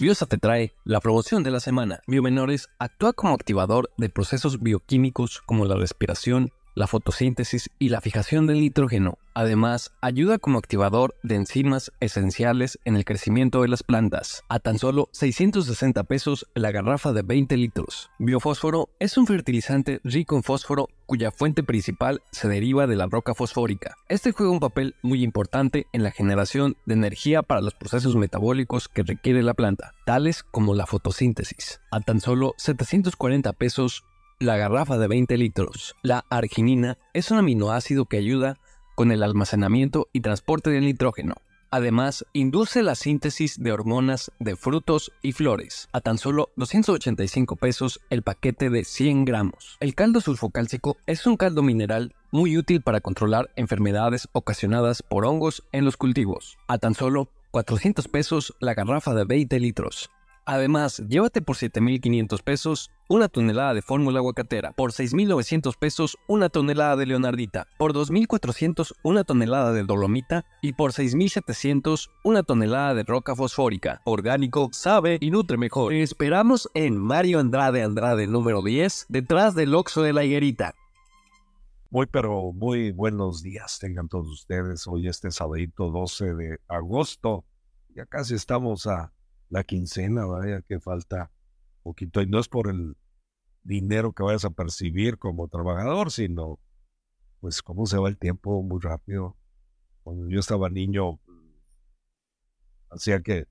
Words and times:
Biosa 0.00 0.24
te 0.24 0.38
trae 0.38 0.72
la 0.84 0.98
promoción 1.00 1.42
de 1.42 1.50
la 1.50 1.60
semana. 1.60 2.00
Biomenores 2.06 2.70
actúa 2.78 3.12
como 3.12 3.34
activador 3.34 3.90
de 3.98 4.08
procesos 4.08 4.62
bioquímicos 4.62 5.42
como 5.42 5.66
la 5.66 5.76
respiración, 5.76 6.52
la 6.74 6.86
fotosíntesis 6.86 7.70
y 7.78 7.88
la 7.88 8.00
fijación 8.00 8.46
del 8.46 8.60
nitrógeno. 8.60 9.18
Además, 9.34 9.92
ayuda 10.00 10.38
como 10.38 10.58
activador 10.58 11.14
de 11.22 11.36
enzimas 11.36 11.92
esenciales 12.00 12.78
en 12.84 12.96
el 12.96 13.04
crecimiento 13.04 13.62
de 13.62 13.68
las 13.68 13.82
plantas. 13.82 14.42
A 14.48 14.58
tan 14.58 14.78
solo 14.78 15.08
660 15.12 16.02
pesos 16.04 16.46
la 16.54 16.72
garrafa 16.72 17.12
de 17.12 17.22
20 17.22 17.56
litros. 17.56 18.10
Biofósforo 18.18 18.88
es 18.98 19.16
un 19.16 19.26
fertilizante 19.26 20.00
rico 20.04 20.36
en 20.36 20.42
fósforo 20.42 20.88
cuya 21.06 21.30
fuente 21.30 21.62
principal 21.62 22.22
se 22.30 22.48
deriva 22.48 22.86
de 22.86 22.96
la 22.96 23.06
roca 23.06 23.34
fosfórica. 23.34 23.96
Este 24.08 24.32
juega 24.32 24.52
un 24.52 24.60
papel 24.60 24.94
muy 25.02 25.22
importante 25.22 25.86
en 25.92 26.02
la 26.02 26.10
generación 26.10 26.76
de 26.86 26.94
energía 26.94 27.42
para 27.42 27.60
los 27.60 27.74
procesos 27.74 28.16
metabólicos 28.16 28.88
que 28.88 29.02
requiere 29.02 29.42
la 29.42 29.54
planta, 29.54 29.92
tales 30.06 30.42
como 30.42 30.74
la 30.74 30.86
fotosíntesis. 30.86 31.80
A 31.90 32.00
tan 32.00 32.20
solo 32.20 32.54
740 32.58 33.52
pesos 33.54 34.04
la 34.40 34.56
garrafa 34.56 34.96
de 34.96 35.06
20 35.06 35.36
litros. 35.36 35.94
La 36.02 36.24
arginina 36.30 36.96
es 37.12 37.30
un 37.30 37.38
aminoácido 37.38 38.06
que 38.06 38.16
ayuda 38.16 38.58
con 38.96 39.12
el 39.12 39.22
almacenamiento 39.22 40.08
y 40.14 40.22
transporte 40.22 40.70
del 40.70 40.86
nitrógeno. 40.86 41.34
Además, 41.70 42.24
induce 42.32 42.82
la 42.82 42.96
síntesis 42.96 43.62
de 43.62 43.70
hormonas 43.70 44.32
de 44.40 44.56
frutos 44.56 45.12
y 45.22 45.32
flores. 45.32 45.88
A 45.92 46.00
tan 46.00 46.18
solo 46.18 46.48
285 46.56 47.56
pesos 47.56 48.00
el 48.08 48.22
paquete 48.22 48.70
de 48.70 48.84
100 48.84 49.26
gramos. 49.26 49.76
El 49.78 49.94
caldo 49.94 50.20
sulfocálcico 50.20 50.96
es 51.06 51.26
un 51.26 51.36
caldo 51.36 51.62
mineral 51.62 52.14
muy 52.32 52.56
útil 52.56 52.80
para 52.80 53.00
controlar 53.00 53.50
enfermedades 53.56 54.26
ocasionadas 54.32 55.02
por 55.02 55.26
hongos 55.26 55.62
en 55.70 55.84
los 55.84 55.96
cultivos. 55.96 56.58
A 56.66 56.78
tan 56.78 56.94
solo 56.94 57.28
400 57.50 58.08
pesos 58.08 58.54
la 58.58 58.74
garrafa 58.74 59.14
de 59.14 59.24
20 59.24 59.60
litros. 59.60 60.10
Además, 60.44 61.02
llévate 61.08 61.42
por 61.42 61.56
7.500 61.56 62.42
pesos 62.42 62.90
una 63.08 63.28
tonelada 63.28 63.74
de 63.74 63.82
fórmula 63.82 64.20
aguacatera, 64.20 64.72
por 64.72 64.92
6.900 64.92 65.76
pesos 65.76 66.16
una 66.28 66.48
tonelada 66.48 66.96
de 66.96 67.06
leonardita, 67.06 67.66
por 67.76 67.92
2.400 67.92 68.92
una 69.02 69.24
tonelada 69.24 69.72
de 69.72 69.82
dolomita 69.82 70.44
y 70.62 70.74
por 70.74 70.92
6.700 70.92 72.10
una 72.24 72.42
tonelada 72.42 72.94
de 72.94 73.02
roca 73.02 73.34
fosfórica. 73.34 74.00
Orgánico, 74.04 74.70
sabe 74.72 75.18
y 75.20 75.30
nutre 75.30 75.56
mejor. 75.56 75.90
Te 75.90 76.02
esperamos 76.02 76.70
en 76.74 76.96
Mario 76.96 77.40
Andrade 77.40 77.82
Andrade 77.82 78.26
número 78.26 78.62
10, 78.62 79.06
detrás 79.08 79.54
del 79.54 79.74
Oxo 79.74 80.02
de 80.02 80.12
la 80.12 80.24
Higuerita. 80.24 80.74
Muy, 81.90 82.06
pero 82.06 82.52
muy 82.52 82.92
buenos 82.92 83.42
días 83.42 83.80
tengan 83.80 84.08
todos 84.08 84.28
ustedes. 84.28 84.86
Hoy 84.86 85.08
este 85.08 85.32
sabadito 85.32 85.90
12 85.90 86.34
de 86.34 86.58
agosto. 86.68 87.44
Ya 87.96 88.06
casi 88.06 88.36
estamos 88.36 88.86
a 88.86 89.12
la 89.50 89.64
quincena, 89.64 90.24
vaya 90.24 90.62
que 90.62 90.80
falta 90.80 91.30
poquito. 91.82 92.22
Y 92.22 92.26
no 92.26 92.38
es 92.38 92.48
por 92.48 92.68
el 92.68 92.96
dinero 93.62 94.12
que 94.12 94.22
vayas 94.22 94.44
a 94.44 94.50
percibir 94.50 95.18
como 95.18 95.48
trabajador, 95.48 96.10
sino 96.10 96.58
pues 97.40 97.62
cómo 97.62 97.86
se 97.86 97.98
va 97.98 98.08
el 98.08 98.18
tiempo 98.18 98.62
muy 98.62 98.80
rápido. 98.80 99.36
Cuando 100.02 100.28
yo 100.28 100.40
estaba 100.40 100.70
niño, 100.70 101.20
hacía 102.90 103.20
que, 103.22 103.46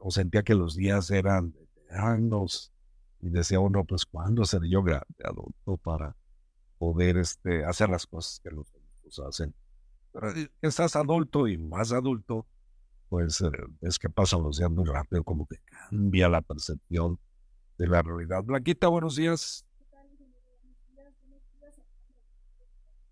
o 0.00 0.10
sentía 0.10 0.42
que 0.42 0.54
los 0.54 0.74
días 0.74 1.10
eran 1.10 1.54
años 1.90 2.72
y 3.20 3.30
decía 3.30 3.60
uno, 3.60 3.84
pues 3.84 4.04
¿cuándo 4.06 4.44
seré 4.44 4.68
yo 4.68 4.82
grande 4.82 5.06
adulto 5.24 5.76
para 5.78 6.16
poder 6.78 7.18
este, 7.18 7.64
hacer 7.64 7.88
las 7.88 8.06
cosas 8.06 8.40
que 8.40 8.50
los 8.50 8.68
adultos 8.74 9.20
hacen? 9.26 9.54
Pero 10.12 10.30
eh, 10.32 10.50
estás 10.60 10.96
adulto 10.96 11.46
y 11.46 11.56
más 11.56 11.92
adulto, 11.92 12.46
pues 13.12 13.42
eh, 13.42 13.50
es 13.82 13.98
que 13.98 14.08
pasan 14.08 14.42
los 14.42 14.56
días 14.56 14.70
muy 14.70 14.86
rápido, 14.86 15.22
como 15.22 15.46
que 15.46 15.56
cambia 15.90 16.30
la 16.30 16.40
percepción 16.40 17.18
de 17.76 17.86
la 17.86 18.00
realidad. 18.00 18.42
Blanquita, 18.42 18.88
buenos 18.88 19.16
días. 19.16 19.66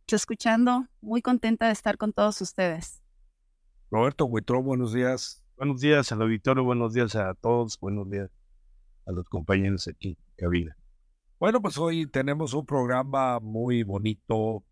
Escuchando, 0.06 0.86
muy 1.02 1.20
contenta 1.20 1.66
de 1.66 1.72
estar 1.72 1.98
con 1.98 2.14
todos 2.14 2.40
ustedes. 2.40 3.02
Roberto 3.90 4.24
Huitrón, 4.24 4.64
buenos 4.64 4.94
días. 4.94 5.44
Buenos 5.58 5.82
días 5.82 6.10
al 6.12 6.22
auditorio, 6.22 6.64
buenos 6.64 6.94
días 6.94 7.14
a 7.14 7.34
todos, 7.34 7.78
buenos 7.78 8.08
días 8.08 8.30
a 9.04 9.12
los 9.12 9.28
compañeros 9.28 9.86
aquí 9.86 10.08
en 10.08 10.16
cabina. 10.34 10.78
Bueno, 11.38 11.60
pues 11.60 11.76
hoy 11.76 12.06
tenemos 12.06 12.54
un 12.54 12.64
programa 12.64 13.38
muy 13.38 13.82
bonito. 13.82 14.64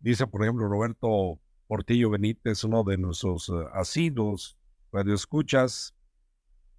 Dice, 0.00 0.26
por 0.26 0.42
ejemplo, 0.42 0.68
Roberto 0.68 1.40
Portillo 1.68 2.10
Benítez, 2.10 2.64
uno 2.64 2.82
de 2.82 2.96
nuestros 2.96 3.48
uh, 3.50 3.68
asiduos 3.74 4.58
radioescuchas, 4.90 5.94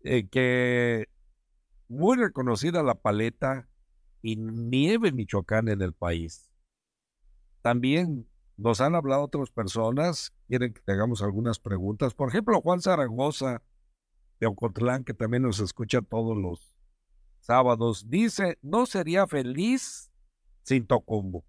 eh, 0.03 0.27
que 0.27 1.07
muy 1.87 2.17
reconocida 2.17 2.81
la 2.83 2.95
paleta 2.95 3.69
y 4.21 4.35
nieve 4.35 5.11
Michoacán 5.11 5.69
en 5.69 5.81
el 5.81 5.93
país. 5.93 6.51
También 7.61 8.27
nos 8.57 8.81
han 8.81 8.95
hablado 8.95 9.23
otras 9.23 9.51
personas, 9.51 10.33
quieren 10.47 10.73
que 10.73 10.81
tengamos 10.81 11.21
algunas 11.21 11.59
preguntas. 11.59 12.13
Por 12.13 12.29
ejemplo, 12.29 12.59
Juan 12.59 12.81
Zaragoza 12.81 13.61
de 14.39 14.47
Ocotlán, 14.47 15.03
que 15.03 15.13
también 15.13 15.43
nos 15.43 15.59
escucha 15.59 16.01
todos 16.01 16.35
los 16.35 16.75
sábados, 17.39 18.09
dice, 18.09 18.57
no 18.61 18.85
sería 18.85 19.27
feliz 19.27 20.11
sin 20.63 20.87
Tocumbo. 20.87 21.45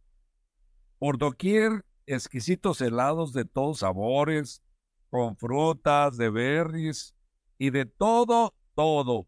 Por 0.98 1.16
doquier, 1.18 1.84
exquisitos 2.06 2.80
helados 2.80 3.32
de 3.32 3.44
todos 3.44 3.80
sabores, 3.80 4.62
con 5.10 5.36
frutas, 5.36 6.16
de 6.16 6.30
berries 6.30 7.14
y 7.58 7.70
de 7.70 7.86
todo, 7.86 8.54
todo. 8.74 9.26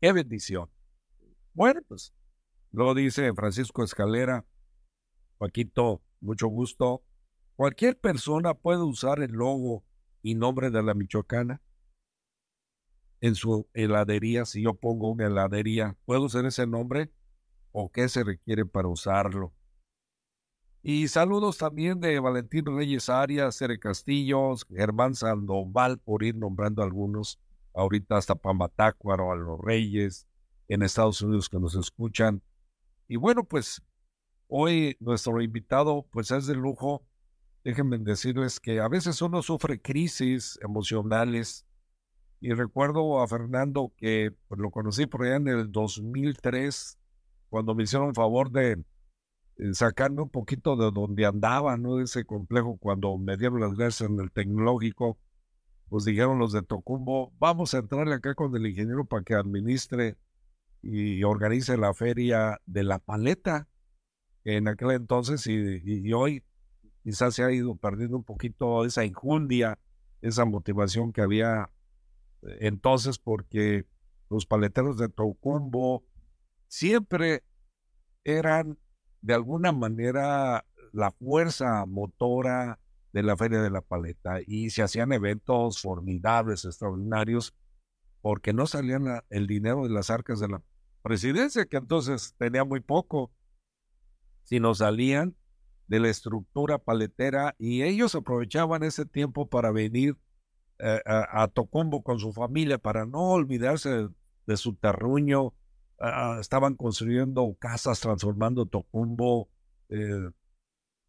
¡Qué 0.00 0.12
bendición! 0.12 0.70
Bueno, 1.54 1.80
pues 1.88 2.14
Luego 2.70 2.94
dice 2.94 3.32
Francisco 3.32 3.82
Escalera, 3.82 4.44
Paquito, 5.38 6.02
mucho 6.20 6.48
gusto. 6.48 7.02
Cualquier 7.56 7.98
persona 7.98 8.54
puede 8.54 8.82
usar 8.82 9.20
el 9.20 9.32
logo 9.32 9.84
y 10.22 10.34
nombre 10.34 10.70
de 10.70 10.82
la 10.82 10.94
Michoacana 10.94 11.62
en 13.20 13.34
su 13.34 13.68
heladería. 13.72 14.44
Si 14.44 14.62
yo 14.62 14.74
pongo 14.74 15.10
una 15.10 15.26
heladería, 15.26 15.96
¿puedo 16.04 16.24
usar 16.24 16.44
ese 16.44 16.66
nombre? 16.66 17.10
¿O 17.72 17.90
qué 17.90 18.08
se 18.08 18.22
requiere 18.22 18.66
para 18.66 18.88
usarlo? 18.88 19.54
Y 20.82 21.08
saludos 21.08 21.58
también 21.58 22.00
de 22.00 22.20
Valentín 22.20 22.64
Reyes 22.66 23.08
Arias, 23.08 23.56
Cere 23.56 23.80
Castillos, 23.80 24.64
Germán 24.70 25.14
Sandoval, 25.14 25.98
por 25.98 26.22
ir 26.22 26.36
nombrando 26.36 26.82
algunos. 26.82 27.40
Ahorita 27.74 28.16
hasta 28.16 28.36
Pamatácuaro, 28.36 29.32
a 29.32 29.36
los 29.36 29.60
Reyes, 29.60 30.26
en 30.68 30.82
Estados 30.82 31.20
Unidos 31.20 31.48
que 31.48 31.58
nos 31.58 31.74
escuchan. 31.74 32.42
Y 33.08 33.16
bueno, 33.16 33.42
pues 33.44 33.82
hoy 34.46 34.96
nuestro 35.00 35.40
invitado 35.42 36.06
pues 36.12 36.30
es 36.30 36.46
de 36.46 36.54
lujo. 36.54 37.04
Déjenme 37.64 37.98
decirles 37.98 38.60
que 38.60 38.78
a 38.80 38.88
veces 38.88 39.20
uno 39.20 39.42
sufre 39.42 39.80
crisis 39.80 40.58
emocionales. 40.62 41.66
Y 42.40 42.52
recuerdo 42.52 43.20
a 43.20 43.26
Fernando 43.26 43.92
que 43.96 44.32
pues, 44.46 44.60
lo 44.60 44.70
conocí 44.70 45.06
por 45.06 45.24
allá 45.24 45.36
en 45.36 45.48
el 45.48 45.72
2003, 45.72 46.98
cuando 47.50 47.74
me 47.74 47.82
hicieron 47.82 48.14
favor 48.14 48.52
de 48.52 48.84
sacarme 49.72 50.22
un 50.22 50.30
poquito 50.30 50.76
de 50.76 50.90
donde 50.90 51.26
andaba, 51.26 51.76
¿no? 51.76 51.96
De 51.96 52.04
ese 52.04 52.24
complejo, 52.24 52.76
cuando 52.78 53.16
me 53.18 53.36
dieron 53.36 53.60
las 53.60 53.74
gracias 53.74 54.08
en 54.08 54.20
el 54.20 54.30
tecnológico, 54.30 55.18
pues 55.88 56.04
dijeron 56.04 56.38
los 56.38 56.52
de 56.52 56.62
Tocumbo, 56.62 57.32
vamos 57.38 57.74
a 57.74 57.78
entrarle 57.78 58.14
acá 58.14 58.34
con 58.34 58.54
el 58.54 58.66
ingeniero 58.66 59.04
para 59.04 59.22
que 59.22 59.34
administre 59.34 60.16
y 60.82 61.22
organice 61.24 61.76
la 61.76 61.92
feria 61.94 62.60
de 62.66 62.84
la 62.84 62.98
paleta, 62.98 63.68
en 64.44 64.68
aquel 64.68 64.92
entonces 64.92 65.46
y, 65.46 65.80
y 65.84 66.12
hoy 66.12 66.44
quizás 67.02 67.34
se 67.34 67.42
ha 67.42 67.50
ido 67.50 67.74
perdiendo 67.74 68.16
un 68.16 68.24
poquito 68.24 68.84
esa 68.84 69.04
injundia, 69.04 69.78
esa 70.20 70.44
motivación 70.44 71.12
que 71.12 71.20
había 71.20 71.70
eh, 72.42 72.58
entonces, 72.60 73.18
porque 73.18 73.86
los 74.30 74.46
paleteros 74.46 74.98
de 74.98 75.08
Tocumbo 75.08 76.04
siempre 76.68 77.44
eran 78.24 78.78
de 79.20 79.34
alguna 79.34 79.72
manera 79.72 80.64
la 80.92 81.10
fuerza 81.10 81.84
motora 81.86 82.78
de 83.12 83.22
la 83.22 83.36
Feria 83.36 83.60
de 83.62 83.70
la 83.70 83.80
Paleta 83.80 84.40
y 84.46 84.70
se 84.70 84.82
hacían 84.82 85.12
eventos 85.12 85.80
formidables, 85.80 86.64
extraordinarios, 86.64 87.54
porque 88.20 88.52
no 88.52 88.66
salían 88.66 89.22
el 89.30 89.46
dinero 89.46 89.84
de 89.84 89.90
las 89.90 90.10
arcas 90.10 90.40
de 90.40 90.48
la 90.48 90.62
presidencia, 91.02 91.66
que 91.66 91.76
entonces 91.76 92.34
tenía 92.38 92.64
muy 92.64 92.80
poco, 92.80 93.32
sino 94.44 94.74
salían 94.74 95.36
de 95.86 96.00
la 96.00 96.08
estructura 96.08 96.78
paletera 96.78 97.54
y 97.58 97.82
ellos 97.82 98.14
aprovechaban 98.14 98.82
ese 98.82 99.06
tiempo 99.06 99.48
para 99.48 99.70
venir 99.70 100.16
eh, 100.78 101.00
a, 101.06 101.48
Tocumbo 101.48 102.02
con 102.02 102.20
su 102.20 102.32
familia, 102.32 102.78
para 102.78 103.04
no 103.04 103.32
olvidarse 103.32 104.08
de, 104.46 104.56
su 104.56 104.74
terruño. 104.76 105.54
Ah, 106.00 106.38
estaban 106.40 106.76
construyendo 106.76 107.56
casas, 107.58 108.00
transformando 108.00 108.66
Tocumbo, 108.66 109.48
eh, 109.88 110.30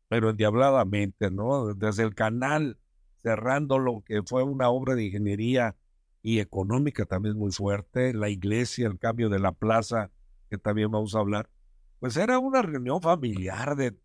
pero 0.08 0.32
endiabladamente, 0.32 1.32
¿no? 1.32 1.74
Desde 1.76 2.04
el 2.04 2.16
canal, 2.16 2.80
cerrando 3.22 3.78
lo 3.80 4.04
que 4.06 4.24
fue 4.24 4.44
una 4.44 4.70
obra 4.70 4.96
de 4.96 5.06
ingeniería 5.06 5.76
y 6.24 6.40
económica 6.40 7.06
también 7.06 7.38
muy 7.38 7.52
fuerte, 7.52 8.14
la 8.14 8.30
iglesia, 8.30 8.88
el 8.88 9.00
cambio 9.00 9.30
de 9.30 9.40
la 9.40 9.52
plaza, 9.52 10.12
que 10.50 10.58
también 10.58 10.92
vamos 10.92 11.16
a 11.16 11.20
hablar, 11.20 11.50
pues 12.00 12.18
era 12.18 12.40
una 12.40 12.62
reunión 12.62 13.02
familiar 13.02 13.76
de 13.76 13.96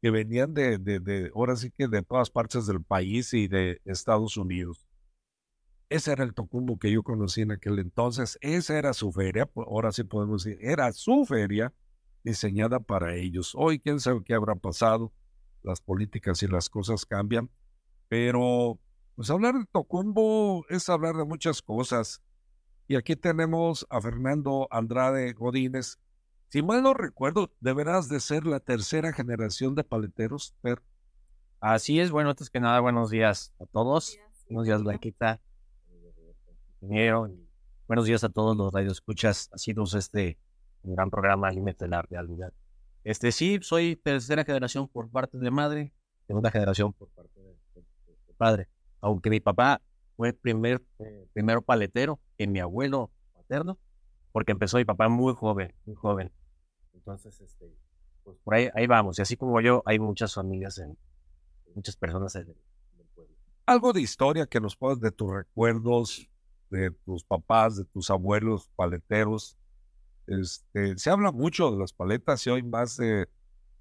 que 0.00 0.10
venían 0.10 0.54
de, 0.54 0.78
de, 0.78 1.00
de, 1.00 1.30
ahora 1.34 1.56
sí 1.56 1.70
que 1.70 1.86
de 1.88 2.02
todas 2.02 2.30
partes 2.30 2.66
del 2.66 2.82
país 2.82 3.34
y 3.34 3.48
de 3.48 3.80
Estados 3.84 4.36
Unidos. 4.38 4.86
Ese 5.90 6.12
era 6.12 6.22
el 6.22 6.34
Tocumbo 6.34 6.78
que 6.78 6.92
yo 6.92 7.02
conocí 7.02 7.40
en 7.40 7.50
aquel 7.50 7.80
entonces. 7.80 8.38
Esa 8.42 8.78
era 8.78 8.92
su 8.92 9.10
feria, 9.10 9.50
ahora 9.56 9.90
sí 9.90 10.04
podemos 10.04 10.44
decir, 10.44 10.58
era 10.62 10.92
su 10.92 11.26
feria 11.26 11.74
diseñada 12.22 12.78
para 12.78 13.16
ellos. 13.16 13.54
Hoy, 13.56 13.80
quién 13.80 13.98
sabe 13.98 14.22
qué 14.24 14.34
habrá 14.34 14.54
pasado. 14.54 15.12
Las 15.64 15.80
políticas 15.80 16.44
y 16.44 16.46
las 16.46 16.70
cosas 16.70 17.04
cambian. 17.04 17.50
Pero, 18.08 18.78
pues 19.16 19.30
hablar 19.30 19.54
de 19.54 19.66
Tocumbo 19.66 20.64
es 20.68 20.88
hablar 20.88 21.16
de 21.16 21.24
muchas 21.24 21.60
cosas. 21.60 22.22
Y 22.86 22.94
aquí 22.94 23.16
tenemos 23.16 23.84
a 23.90 24.00
Fernando 24.00 24.68
Andrade 24.70 25.32
Godínez. 25.32 25.98
Si 26.50 26.62
mal 26.62 26.84
no 26.84 26.94
recuerdo, 26.94 27.50
deberás 27.58 28.08
de 28.08 28.20
ser 28.20 28.46
la 28.46 28.60
tercera 28.60 29.12
generación 29.12 29.74
de 29.74 29.82
paleteros, 29.82 30.54
Fer. 30.62 30.80
Así 31.58 31.98
es, 31.98 32.12
bueno, 32.12 32.30
antes 32.30 32.48
que 32.48 32.60
nada, 32.60 32.78
buenos 32.78 33.10
días 33.10 33.52
a 33.58 33.66
todos. 33.66 34.16
Buenos 34.48 34.66
días, 34.66 34.84
Blanquita 34.84 35.40
buenos 36.80 38.06
días 38.06 38.24
a 38.24 38.30
todos 38.30 38.56
los 38.56 38.72
radioescuchas 38.72 39.50
sido 39.54 39.84
este 39.84 40.38
gran 40.82 41.10
programa 41.10 41.50
Límite 41.50 41.84
de 41.84 41.90
la 41.90 42.02
Realidad. 42.02 42.52
Este 43.04 43.32
sí, 43.32 43.58
soy 43.62 43.96
tercera 43.96 44.44
generación 44.44 44.88
por 44.88 45.10
parte 45.10 45.38
de 45.38 45.50
madre, 45.50 45.92
segunda 46.26 46.50
generación 46.50 46.92
por 46.92 47.08
parte 47.10 47.38
de, 47.40 48.34
padre. 48.36 48.68
Aunque 49.00 49.28
mi 49.28 49.40
papá 49.40 49.82
fue 50.16 50.32
primer, 50.32 50.82
eh, 50.98 51.26
primero 51.34 51.60
paletero 51.60 52.18
que 52.38 52.46
mi 52.46 52.60
abuelo 52.60 53.10
paterno, 53.34 53.78
porque 54.32 54.52
empezó 54.52 54.78
mi 54.78 54.84
papá 54.84 55.08
muy 55.08 55.34
joven, 55.34 55.74
muy 55.84 55.96
joven. 55.96 56.32
Entonces, 56.94 57.38
este, 57.40 57.66
pues 58.24 58.38
por 58.42 58.54
ahí, 58.54 58.70
ahí 58.74 58.86
vamos. 58.86 59.18
Y 59.18 59.22
así 59.22 59.36
como 59.36 59.60
yo, 59.60 59.82
hay 59.84 59.98
muchas 59.98 60.34
familias, 60.34 60.78
en, 60.78 60.96
muchas 61.74 61.96
personas 61.96 62.34
en 62.36 62.48
el 62.48 63.06
pueblo. 63.14 63.34
Algo 63.66 63.92
de 63.92 64.00
historia 64.00 64.46
que 64.46 64.60
nos 64.60 64.76
puedas 64.76 65.00
de 65.00 65.10
tus 65.10 65.30
recuerdos, 65.30 66.29
de 66.70 66.90
tus 67.04 67.24
papás, 67.24 67.76
de 67.76 67.84
tus 67.84 68.10
abuelos 68.10 68.70
paleteros. 68.76 69.58
Este, 70.26 70.96
se 70.96 71.10
habla 71.10 71.32
mucho 71.32 71.70
de 71.70 71.78
las 71.78 71.92
paletas 71.92 72.46
y 72.46 72.50
hoy 72.50 72.62
más 72.62 72.96
de, 72.96 73.28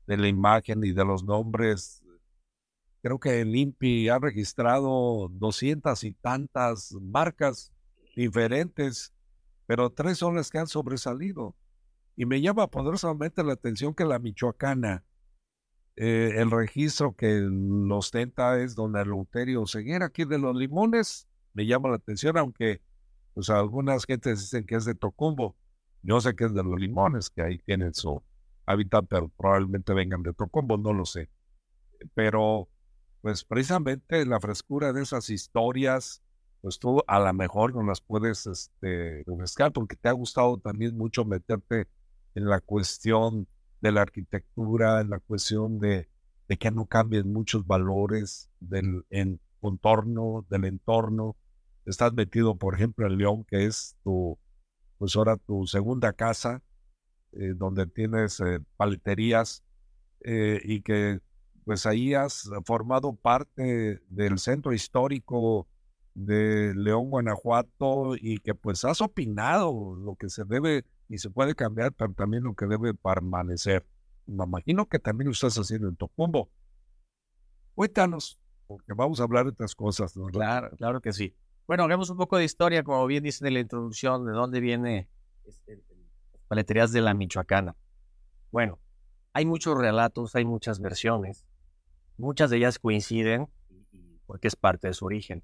de 0.08 0.18
la 0.18 0.28
imagen 0.28 0.84
y 0.84 0.92
de 0.92 1.06
los 1.06 1.24
nombres. 1.24 2.04
Creo 3.02 3.20
que 3.20 3.42
el 3.42 3.56
INPI 3.56 4.10
ha 4.10 4.20
registrado 4.20 5.30
doscientas 5.32 6.04
y 6.04 6.12
tantas 6.12 6.92
marcas 7.00 7.72
diferentes, 8.16 9.14
pero 9.68 9.92
tres 9.92 10.18
son 10.18 10.36
las 10.36 10.50
que 10.50 10.58
han 10.58 10.68
sobresalido. 10.68 11.56
Y 12.18 12.26
me 12.26 12.42
llama 12.42 12.68
poderosamente 12.68 13.44
la 13.44 13.54
atención 13.54 13.94
que 13.94 14.04
la 14.04 14.20
michoacana, 14.20 15.06
eh, 15.96 16.34
el 16.36 16.52
registro 16.52 17.16
que 17.16 17.40
lo 17.40 17.98
ostenta 17.98 18.60
es 18.60 18.76
don 18.76 18.98
Eleuterio 18.98 19.66
Ceguera, 19.68 20.08
aquí 20.08 20.26
de 20.26 20.38
los 20.38 20.56
limones, 20.56 21.29
me 21.54 21.66
llama 21.66 21.90
la 21.90 21.96
atención, 21.96 22.38
aunque 22.38 22.82
pues 23.34 23.50
algunas 23.50 24.06
gentes 24.06 24.40
dicen 24.40 24.66
que 24.66 24.76
es 24.76 24.86
de 24.86 24.96
Tocumbo. 24.96 25.56
Yo 26.02 26.22
sé 26.22 26.36
que 26.36 26.46
es 26.46 26.54
de 26.54 26.64
los 26.64 26.80
limones, 26.80 27.30
que 27.30 27.42
ahí 27.42 27.60
tienen 27.60 27.94
su 27.94 28.22
hábitat, 28.66 29.06
pero 29.10 29.30
probablemente 29.30 29.94
vengan 29.94 30.24
de 30.24 30.34
Tocumbo, 30.34 30.78
no 30.78 30.94
lo 30.94 31.06
sé. 31.06 31.30
Pero, 32.14 32.70
pues 33.22 33.44
precisamente 33.44 34.26
la 34.26 34.40
frescura 34.40 34.94
de 34.94 35.02
esas 35.02 35.30
historias, 35.30 36.22
pues 36.62 36.80
tú 36.80 37.04
a 37.08 37.20
lo 37.20 37.34
mejor 37.34 37.74
no 37.76 37.84
las 37.84 38.02
puedes 38.02 38.48
este, 38.48 39.24
porque 39.74 39.96
te 39.96 40.10
ha 40.10 40.14
gustado 40.14 40.58
también 40.58 40.98
mucho 40.98 41.26
meterte 41.26 41.88
en 42.36 42.46
la 42.46 42.60
cuestión 42.62 43.48
de 43.82 43.92
la 43.92 44.02
arquitectura, 44.02 45.02
en 45.02 45.10
la 45.10 45.20
cuestión 45.20 45.80
de, 45.80 46.10
de 46.48 46.58
que 46.58 46.72
no 46.72 46.86
cambien 46.86 47.32
muchos 47.32 47.66
valores 47.66 48.50
del 48.60 49.06
en, 49.10 49.40
contorno, 49.60 50.46
del 50.50 50.66
entorno. 50.66 51.36
Estás 51.86 52.14
metido, 52.14 52.56
por 52.56 52.76
ejemplo, 52.76 53.08
en 53.08 53.18
León, 53.18 53.46
que 53.46 53.66
es 53.66 53.98
tu, 54.04 54.38
pues 54.98 55.16
ahora 55.16 55.38
tu 55.38 55.66
segunda 55.66 56.14
casa, 56.14 56.62
eh, 57.32 57.54
donde 57.56 57.88
tienes 57.88 58.40
eh, 58.40 58.60
paleterías 58.78 59.64
eh, 60.22 60.60
y 60.64 60.82
que 60.82 61.20
pues 61.64 61.86
ahí 61.86 62.16
has 62.16 62.50
formado 62.66 63.14
parte 63.14 64.02
del 64.10 64.40
centro 64.40 64.74
histórico 64.74 65.68
de 66.16 66.74
León, 66.76 67.10
Guanajuato, 67.10 68.16
y 68.16 68.40
que 68.40 68.56
pues 68.56 68.84
has 68.86 69.02
opinado 69.02 69.96
lo 69.96 70.16
que 70.16 70.30
se 70.30 70.44
debe 70.44 70.86
y 71.08 71.18
se 71.20 71.30
puede 71.30 71.56
cambiar, 71.56 71.94
pero 71.94 72.14
también 72.14 72.44
lo 72.44 72.56
que 72.56 72.66
debe 72.66 72.94
permanecer. 72.94 73.86
Me 74.26 74.44
imagino 74.44 74.88
que 74.88 75.00
también 75.00 75.28
lo 75.28 75.32
estás 75.32 75.58
haciendo 75.58 75.88
en 75.88 75.96
Tocumbo. 75.96 76.50
Cuéntanos, 77.74 78.40
porque 78.70 78.94
vamos 78.94 79.20
a 79.20 79.24
hablar 79.24 79.46
de 79.46 79.52
estas 79.52 79.74
cosas. 79.74 80.16
¿no? 80.16 80.28
Claro, 80.28 80.70
claro 80.78 81.02
que 81.02 81.12
sí. 81.12 81.34
Bueno, 81.66 81.84
hagamos 81.84 82.12
un 82.12 82.18
poco 82.18 82.38
de 82.38 82.44
historia, 82.46 82.84
como 82.84 83.06
bien 83.08 83.24
dice 83.24 83.46
en 83.48 83.56
la 83.56 83.60
introducción, 83.62 84.26
de 84.26 84.32
dónde 84.32 84.60
viene 84.60 85.10
este, 85.44 85.82
las 86.32 86.44
paleterías 86.48 86.92
de 86.92 87.02
la 87.02 87.16
Michoacana. 87.16 87.76
Bueno, 88.52 88.78
hay 89.34 89.46
muchos 89.46 89.76
relatos, 89.76 90.36
hay 90.36 90.46
muchas 90.46 90.80
versiones. 90.80 91.48
Muchas 92.18 92.52
de 92.52 92.58
ellas 92.58 92.78
coinciden 92.78 93.48
porque 94.28 94.48
es 94.48 94.56
parte 94.56 94.88
de 94.88 94.94
su 94.94 95.06
origen. 95.06 95.44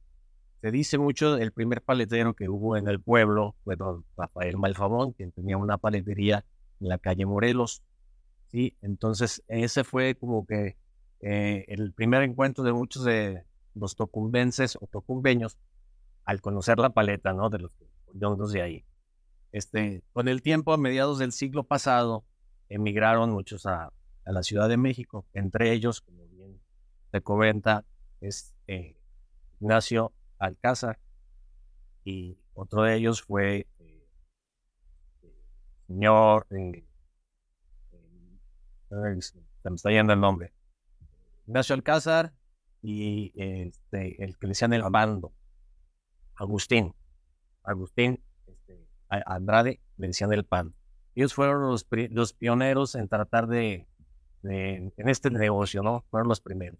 Se 0.62 0.70
dice 0.70 1.00
mucho 1.00 1.38
el 1.38 1.52
primer 1.52 1.82
paletero 1.82 2.36
que 2.36 2.48
hubo 2.48 2.78
en 2.78 2.88
el 2.88 3.02
pueblo 3.02 3.56
fue 3.64 3.76
don 3.76 4.06
Rafael 4.16 4.58
Malfamón, 4.58 5.14
quien 5.14 5.32
tenía 5.32 5.58
una 5.58 5.80
paletería 5.80 6.46
en 6.80 6.90
la 6.90 7.00
calle 7.00 7.26
Morelos. 7.26 7.82
Sí, 8.50 8.78
entonces 8.84 9.44
ese 9.48 9.84
fue 9.84 10.14
como 10.14 10.46
que 10.46 10.78
eh, 11.28 11.66
el 11.70 11.92
primer 11.92 12.22
encuentro 12.22 12.64
de 12.64 12.72
muchos 12.72 13.04
de 13.04 13.44
los 13.74 13.96
tocumbenses 13.96 14.76
o 14.80 14.86
tocumbeños 14.86 15.58
al 16.24 16.40
conocer 16.40 16.78
la 16.78 16.92
paleta, 16.92 17.34
¿no? 17.34 17.50
De 17.50 17.58
los 17.58 18.52
de 18.52 18.62
ahí. 18.62 18.86
Este, 19.52 20.04
con 20.14 20.28
el 20.28 20.44
tiempo, 20.44 20.72
a 20.72 20.78
mediados 20.78 21.18
del 21.18 21.32
siglo 21.32 21.64
pasado, 21.64 22.26
emigraron 22.70 23.32
muchos 23.32 23.66
a, 23.66 23.92
la 24.28 24.44
Ciudad 24.44 24.70
de 24.70 24.78
México, 24.78 25.26
entre 25.34 25.72
ellos, 25.72 26.02
como 26.02 26.28
bien 26.28 26.62
se 27.12 27.22
comenta, 27.22 27.86
es 28.22 28.54
eh, 28.68 28.96
Ignacio 29.60 30.14
Alcázar, 30.38 31.00
y 32.04 32.38
otro 32.54 32.84
de 32.84 32.98
ellos 32.98 33.24
fue 33.24 33.68
eh, 33.80 34.08
señor, 35.88 36.46
se 39.20 39.70
me 39.70 39.76
está 39.76 39.90
yendo 39.90 40.14
el 40.14 40.20
nombre, 40.20 40.55
Ignacio 41.48 41.76
Alcázar 41.76 42.34
y 42.82 43.34
este, 43.36 44.24
el 44.24 44.38
que 44.38 44.48
le 44.48 44.52
decían 44.52 44.74
el 44.74 44.84
bando, 44.84 45.34
Agustín. 46.36 46.94
Agustín 47.64 48.24
este, 48.46 48.88
Andrade 49.10 49.82
le 49.98 50.08
decían 50.08 50.32
el 50.34 50.46
PAN. 50.46 50.76
Ellos 51.16 51.34
fueron 51.34 51.62
los, 51.62 51.88
los 52.12 52.34
pioneros 52.34 52.96
en 52.96 53.08
tratar 53.08 53.48
de, 53.48 53.88
en 54.44 55.10
este 55.10 55.30
negocio, 55.30 55.82
¿no? 55.82 56.04
Fueron 56.12 56.28
los 56.28 56.42
primeros. 56.42 56.80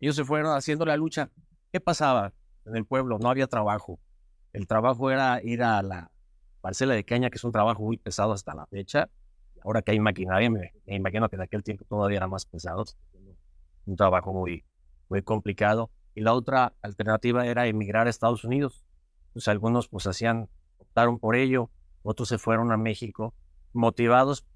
Ellos 0.00 0.16
se 0.16 0.24
fueron 0.24 0.54
haciendo 0.56 0.84
la 0.84 0.96
lucha. 0.96 1.30
¿Qué 1.72 1.80
pasaba 1.80 2.32
en 2.66 2.76
el 2.76 2.84
pueblo? 2.84 3.18
No 3.18 3.30
había 3.30 3.46
trabajo. 3.46 3.98
El 4.52 4.66
trabajo 4.66 5.10
era 5.10 5.40
ir 5.42 5.62
a 5.62 5.82
la 5.82 6.10
parcela 6.60 6.94
de 6.94 7.04
caña, 7.04 7.30
que 7.30 7.36
es 7.36 7.44
un 7.44 7.52
trabajo 7.52 7.82
muy 7.82 7.96
pesado 7.96 8.32
hasta 8.32 8.54
la 8.54 8.66
fecha. 8.66 9.08
ahora 9.62 9.82
que 9.82 9.92
hay 9.92 10.00
maquinaria, 10.00 10.50
me 10.50 10.72
imagino 10.86 11.28
que 11.28 11.36
en 11.36 11.42
aquel 11.42 11.62
tiempo 11.62 11.84
todavía 11.84 12.18
era 12.18 12.28
más 12.28 12.46
pesado. 12.46 12.84
Un 13.90 13.96
trabajo 13.96 14.32
muy, 14.32 14.64
muy 15.08 15.22
complicado. 15.22 15.90
Y 16.14 16.20
la 16.20 16.32
otra 16.32 16.74
alternativa 16.80 17.44
era 17.44 17.66
emigrar 17.66 18.06
a 18.06 18.10
Estados 18.10 18.44
Unidos. 18.44 18.84
Pues 19.32 19.48
algunos 19.48 19.88
pues 19.88 20.06
hacían, 20.06 20.48
optaron 20.78 21.18
por 21.18 21.34
ello, 21.34 21.70
otros 22.02 22.28
se 22.28 22.38
fueron 22.38 22.70
a 22.70 22.76
México 22.76 23.34
motivados 23.72 24.46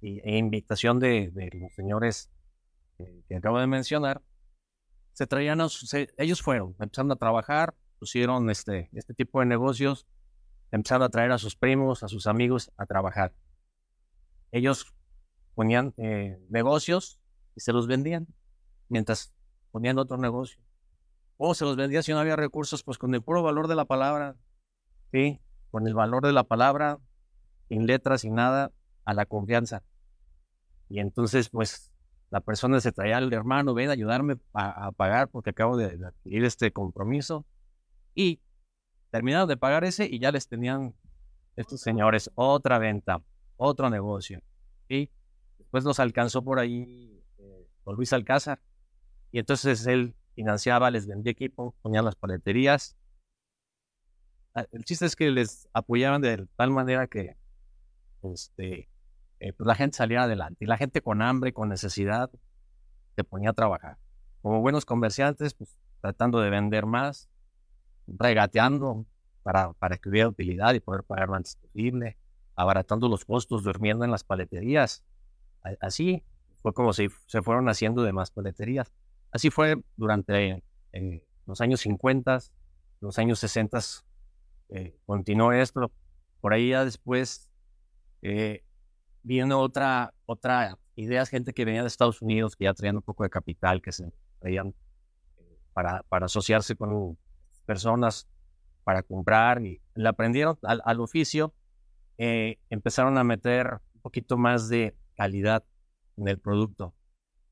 y, 0.00 0.20
e 0.28 0.36
invitación 0.36 0.98
de, 0.98 1.30
de 1.30 1.50
los 1.58 1.74
señores 1.74 2.30
que 3.28 3.36
acabo 3.36 3.58
de 3.58 3.66
mencionar. 3.66 4.22
Se 5.12 5.26
traían 5.26 5.60
ellos 6.18 6.42
fueron, 6.42 6.76
empezaron 6.78 7.12
a 7.12 7.16
trabajar, 7.16 7.74
pusieron 7.98 8.50
este, 8.50 8.90
este 8.92 9.14
tipo 9.14 9.40
de 9.40 9.46
negocios, 9.46 10.06
empezaron 10.70 11.04
a 11.04 11.08
traer 11.08 11.32
a 11.32 11.38
sus 11.38 11.56
primos, 11.56 12.02
a 12.02 12.08
sus 12.08 12.26
amigos 12.26 12.70
a 12.76 12.84
trabajar. 12.84 13.34
Ellos 14.52 14.94
ponían 15.54 15.94
eh, 15.96 16.38
negocios 16.50 17.18
y 17.54 17.60
se 17.60 17.72
los 17.72 17.86
vendían, 17.86 18.26
mientras 18.88 19.32
ponían 19.70 19.98
otro 19.98 20.16
negocio. 20.16 20.60
O 21.36 21.54
se 21.54 21.64
los 21.64 21.76
vendía 21.76 22.02
si 22.02 22.12
no 22.12 22.18
había 22.18 22.36
recursos, 22.36 22.82
pues 22.82 22.98
con 22.98 23.14
el 23.14 23.22
puro 23.22 23.42
valor 23.42 23.68
de 23.68 23.74
la 23.74 23.84
palabra, 23.84 24.36
¿sí? 25.12 25.40
Con 25.70 25.86
el 25.86 25.94
valor 25.94 26.24
de 26.24 26.32
la 26.32 26.44
palabra, 26.44 26.98
sin 27.68 27.86
letras, 27.86 28.22
sin 28.22 28.34
nada, 28.34 28.72
a 29.04 29.14
la 29.14 29.26
confianza. 29.26 29.82
Y 30.88 31.00
entonces, 31.00 31.48
pues, 31.50 31.92
la 32.30 32.40
persona 32.40 32.80
se 32.80 32.92
traía 32.92 33.18
al 33.18 33.32
hermano, 33.32 33.74
ven 33.74 33.90
a 33.90 33.92
ayudarme 33.92 34.36
a, 34.52 34.92
pagar 34.92 35.28
porque 35.28 35.50
acabo 35.50 35.76
de, 35.76 35.86
adquirir 36.04 36.44
este 36.44 36.72
compromiso. 36.72 37.44
Y 38.14 38.40
terminaron 39.10 39.48
de 39.48 39.56
pagar 39.56 39.84
ese 39.84 40.06
y 40.06 40.18
ya 40.18 40.32
les 40.32 40.48
tenían 40.48 40.94
estos 41.54 41.80
señores 41.80 42.30
otra 42.34 42.78
venta, 42.78 43.22
otro 43.56 43.90
negocio. 43.90 44.42
Y 44.88 45.10
después 45.58 45.84
los 45.84 46.00
alcanzó 46.00 46.42
por 46.42 46.58
ahí 46.58 47.22
eh, 47.38 47.66
Luis 47.86 48.12
Alcázar. 48.12 48.60
Y 49.32 49.38
entonces 49.38 49.86
él 49.86 50.14
financiaba, 50.34 50.90
les 50.90 51.06
vendía 51.06 51.32
equipo, 51.32 51.74
ponía 51.82 52.02
las 52.02 52.16
paleterías. 52.16 52.96
Ah, 54.54 54.66
El 54.72 54.84
chiste 54.84 55.06
es 55.06 55.16
que 55.16 55.30
les 55.30 55.68
apoyaban 55.72 56.20
de 56.22 56.46
tal 56.56 56.70
manera 56.70 57.06
que 57.06 57.36
este, 58.22 58.88
eh, 59.40 59.52
pues 59.52 59.66
la 59.66 59.74
gente 59.74 59.96
salía 59.96 60.22
adelante. 60.22 60.64
Y 60.64 60.68
la 60.68 60.76
gente 60.76 61.00
con 61.00 61.22
hambre, 61.22 61.52
con 61.52 61.68
necesidad, 61.68 62.30
se 63.14 63.24
ponía 63.24 63.50
a 63.50 63.54
trabajar. 63.54 63.98
Como 64.42 64.60
buenos 64.60 64.84
comerciantes, 64.84 65.54
pues 65.54 65.78
tratando 66.00 66.40
de 66.40 66.50
vender 66.50 66.86
más, 66.86 67.28
regateando 68.06 69.06
para, 69.42 69.72
para 69.74 69.96
que 69.96 70.08
hubiera 70.08 70.28
utilidad 70.28 70.74
y 70.74 70.80
poder 70.80 71.02
pagar 71.02 71.28
lo 71.28 71.34
antes 71.34 71.58
abaratando 72.54 73.08
los 73.08 73.24
costos, 73.24 73.64
durmiendo 73.64 74.04
en 74.04 74.10
las 74.10 74.24
paleterías. 74.24 75.04
Así 75.80 76.22
fue 76.62 76.72
como 76.72 76.92
se, 76.92 77.10
se 77.26 77.42
fueron 77.42 77.68
haciendo 77.68 78.02
demás 78.02 78.30
paleterías. 78.30 78.92
Así 79.36 79.50
fue 79.50 79.76
durante 79.98 80.62
eh, 80.92 81.26
los 81.44 81.60
años 81.60 81.80
50, 81.80 82.38
los 83.02 83.18
años 83.18 83.38
60, 83.38 83.78
eh, 84.70 84.96
continuó 85.04 85.52
esto. 85.52 85.92
Por 86.40 86.54
ahí 86.54 86.70
ya 86.70 86.86
después 86.86 87.50
eh, 88.22 88.64
vino 89.22 89.60
otra, 89.60 90.14
otra 90.24 90.78
idea, 90.94 91.26
gente 91.26 91.52
que 91.52 91.66
venía 91.66 91.82
de 91.82 91.88
Estados 91.88 92.22
Unidos, 92.22 92.56
que 92.56 92.64
ya 92.64 92.72
traían 92.72 92.96
un 92.96 93.02
poco 93.02 93.24
de 93.24 93.28
capital, 93.28 93.82
que 93.82 93.92
se 93.92 94.10
traían 94.38 94.74
para, 95.74 96.02
para 96.04 96.24
asociarse 96.24 96.74
con 96.74 97.18
personas, 97.66 98.26
para 98.84 99.02
comprar, 99.02 99.62
y 99.62 99.82
le 99.96 100.08
aprendieron 100.08 100.58
al, 100.62 100.80
al 100.82 100.98
oficio, 100.98 101.52
empezaron 102.16 103.18
a 103.18 103.24
meter 103.24 103.82
un 103.96 104.00
poquito 104.00 104.38
más 104.38 104.70
de 104.70 104.96
calidad 105.14 105.62
en 106.16 106.26
el 106.26 106.38
producto. 106.38 106.94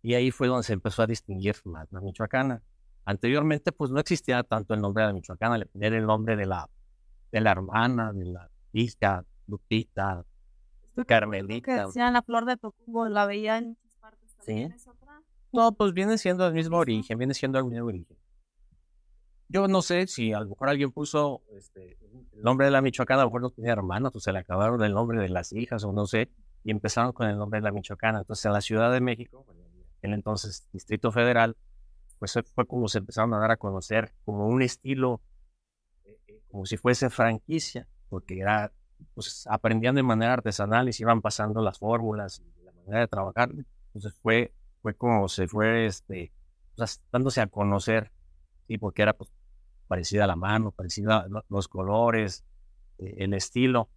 Y 0.04 0.12
ahí 0.12 0.30
fue 0.30 0.48
donde 0.48 0.64
se 0.64 0.74
empezó 0.74 1.00
a 1.02 1.06
distinguir 1.06 1.56
más 1.64 1.90
la 1.90 2.02
michoacana. 2.02 2.62
Anteriormente, 3.06 3.72
pues 3.72 3.90
no 3.90 3.98
existía 3.98 4.42
tanto 4.42 4.74
el 4.74 4.82
nombre 4.82 5.02
de 5.02 5.06
la 5.08 5.12
michoacana, 5.14 5.56
le 5.56 5.64
ponían 5.64 5.94
el 5.94 6.04
nombre 6.04 6.36
de 6.36 6.44
la, 6.44 6.68
de 7.32 7.40
la 7.40 7.50
hermana, 7.52 8.12
de 8.12 8.26
la 8.26 8.50
hija, 8.74 9.24
Lupita, 9.46 10.22
Que 10.94 11.06
Carmelita. 11.06 11.86
decían 11.86 12.12
la 12.12 12.20
flor 12.20 12.44
de 12.44 12.58
Tocubo, 12.58 13.08
la 13.08 13.24
veía 13.24 13.56
en 13.56 13.68
muchas 13.70 13.96
partes 13.96 14.36
Sí. 14.44 14.64
¿Es 14.74 14.86
otra? 14.86 15.22
No, 15.52 15.72
pues 15.72 15.94
viene 15.94 16.18
siendo 16.18 16.46
el 16.46 16.52
mismo 16.52 16.76
origen, 16.76 17.16
viene 17.16 17.32
siendo 17.32 17.58
el 17.58 17.64
mismo 17.64 17.86
origen. 17.86 18.18
Yo 19.48 19.68
no 19.68 19.80
sé 19.80 20.06
si 20.06 20.34
a 20.34 20.40
lo 20.40 20.48
mejor 20.50 20.68
alguien 20.68 20.92
puso 20.92 21.42
este, 21.56 21.96
el 22.32 22.42
nombre 22.42 22.66
de 22.66 22.72
la 22.72 22.82
Michoacana, 22.82 23.22
a 23.22 23.24
lo 23.24 23.30
mejor 23.30 23.40
no 23.40 23.50
tenía 23.50 23.72
hermanas, 23.72 24.14
o 24.14 24.20
se 24.20 24.32
le 24.32 24.40
acabaron 24.40 24.82
el 24.82 24.92
nombre 24.92 25.18
de 25.18 25.30
las 25.30 25.52
hijas, 25.54 25.82
o 25.84 25.92
no 25.92 26.06
sé, 26.06 26.30
y 26.62 26.70
empezaron 26.70 27.12
con 27.12 27.26
el 27.28 27.38
nombre 27.38 27.60
de 27.60 27.64
la 27.64 27.72
Michoacana. 27.72 28.18
Entonces, 28.20 28.44
en 28.44 28.52
la 28.52 28.60
Ciudad 28.60 28.92
de 28.92 29.00
México, 29.00 29.44
bueno, 29.46 29.62
en 29.62 29.63
el 30.06 30.14
entonces 30.14 30.66
Distrito 30.72 31.12
Federal, 31.12 31.56
pues 32.18 32.34
fue 32.54 32.66
como 32.66 32.88
se 32.88 32.98
empezaron 32.98 33.34
a 33.34 33.38
dar 33.40 33.52
a 33.52 33.56
conocer 33.56 34.12
como 34.24 34.46
un 34.48 34.62
estilo, 34.62 35.20
eh, 36.04 36.18
eh, 36.28 36.40
como 36.50 36.66
si 36.66 36.76
fuese 36.76 37.10
franquicia, 37.10 37.86
porque 38.08 38.40
era, 38.40 38.72
pues 39.14 39.46
aprendían 39.48 39.94
de 39.94 40.02
manera 40.02 40.34
artesanal 40.34 40.88
y 40.88 40.92
se 40.92 41.02
iban 41.02 41.20
pasando 41.20 41.62
las 41.62 41.78
fórmulas 41.78 42.40
y 42.60 42.64
la 42.64 42.72
manera 42.72 43.00
de 43.00 43.08
trabajar. 43.08 43.50
Entonces 43.94 44.14
fue, 44.22 44.52
fue 44.82 44.94
como 44.94 45.28
se 45.28 45.48
fue, 45.48 45.86
este, 45.86 46.32
sea, 46.76 46.86
dándose 47.12 47.40
a 47.40 47.46
conocer, 47.46 48.12
sí, 48.68 48.78
porque 48.78 49.02
era 49.02 49.12
pues, 49.14 49.30
parecida 49.88 50.24
a 50.24 50.26
la 50.28 50.36
mano, 50.36 50.72
parecida 50.72 51.20
a 51.20 51.28
lo- 51.28 51.44
los 51.48 51.68
colores, 51.68 52.44
eh, 52.98 53.14
el 53.18 53.34
estilo. 53.34 53.88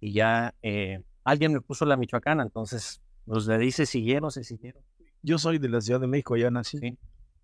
Y 0.00 0.12
ya 0.12 0.54
eh, 0.62 1.02
alguien 1.24 1.52
me 1.52 1.60
puso 1.60 1.84
la 1.86 1.96
michoacana, 1.96 2.42
entonces 2.42 3.00
los 3.26 3.48
ahí 3.48 3.70
se 3.72 3.86
siguieron, 3.86 4.30
se 4.30 4.44
siguieron. 4.44 4.82
Yo 5.28 5.36
soy 5.36 5.58
de 5.58 5.68
la 5.68 5.82
Ciudad 5.82 6.00
de 6.00 6.06
México, 6.06 6.36
allá 6.36 6.50
nací. 6.50 6.78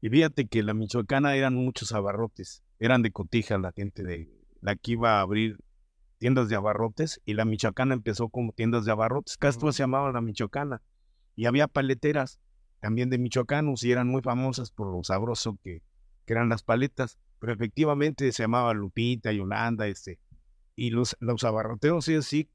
Y 0.00 0.08
fíjate 0.08 0.46
que 0.46 0.62
la 0.62 0.72
Michoacana 0.72 1.36
eran 1.36 1.54
muchos 1.54 1.92
abarrotes. 1.92 2.62
Eran 2.78 3.02
de 3.02 3.10
cotija 3.10 3.58
la 3.58 3.72
gente 3.72 4.02
de 4.02 4.30
la 4.62 4.74
que 4.74 4.92
iba 4.92 5.18
a 5.18 5.20
abrir 5.20 5.58
tiendas 6.16 6.48
de 6.48 6.56
abarrotes 6.56 7.20
y 7.26 7.34
la 7.34 7.44
Michoacana 7.44 7.92
empezó 7.92 8.30
como 8.30 8.52
tiendas 8.52 8.86
de 8.86 8.92
abarrotes. 8.92 9.36
Casi 9.36 9.58
todas 9.58 9.76
se 9.76 9.82
llamaban 9.82 10.14
la 10.14 10.22
Michoacana. 10.22 10.80
Y 11.36 11.44
había 11.44 11.68
paleteras 11.68 12.40
también 12.80 13.10
de 13.10 13.18
michoacanos 13.18 13.84
y 13.84 13.92
eran 13.92 14.08
muy 14.08 14.22
famosas 14.22 14.70
por 14.70 14.90
lo 14.90 15.04
sabroso 15.04 15.58
que, 15.62 15.82
que 16.24 16.32
eran 16.32 16.48
las 16.48 16.62
paletas. 16.62 17.18
Pero 17.38 17.52
efectivamente 17.52 18.32
se 18.32 18.44
llamaba 18.44 18.72
Lupita, 18.72 19.30
Yolanda, 19.30 19.88
este. 19.88 20.18
Y 20.74 20.88
los, 20.88 21.18
los 21.20 21.44
abarroteros, 21.44 22.06
sí, 22.06 22.22
sí. 22.22 22.48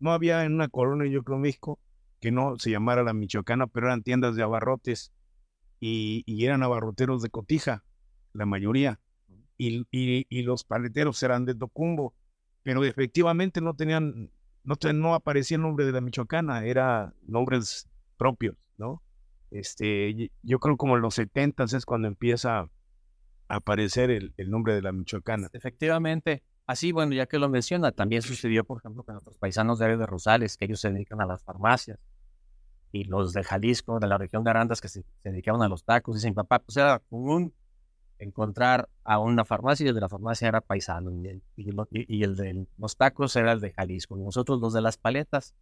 No 0.00 0.10
había 0.10 0.42
en 0.44 0.54
una 0.54 0.66
colonia, 0.66 1.08
yo 1.08 1.22
creo, 1.22 1.38
México, 1.38 1.78
que 2.26 2.32
no 2.32 2.58
se 2.58 2.72
llamara 2.72 3.04
la 3.04 3.12
Michoacana, 3.14 3.68
pero 3.68 3.86
eran 3.86 4.02
tiendas 4.02 4.34
de 4.34 4.42
abarrotes 4.42 5.12
y, 5.78 6.24
y 6.26 6.44
eran 6.44 6.64
abarroteros 6.64 7.22
de 7.22 7.30
cotija, 7.30 7.84
la 8.32 8.46
mayoría. 8.46 8.98
Y, 9.56 9.86
y- 9.92 10.26
y 10.28 10.42
los 10.42 10.64
paleteros 10.64 11.22
eran 11.22 11.44
de 11.44 11.54
Tocumbo, 11.54 12.14
pero 12.64 12.84
efectivamente 12.84 13.60
no 13.60 13.74
tenían, 13.74 14.32
no, 14.64 14.74
no 14.92 15.14
aparecía 15.14 15.54
el 15.54 15.62
nombre 15.62 15.86
de 15.86 15.92
la 15.92 16.00
Michoacana, 16.00 16.64
era 16.64 17.14
nombres 17.28 17.88
propios, 18.16 18.56
¿no? 18.76 19.04
Este, 19.52 20.32
yo 20.42 20.58
creo 20.58 20.76
como 20.76 20.96
en 20.96 21.02
los 21.02 21.14
70 21.14 21.62
es 21.62 21.86
cuando 21.86 22.08
empieza 22.08 22.58
a 22.58 22.68
aparecer 23.46 24.10
el, 24.10 24.34
el 24.36 24.50
nombre 24.50 24.74
de 24.74 24.82
la 24.82 24.90
Michoacana. 24.90 25.48
Efectivamente. 25.52 26.42
Así, 26.66 26.90
bueno, 26.90 27.12
ya 27.14 27.26
que 27.26 27.38
lo 27.38 27.48
menciona, 27.48 27.92
también 27.92 28.22
sucedió, 28.22 28.64
por 28.64 28.78
ejemplo, 28.78 29.04
con 29.04 29.14
nuestros 29.14 29.38
paisanos 29.38 29.78
de 29.78 29.84
Área 29.84 29.96
de 29.98 30.06
Rosales, 30.06 30.56
que 30.56 30.64
ellos 30.64 30.80
se 30.80 30.90
dedican 30.90 31.20
a 31.20 31.26
las 31.26 31.44
farmacias. 31.44 32.00
Y 32.92 33.04
los 33.04 33.32
de 33.32 33.42
Jalisco, 33.44 33.98
de 33.98 34.06
la 34.06 34.18
región 34.18 34.44
de 34.44 34.50
Arandas, 34.50 34.80
que 34.80 34.88
se, 34.88 35.04
dedicaban 35.24 35.62
a 35.62 35.68
los 35.68 35.84
tacos. 35.84 36.14
Dicen, 36.14 36.34
papá, 36.34 36.60
pues 36.60 36.76
era 36.76 37.00
común 37.10 37.52
encontrar 38.18 38.88
a 39.04 39.18
una 39.18 39.44
farmacia 39.44 39.84
y 39.84 39.88
el 39.88 39.94
de 39.94 40.00
la 40.00 40.08
farmacia 40.08 40.48
era 40.48 40.60
paisano. 40.60 41.10
Y 41.12 41.28
el, 41.28 41.42
el 42.22 42.36
de 42.36 42.66
los 42.78 42.96
tacos 42.96 43.36
era 43.36 43.52
el 43.52 43.60
de 43.60 43.72
Jalisco. 43.72 44.16
Nosotros 44.16 44.60
los 44.60 44.72
de 44.72 44.80
las 44.80 44.96
paletas. 44.96 45.54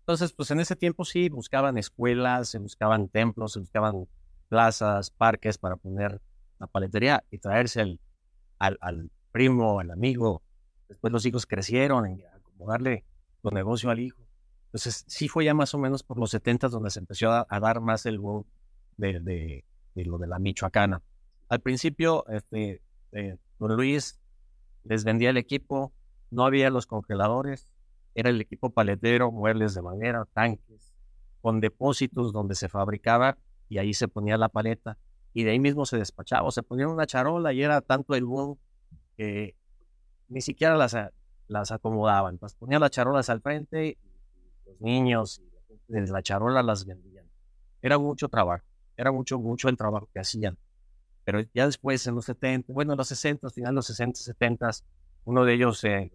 Entonces, 0.00 0.32
pues 0.32 0.50
en 0.50 0.60
ese 0.60 0.74
tiempo 0.74 1.04
sí 1.04 1.28
buscaban 1.28 1.76
escuelas, 1.76 2.48
se 2.48 2.58
buscaban 2.58 3.08
templos, 3.08 3.52
se 3.52 3.58
buscaban 3.58 4.08
plazas, 4.48 5.10
parques 5.10 5.58
para 5.58 5.76
poner 5.76 6.22
la 6.58 6.66
paletería 6.66 7.24
y 7.30 7.38
traerse 7.38 7.82
al, 7.82 8.00
al 8.58 9.10
primo, 9.32 9.80
al 9.80 9.90
amigo. 9.90 10.42
Después 10.88 11.12
los 11.12 11.26
hijos 11.26 11.46
crecieron 11.46 12.10
y 12.10 12.24
acomodarle 12.24 13.04
los 13.42 13.52
negocios 13.52 13.90
al 13.90 14.00
hijo. 14.00 14.27
Entonces, 14.68 15.04
sí 15.08 15.28
fue 15.28 15.46
ya 15.46 15.54
más 15.54 15.74
o 15.74 15.78
menos 15.78 16.02
por 16.02 16.18
los 16.18 16.30
70 16.30 16.68
donde 16.68 16.90
se 16.90 17.00
empezó 17.00 17.30
a, 17.30 17.60
dar 17.60 17.80
más 17.80 18.04
el 18.06 18.18
boom 18.18 18.44
de, 18.96 19.18
de, 19.20 19.64
lo 20.04 20.18
de 20.18 20.26
la 20.26 20.38
michoacana. 20.38 21.02
Al 21.48 21.60
principio, 21.60 22.26
este, 22.28 22.82
eh, 23.12 23.36
don 23.58 23.74
Luis 23.76 24.20
les 24.84 25.04
vendía 25.04 25.30
el 25.30 25.38
equipo, 25.38 25.92
no 26.30 26.44
había 26.44 26.68
los 26.70 26.86
congeladores, 26.86 27.68
era 28.14 28.30
el 28.30 28.40
equipo 28.40 28.70
paletero, 28.70 29.32
muebles 29.32 29.74
de 29.74 29.82
madera, 29.82 30.26
tanques, 30.32 30.92
con 31.40 31.60
depósitos 31.60 32.32
donde 32.32 32.54
se 32.54 32.68
fabricaba 32.68 33.38
y 33.68 33.78
ahí 33.78 33.94
se 33.94 34.08
ponía 34.08 34.36
la 34.36 34.48
paleta 34.48 34.98
y 35.32 35.44
de 35.44 35.52
ahí 35.52 35.60
mismo 35.60 35.86
se 35.86 35.96
despachaba, 35.96 36.46
o 36.46 36.50
se 36.50 36.62
ponía 36.62 36.88
una 36.88 37.06
charola 37.06 37.52
y 37.52 37.62
era 37.62 37.80
tanto 37.80 38.14
el 38.14 38.24
boom 38.24 38.58
que 39.16 39.54
ni 40.28 40.40
siquiera 40.40 40.76
las, 40.76 41.70
acomodaban. 41.70 42.38
Pues 42.38 42.54
ponían 42.54 42.80
las 42.80 42.90
charolas 42.90 43.30
al 43.30 43.40
frente 43.40 43.98
los 44.68 44.80
niños 44.80 45.40
y 45.88 45.92
la 45.92 46.00
la 46.00 46.22
charola 46.22 46.62
las 46.62 46.84
vendían. 46.84 47.26
Era 47.80 47.98
mucho 47.98 48.28
trabajo, 48.28 48.64
era 48.96 49.12
mucho, 49.12 49.38
mucho 49.38 49.68
el 49.68 49.76
trabajo 49.76 50.08
que 50.12 50.20
hacían. 50.20 50.58
Pero 51.24 51.40
ya 51.54 51.66
después, 51.66 52.06
en 52.06 52.14
los 52.14 52.24
70, 52.24 52.72
bueno, 52.72 52.92
en 52.92 52.98
los 52.98 53.08
60, 53.08 53.50
final 53.50 53.72
de 53.72 53.76
los 53.76 53.86
60, 53.86 54.18
70, 54.20 54.70
uno 55.24 55.44
de 55.44 55.54
ellos, 55.54 55.84
eh, 55.84 56.10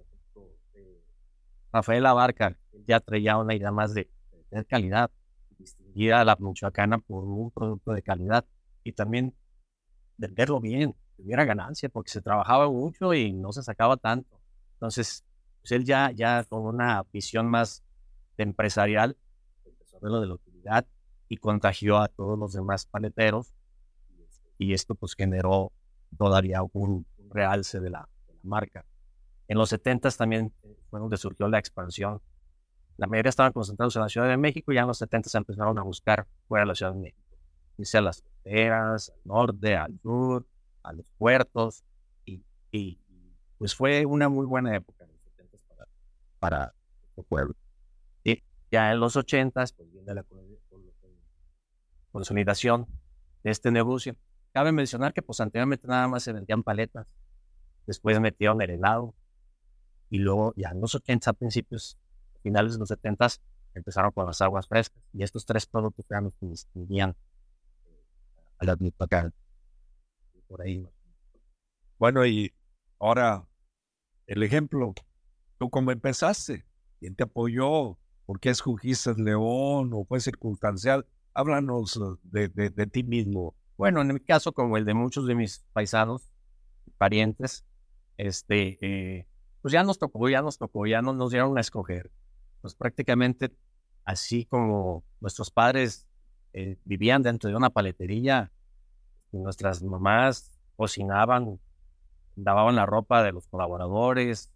Rafael 1.71 2.05
Abarca, 2.05 2.57
ya 2.87 2.99
traía 2.99 3.37
una 3.37 3.55
idea 3.55 3.71
más 3.71 3.93
de, 3.93 4.09
de 4.51 4.65
calidad, 4.65 5.11
distinguir 5.57 6.13
a 6.13 6.25
la 6.25 6.35
michoacana 6.35 6.97
por 6.97 7.23
un 7.23 7.51
producto 7.51 7.93
de 7.93 8.01
calidad 8.01 8.45
y 8.83 8.91
también 8.91 9.35
venderlo 10.17 10.59
bien, 10.59 10.95
que 11.15 11.23
hubiera 11.23 11.45
ganancia, 11.45 11.89
porque 11.89 12.11
se 12.11 12.21
trabajaba 12.21 12.69
mucho 12.69 13.13
y 13.13 13.33
no 13.33 13.51
se 13.51 13.63
sacaba 13.63 13.97
tanto. 13.97 14.39
Entonces, 14.73 15.23
pues 15.61 15.71
él 15.71 15.85
ya, 15.85 16.11
ya 16.11 16.43
con 16.43 16.63
una 16.65 17.03
visión 17.11 17.47
más 17.47 17.83
empresarial, 18.37 19.17
empezó 19.65 19.97
a 19.97 20.09
lo 20.09 20.21
de 20.21 20.27
la 20.27 20.33
utilidad 20.33 20.85
y 21.29 21.37
contagió 21.37 21.97
a 21.99 22.07
todos 22.07 22.37
los 22.37 22.53
demás 22.53 22.85
paleteros. 22.85 23.53
Y 24.57 24.73
esto 24.73 24.95
pues 24.95 25.15
generó 25.15 25.71
todavía 26.17 26.61
un, 26.73 27.05
un 27.17 27.29
realce 27.29 27.79
de 27.79 27.89
la, 27.89 28.07
de 28.27 28.33
la 28.33 28.39
marca. 28.43 28.85
En 29.47 29.57
los 29.57 29.69
70 29.69 30.09
también 30.11 30.53
eh, 30.63 30.77
fue 30.89 30.99
donde 30.99 31.17
surgió 31.17 31.47
la 31.47 31.59
expansión. 31.59 32.21
La 32.97 33.07
mayoría 33.07 33.29
estaban 33.29 33.51
concentrados 33.51 33.95
en 33.95 34.03
la 34.03 34.09
Ciudad 34.09 34.27
de 34.27 34.37
México 34.37 34.71
y 34.71 34.75
ya 34.75 34.81
en 34.81 34.87
los 34.87 34.97
70 34.99 35.29
se 35.29 35.37
empezaron 35.37 35.77
a 35.79 35.81
buscar 35.81 36.27
fuera 36.47 36.63
de 36.63 36.67
la 36.67 36.75
Ciudad 36.75 36.93
de 36.93 36.99
México. 36.99 37.37
Irse 37.77 37.97
a 37.97 38.01
las 38.01 38.21
fronteras, 38.21 39.09
al 39.09 39.21
norte, 39.25 39.75
al 39.75 39.99
sur, 39.99 40.45
a 40.83 40.93
los 40.93 41.05
puertos. 41.17 41.83
Y, 42.25 42.43
y 42.71 42.99
pues 43.57 43.75
fue 43.75 44.05
una 44.05 44.29
muy 44.29 44.45
buena 44.45 44.75
época 44.75 45.03
en 45.03 45.11
los 45.11 45.21
70 45.21 45.57
para, 45.67 45.87
para 46.39 46.75
el 47.17 47.23
pueblo. 47.23 47.55
Ya 48.73 48.91
en 48.91 48.99
los 48.99 49.15
80 49.15 49.65
pues 49.77 49.91
viene 49.91 50.15
la 50.15 50.25
consolidación 52.11 52.87
de 53.43 53.51
este 53.51 53.69
negocio. 53.69 54.15
Cabe 54.51 54.71
mencionar 54.71 55.13
que 55.13 55.21
pues 55.21 55.39
anteriormente 55.41 55.87
nada 55.87 56.07
más 56.07 56.23
se 56.23 56.33
vendían 56.33 56.63
paletas, 56.63 57.05
después 57.85 58.19
metieron 58.19 58.59
el 58.63 58.71
helado 58.71 59.13
y 60.09 60.17
luego 60.17 60.55
ya 60.55 60.69
en 60.71 60.81
los 60.81 60.95
80 60.95 61.29
a 61.29 61.33
principios, 61.33 61.99
finales 62.41 62.73
de 62.73 62.79
los 62.79 62.89
70 62.89 63.27
empezaron 63.75 64.11
con 64.11 64.25
las 64.25 64.41
aguas 64.41 64.67
frescas 64.67 65.03
y 65.13 65.21
estos 65.21 65.45
tres 65.45 65.67
productos 65.67 66.09
eran 66.09 66.23
los 66.23 66.33
que 66.33 66.47
distinguían 66.47 67.15
a 68.57 68.65
la. 68.65 68.75
Por 70.47 70.61
ahí. 70.63 70.89
Bueno, 71.99 72.25
y 72.25 72.51
ahora 72.97 73.47
el 74.25 74.41
ejemplo, 74.41 74.95
tú 75.59 75.69
cómo 75.69 75.91
empezaste, 75.91 76.65
quién 76.99 77.15
te 77.15 77.21
apoyó, 77.21 77.99
por 78.25 78.39
qué 78.39 78.49
escogiste 78.49 79.13
León 79.15 79.91
o 79.93 80.05
fue 80.05 80.19
circunstancial, 80.19 81.05
háblanos 81.33 81.99
de, 82.23 82.49
de, 82.49 82.69
de 82.69 82.87
ti 82.87 83.03
mismo. 83.03 83.55
Bueno, 83.77 84.01
en 84.01 84.13
mi 84.13 84.19
caso, 84.19 84.51
como 84.51 84.77
el 84.77 84.85
de 84.85 84.93
muchos 84.93 85.25
de 85.25 85.35
mis 85.35 85.65
paisanos, 85.73 86.29
parientes, 86.97 87.65
este, 88.17 88.77
eh, 88.81 89.27
pues 89.61 89.71
ya 89.71 89.83
nos 89.83 89.99
tocó, 89.99 90.29
ya 90.29 90.41
nos 90.41 90.57
tocó, 90.57 90.85
ya 90.85 91.01
no 91.01 91.13
nos 91.13 91.31
dieron 91.31 91.57
a 91.57 91.61
escoger. 91.61 92.11
Pues 92.61 92.75
prácticamente 92.75 93.51
así 94.05 94.45
como 94.45 95.03
nuestros 95.19 95.51
padres 95.51 96.07
eh, 96.53 96.77
vivían 96.85 97.23
dentro 97.23 97.49
de 97.49 97.55
una 97.55 97.69
paletería, 97.69 98.51
nuestras 99.31 99.81
mamás 99.81 100.51
cocinaban, 100.75 101.59
lavaban 102.35 102.75
la 102.75 102.85
ropa 102.85 103.23
de 103.23 103.31
los 103.31 103.47
colaboradores, 103.47 104.51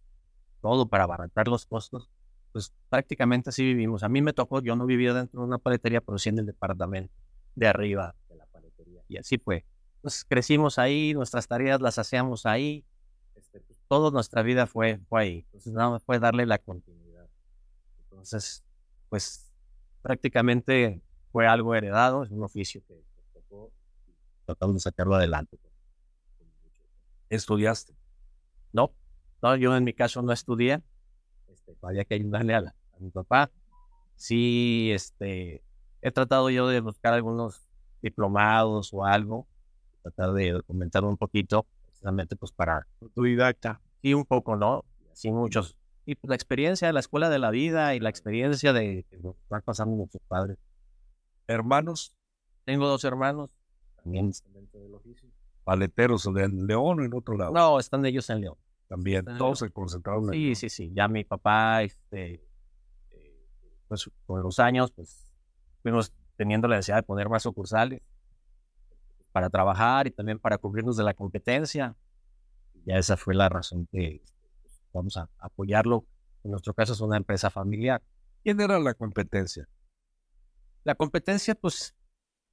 todo 0.62 0.88
para 0.88 1.06
abaratar 1.06 1.48
los 1.48 1.66
costos, 1.66 2.10
pues 2.58 2.74
prácticamente 2.90 3.52
así 3.52 3.64
vivimos. 3.64 4.02
A 4.02 4.10
mí 4.10 4.20
me 4.20 4.34
tocó, 4.34 4.64
yo 4.64 4.76
no 4.76 4.88
vivía 4.88 5.14
dentro 5.14 5.42
de 5.42 5.46
una 5.46 5.60
paletería, 5.60 6.02
pero 6.02 6.18
sí 6.18 6.30
en 6.30 6.40
el 6.40 6.48
departamento 6.48 7.14
de 7.54 7.68
arriba 7.68 8.16
de 8.30 8.36
la 8.36 8.48
paletería. 8.48 9.04
Y 9.08 9.18
así 9.18 9.38
fue. 9.38 9.64
Pues 10.02 10.26
crecimos 10.26 10.80
ahí, 10.80 11.14
nuestras 11.14 11.48
tareas 11.48 11.82
las 11.82 12.00
hacíamos 12.00 12.48
ahí, 12.48 12.84
este, 13.36 13.60
pues, 13.60 13.80
toda 13.88 14.10
nuestra 14.10 14.42
vida 14.42 14.66
fue, 14.66 15.00
fue 15.08 15.22
ahí. 15.22 15.38
Entonces 15.46 15.72
nada 15.72 15.92
más 15.92 16.04
fue 16.04 16.18
darle 16.18 16.48
la 16.48 16.58
continuidad. 16.58 17.28
Entonces, 18.06 18.64
pues 19.10 19.54
prácticamente 20.02 21.04
fue 21.32 21.46
algo 21.46 21.76
heredado, 21.76 22.24
es 22.24 22.32
un 22.32 22.42
oficio 22.42 22.82
que 22.88 22.96
nos 22.96 23.34
tocó 23.34 23.72
y 24.08 24.16
tratamos 24.48 24.78
de 24.78 24.80
sacarlo 24.80 25.14
adelante. 25.14 25.60
¿Estudiaste? 27.30 27.94
No, 28.74 28.96
no, 29.44 29.56
yo 29.58 29.78
en 29.78 29.84
mi 29.84 29.94
caso 29.94 30.24
no 30.24 30.34
estudié, 30.34 30.82
este, 31.68 31.86
había 31.86 32.06
que 32.06 32.16
ayudarle 32.16 32.56
a, 32.56 32.62
la- 32.62 32.76
a 32.96 33.00
mi 33.00 33.10
papá. 33.10 33.52
Sí, 34.16 34.90
este, 34.94 35.62
he 36.02 36.12
tratado 36.12 36.50
yo 36.50 36.68
de 36.68 36.80
buscar 36.82 37.14
algunos 37.14 37.68
diplomados 38.02 38.94
o 38.94 39.06
algo, 39.06 39.48
tratar 40.02 40.34
de 40.34 40.52
documentar 40.54 41.04
un 41.04 41.18
poquito, 41.18 41.66
precisamente 41.86 42.36
pues 42.36 42.52
para 42.52 42.88
Autodidacta. 43.02 43.82
Sí, 44.02 44.14
un 44.14 44.26
poco, 44.26 44.56
¿no? 44.56 44.86
Sí, 45.14 45.32
muchos. 45.32 45.76
Y 46.06 46.16
pues 46.16 46.30
la 46.30 46.36
experiencia 46.36 46.88
de 46.88 46.94
la 46.94 47.00
escuela 47.02 47.30
de 47.30 47.40
la 47.40 47.52
vida 47.52 47.94
y 47.96 48.00
la 48.00 48.10
experiencia 48.10 48.72
de 48.74 49.06
que 49.10 49.18
nos 49.18 49.36
están 49.38 49.62
pasando 49.64 49.96
nuestros 49.98 50.24
padres. 50.28 50.58
¿Hermanos? 51.48 52.14
Tengo 52.66 52.88
dos 52.88 53.04
hermanos, 53.04 53.50
también. 53.96 54.32
¿Paleteros 55.64 56.24
de 56.34 56.48
León 56.50 57.00
o 57.00 57.04
en 57.04 57.14
otro 57.14 57.38
lado? 57.38 57.52
No, 57.52 57.80
están 57.80 58.06
ellos 58.06 58.30
en 58.30 58.42
León. 58.42 58.56
También, 58.88 59.28
en 59.28 59.38
todos 59.38 59.64
concentraron 59.74 60.26
en 60.26 60.34
Sí, 60.34 60.56
sí, 60.56 60.70
sí. 60.70 60.92
Ya 60.94 61.08
mi 61.08 61.24
papá, 61.24 61.84
este, 61.84 62.46
eh, 63.12 63.36
pues 63.88 64.10
con 64.26 64.42
los 64.42 64.60
años, 64.60 64.92
pues 64.92 65.32
fuimos 65.82 66.14
teniendo 66.38 66.68
la 66.68 66.78
necesidad 66.78 66.98
de 66.98 67.04
poner 67.04 67.28
más 67.30 67.44
sucursales 67.44 68.02
para 69.32 69.50
trabajar 69.50 70.08
y 70.08 70.12
también 70.12 70.40
para 70.40 70.58
cubrirnos 70.58 70.98
de 70.98 71.04
la 71.04 71.14
competencia. 71.14 71.96
Ya 72.86 72.98
esa 72.98 73.18
fue 73.18 73.36
la 73.36 73.50
razón 73.50 73.88
que 73.92 74.24
vamos 74.94 75.18
a 75.18 75.30
apoyarlo. 75.40 76.06
En 76.44 76.52
nuestro 76.52 76.74
caso 76.74 76.94
es 76.94 77.02
una 77.02 77.18
empresa 77.18 77.50
familiar. 77.50 78.02
¿Quién 78.44 78.62
era 78.62 78.80
la 78.80 78.94
competencia? 78.94 79.68
La 80.86 80.96
competencia, 80.96 81.54
pues, 81.56 81.96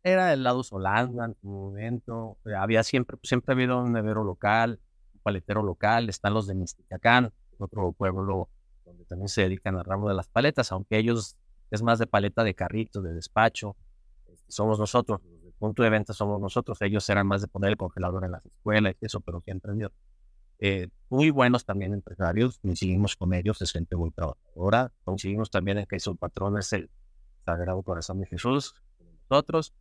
era 0.03 0.33
el 0.33 0.43
lado 0.43 0.65
Solanda 0.65 1.27
en 1.27 1.37
su 1.41 1.47
momento. 1.47 2.39
Había 2.57 2.83
siempre, 2.83 3.17
siempre 3.23 3.53
ha 3.53 3.55
habido 3.55 3.81
un 3.83 3.93
nevero 3.93 4.25
local, 4.25 4.81
paletero 5.25 5.63
local. 5.63 6.09
Están 6.09 6.35
los 6.35 6.47
de 6.47 6.55
Mixticacán, 6.55 7.33
otro 7.59 7.93
pueblo 7.93 8.49
donde 8.85 9.05
también 9.07 9.29
se 9.29 9.43
dedican 9.43 9.77
al 9.77 9.85
ramo 9.85 10.09
de 10.09 10.15
las 10.15 10.29
paletas, 10.29 10.71
aunque 10.71 10.99
ellos 10.99 11.37
es 11.71 11.83
más 11.83 11.99
de 11.99 12.07
paleta 12.07 12.45
de 12.45 12.55
carrito, 12.55 13.03
de 13.03 13.15
despacho. 13.15 13.77
Este, 14.27 14.53
Somos 14.53 14.79
nosotros, 14.79 15.21
el 15.45 15.53
punto 15.55 15.83
de 15.83 15.91
venta 15.91 16.13
somos 16.13 16.41
nosotros. 16.41 16.81
Ellos 16.83 17.09
eran 17.09 17.27
más 17.27 17.41
de 17.41 17.49
poner 17.49 17.71
el 17.71 17.77
congelador 17.77 18.25
en 18.25 18.33
las 18.33 18.45
escuelas 18.45 18.95
y 19.01 19.07
eso, 19.07 19.21
pero 19.21 19.43
han 19.47 19.61
sido, 19.61 19.91
eh, 20.61 20.89
muy 21.09 21.31
buenos 21.31 21.65
también 21.65 21.93
empresarios. 21.95 22.59
Coincidimos 22.59 23.17
con 23.17 23.35
ellos, 23.35 23.61
es 23.63 23.73
gente 23.73 23.97
muy 23.97 24.11
trabajadora. 24.11 24.93
Coincidimos 25.05 25.51
también 25.51 25.79
en 25.79 25.87
que 25.87 25.99
su 25.99 26.17
patrón 26.17 26.59
es 26.59 26.73
el 26.73 26.91
Sagrado 27.45 27.83
Corazón 27.83 28.21
de 28.21 28.27
Jesús, 28.27 28.75
nosotros. 29.29 29.75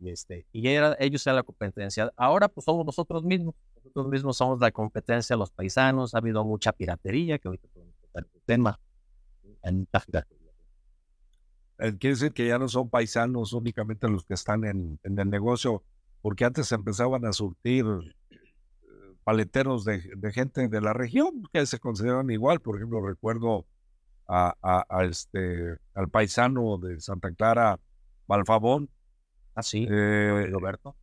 Y, 0.00 0.10
este, 0.10 0.46
y 0.52 0.68
era, 0.68 0.96
ellos 0.98 1.26
eran 1.26 1.36
la 1.36 1.42
competencia. 1.42 2.12
Ahora 2.16 2.48
pues 2.48 2.64
somos 2.64 2.84
nosotros 2.84 3.24
mismos. 3.24 3.54
Nosotros 3.76 4.08
mismos 4.08 4.36
somos 4.36 4.60
la 4.60 4.70
competencia, 4.70 5.36
los 5.36 5.50
paisanos. 5.50 6.14
Ha 6.14 6.18
habido 6.18 6.44
mucha 6.44 6.72
piratería, 6.72 7.38
que 7.38 7.48
ahorita 7.48 7.68
podemos 7.72 7.94
tema. 8.44 8.80
Hay 9.62 9.72
mucha 9.72 10.00
piratería. 10.00 10.52
Eh, 11.78 11.96
Quiere 11.98 12.14
decir 12.14 12.32
que 12.32 12.46
ya 12.46 12.58
no 12.58 12.68
son 12.68 12.88
paisanos 12.88 13.52
únicamente 13.52 14.08
los 14.08 14.24
que 14.24 14.34
están 14.34 14.64
en, 14.64 14.98
el 15.02 15.30
negocio, 15.30 15.82
porque 16.22 16.44
antes 16.44 16.70
empezaban 16.72 17.24
a 17.24 17.32
surtir 17.32 17.84
eh, 18.30 18.36
paleteros 19.24 19.84
de, 19.84 20.00
gente 20.32 20.68
de 20.68 20.80
la 20.80 20.92
región 20.92 21.42
que 21.52 21.66
se 21.66 21.78
consideran 21.78 22.30
igual. 22.30 22.60
Por 22.60 22.76
ejemplo, 22.76 23.04
recuerdo 23.04 23.66
a, 24.26 24.54
este, 25.08 25.76
al 25.94 26.08
paisano 26.08 26.78
de 26.78 27.00
Santa 27.00 27.32
Clara, 27.32 27.78
Malfabón, 29.54 29.56
Así, 29.56 29.86
eh, 29.90 30.46
Roberto. 30.50 30.96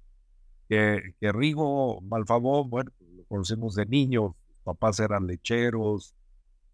que, 0.69 1.15
que 1.19 1.31
Rigo 1.31 2.01
Malfabón, 2.01 2.69
bueno, 2.69 2.91
lo 3.15 3.23
conocimos 3.25 3.75
de 3.75 3.85
niño, 3.85 4.33
papás 4.63 4.99
eran 4.99 5.27
lecheros, 5.27 6.15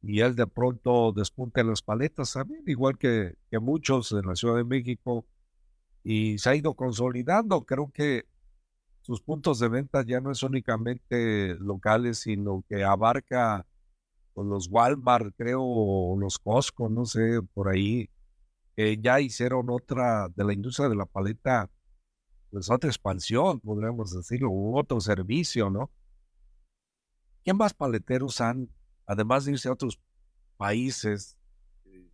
y 0.02 0.22
él 0.22 0.36
de 0.36 0.48
pronto 0.48 1.12
despunta 1.12 1.62
en 1.62 1.70
las 1.70 1.82
paletas 1.82 2.34
también, 2.34 2.64
igual 2.68 2.98
que, 2.98 3.36
que 3.50 3.60
muchos 3.60 4.12
en 4.12 4.28
la 4.28 4.36
Ciudad 4.36 4.56
de 4.56 4.64
México, 4.64 5.26
y 6.04 6.38
se 6.38 6.50
ha 6.50 6.56
ido 6.56 6.74
consolidando. 6.74 7.66
Creo 7.66 7.92
que 7.92 8.26
sus 9.02 9.22
puntos 9.22 9.60
de 9.60 9.70
venta 9.70 10.04
ya 10.06 10.22
no 10.22 10.32
es 10.32 10.44
únicamente 10.44 11.56
locales, 11.60 12.20
sino 12.20 12.64
que 12.70 12.84
abarca 12.84 13.66
pues, 14.34 14.48
los 14.48 14.70
Walmart, 14.70 15.34
creo, 15.38 15.62
o 15.64 16.18
los 16.20 16.38
Costco, 16.40 16.90
no 16.90 17.06
sé, 17.06 17.42
por 17.54 17.70
ahí, 17.70 18.10
que 18.78 18.96
ya 18.96 19.20
hicieron 19.20 19.72
otra 19.72 20.30
de 20.36 20.44
la 20.44 20.54
industria 20.54 20.88
de 20.88 20.96
la 20.96 21.08
paleta, 21.08 21.68
pues 22.52 22.70
otra 22.70 22.88
expansión, 22.88 23.60
podríamos 23.60 24.16
decirlo, 24.16 24.52
otro 24.52 25.02
servicio, 25.02 25.72
¿no? 25.72 25.90
¿Qué 27.44 27.56
más 27.56 27.74
paleteros 27.74 28.40
han, 28.40 28.70
además 29.08 29.46
de 29.46 29.54
irse 29.54 29.68
a 29.68 29.72
otros 29.72 30.00
países, 30.58 31.36
eh, 31.86 32.08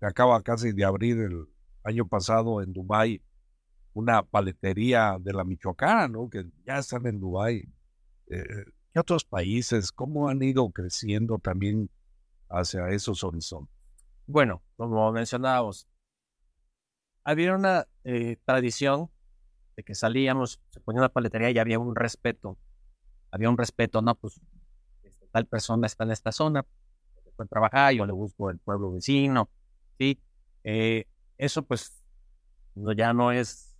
acaba 0.00 0.42
casi 0.42 0.72
de 0.72 0.82
abrir 0.82 1.18
el 1.18 1.46
año 1.84 2.08
pasado 2.08 2.62
en 2.62 2.72
Dubái 2.72 3.22
una 3.92 4.22
paletería 4.22 5.18
de 5.20 5.34
la 5.34 5.44
Michoacana, 5.44 6.08
¿no? 6.08 6.30
Que 6.30 6.46
ya 6.64 6.78
están 6.78 7.06
en 7.06 7.20
Dubái. 7.20 7.68
Eh, 8.28 8.64
¿Qué 8.94 8.98
otros 8.98 9.26
países? 9.26 9.92
¿Cómo 9.92 10.30
han 10.30 10.42
ido 10.42 10.70
creciendo 10.70 11.38
también 11.38 11.90
hacia 12.48 12.88
esos 12.88 13.22
horizontes? 13.24 13.81
Bueno, 14.32 14.62
como 14.76 15.12
mencionábamos, 15.12 15.86
había 17.22 17.54
una 17.54 17.86
eh, 18.02 18.38
tradición 18.46 19.10
de 19.76 19.82
que 19.82 19.94
salíamos, 19.94 20.58
se 20.70 20.80
ponía 20.80 21.02
una 21.02 21.10
paletería 21.10 21.50
y 21.50 21.58
había 21.58 21.78
un 21.78 21.94
respeto. 21.94 22.56
Había 23.30 23.50
un 23.50 23.58
respeto, 23.58 24.00
no, 24.00 24.14
pues 24.14 24.40
este, 25.02 25.26
tal 25.26 25.44
persona 25.44 25.86
está 25.86 26.04
en 26.04 26.12
esta 26.12 26.32
zona, 26.32 26.64
puede 27.36 27.46
trabajar, 27.50 27.92
yo 27.92 28.06
le 28.06 28.14
busco 28.14 28.48
el 28.48 28.58
pueblo 28.58 28.92
vecino, 28.92 29.50
¿sí? 29.98 30.18
Eh, 30.64 31.04
eso 31.36 31.62
pues 31.64 32.02
ya 32.74 33.12
no 33.12 33.32
es, 33.32 33.76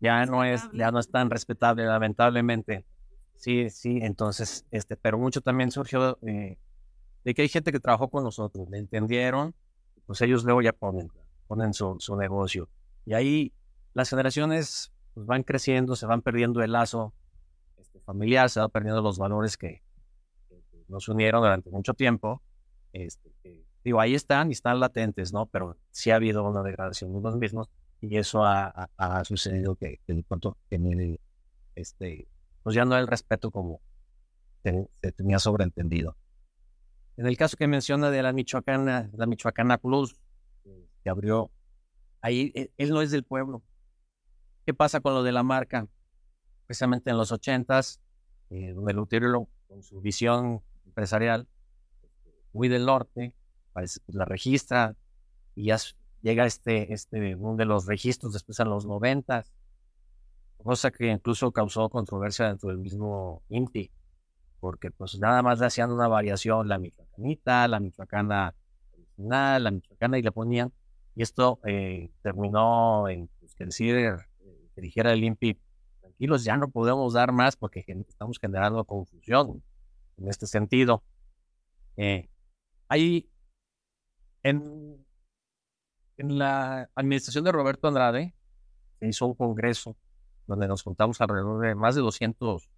ya 0.00 0.24
no 0.24 0.42
es, 0.42 0.62
ya 0.72 0.90
no 0.90 1.00
es 1.00 1.10
tan 1.10 1.28
respetable, 1.28 1.84
lamentablemente. 1.84 2.86
Sí, 3.34 3.68
sí, 3.68 3.98
entonces, 4.00 4.64
este, 4.70 4.96
pero 4.96 5.18
mucho 5.18 5.42
también 5.42 5.70
surgió 5.70 6.18
eh, 6.22 6.56
de 7.24 7.34
que 7.34 7.42
hay 7.42 7.48
gente 7.50 7.72
que 7.72 7.80
trabajó 7.80 8.08
con 8.08 8.24
nosotros, 8.24 8.70
le 8.70 8.78
entendieron, 8.78 9.54
pues 10.06 10.20
ellos 10.20 10.44
luego 10.44 10.62
ya 10.62 10.72
ponen, 10.72 11.10
ponen 11.46 11.74
su, 11.74 11.96
su 11.98 12.16
negocio. 12.16 12.68
Y 13.04 13.14
ahí 13.14 13.52
las 13.94 14.10
generaciones 14.10 14.92
pues, 15.14 15.26
van 15.26 15.42
creciendo, 15.42 15.96
se 15.96 16.06
van 16.06 16.22
perdiendo 16.22 16.62
el 16.62 16.72
lazo 16.72 17.12
este, 17.76 18.00
familiar, 18.00 18.48
se 18.50 18.60
van 18.60 18.70
perdiendo 18.70 19.02
los 19.02 19.18
valores 19.18 19.56
que, 19.56 19.82
que 20.48 20.84
nos 20.88 21.08
unieron 21.08 21.42
durante 21.42 21.70
mucho 21.70 21.94
tiempo. 21.94 22.42
Este, 22.92 23.32
que, 23.42 23.64
digo, 23.84 24.00
ahí 24.00 24.14
están 24.14 24.50
y 24.50 24.52
están 24.52 24.80
latentes, 24.80 25.32
¿no? 25.32 25.46
Pero 25.46 25.76
sí 25.90 26.10
ha 26.10 26.16
habido 26.16 26.48
una 26.48 26.62
degradación 26.62 27.12
de 27.12 27.20
los 27.20 27.36
mismos 27.36 27.68
y 28.00 28.16
eso 28.16 28.44
ha, 28.44 28.66
ha, 28.66 28.88
ha 28.96 29.24
sucedido 29.24 29.74
que, 29.76 30.00
que 30.06 30.22
pronto 30.26 30.56
que, 30.68 31.18
este, 31.74 32.28
pues 32.62 32.74
ya 32.74 32.84
no 32.84 32.94
hay 32.94 33.02
el 33.02 33.06
respeto 33.06 33.50
como 33.50 33.80
se, 34.62 34.88
se 35.02 35.12
tenía 35.12 35.38
sobreentendido. 35.38 36.16
En 37.16 37.26
el 37.26 37.36
caso 37.36 37.56
que 37.56 37.66
menciona 37.66 38.10
de 38.10 38.22
la 38.22 38.32
Michoacana, 38.32 39.10
la 39.14 39.26
Michoacana 39.26 39.78
Plus, 39.78 40.16
que 41.02 41.10
abrió, 41.10 41.50
ahí 42.20 42.52
e, 42.54 42.70
él 42.76 42.90
no 42.90 43.00
es 43.00 43.10
del 43.10 43.24
pueblo. 43.24 43.62
¿Qué 44.66 44.74
pasa 44.74 45.00
con 45.00 45.14
lo 45.14 45.22
de 45.22 45.32
la 45.32 45.42
marca? 45.42 45.86
Precisamente 46.66 47.10
en 47.10 47.16
los 47.16 47.32
ochentas, 47.32 48.00
eh, 48.50 48.72
donde 48.74 48.92
Lutero, 48.92 49.48
con 49.68 49.82
su 49.82 50.00
visión 50.00 50.62
empresarial, 50.84 51.48
muy 52.52 52.68
del 52.68 52.84
norte, 52.84 53.34
pues, 53.72 54.00
la 54.08 54.24
registra 54.24 54.96
y 55.54 55.66
ya 55.66 55.78
llega 56.22 56.44
este, 56.44 56.92
este, 56.92 57.34
uno 57.36 57.56
de 57.56 57.64
los 57.64 57.86
registros 57.86 58.32
después 58.32 58.58
en 58.60 58.68
los 58.68 58.84
noventas, 58.86 59.52
cosa 60.56 60.90
que 60.90 61.08
incluso 61.12 61.52
causó 61.52 61.88
controversia 61.88 62.48
dentro 62.48 62.70
del 62.70 62.78
mismo 62.78 63.42
INPI, 63.48 63.90
porque 64.66 64.90
pues 64.90 65.16
nada 65.20 65.42
más 65.42 65.60
le 65.60 65.66
hacían 65.66 65.92
una 65.92 66.08
variación, 66.08 66.66
la 66.66 66.76
michoacanita, 66.76 67.68
la 67.68 67.78
michoacana 67.78 68.52
original, 68.92 69.62
la 69.62 69.70
michoacana, 69.70 70.18
y 70.18 70.22
le 70.22 70.32
ponían, 70.32 70.72
y 71.14 71.22
esto 71.22 71.60
eh, 71.64 72.10
terminó 72.20 73.08
en 73.08 73.28
pues, 73.38 73.54
que 73.54 73.66
decir, 73.66 73.94
eh, 73.94 74.16
que 74.74 74.80
dijera 74.80 75.12
el 75.12 75.22
INPI, 75.22 75.56
tranquilos, 76.00 76.42
ya 76.42 76.56
no 76.56 76.68
podemos 76.68 77.12
dar 77.12 77.30
más 77.30 77.54
porque 77.54 77.84
estamos 78.08 78.40
generando 78.40 78.84
confusión 78.84 79.62
en 80.16 80.28
este 80.28 80.48
sentido. 80.48 81.04
Eh, 81.96 82.28
hay 82.88 83.30
en, 84.42 85.06
en 86.16 86.38
la 86.38 86.90
administración 86.96 87.44
de 87.44 87.52
Roberto 87.52 87.86
Andrade 87.86 88.34
se 88.98 89.06
hizo 89.06 89.26
un 89.26 89.34
congreso 89.34 89.96
donde 90.48 90.66
nos 90.66 90.82
juntamos 90.82 91.20
alrededor 91.20 91.64
de 91.64 91.76
más 91.76 91.94
de 91.94 92.00
200 92.00 92.68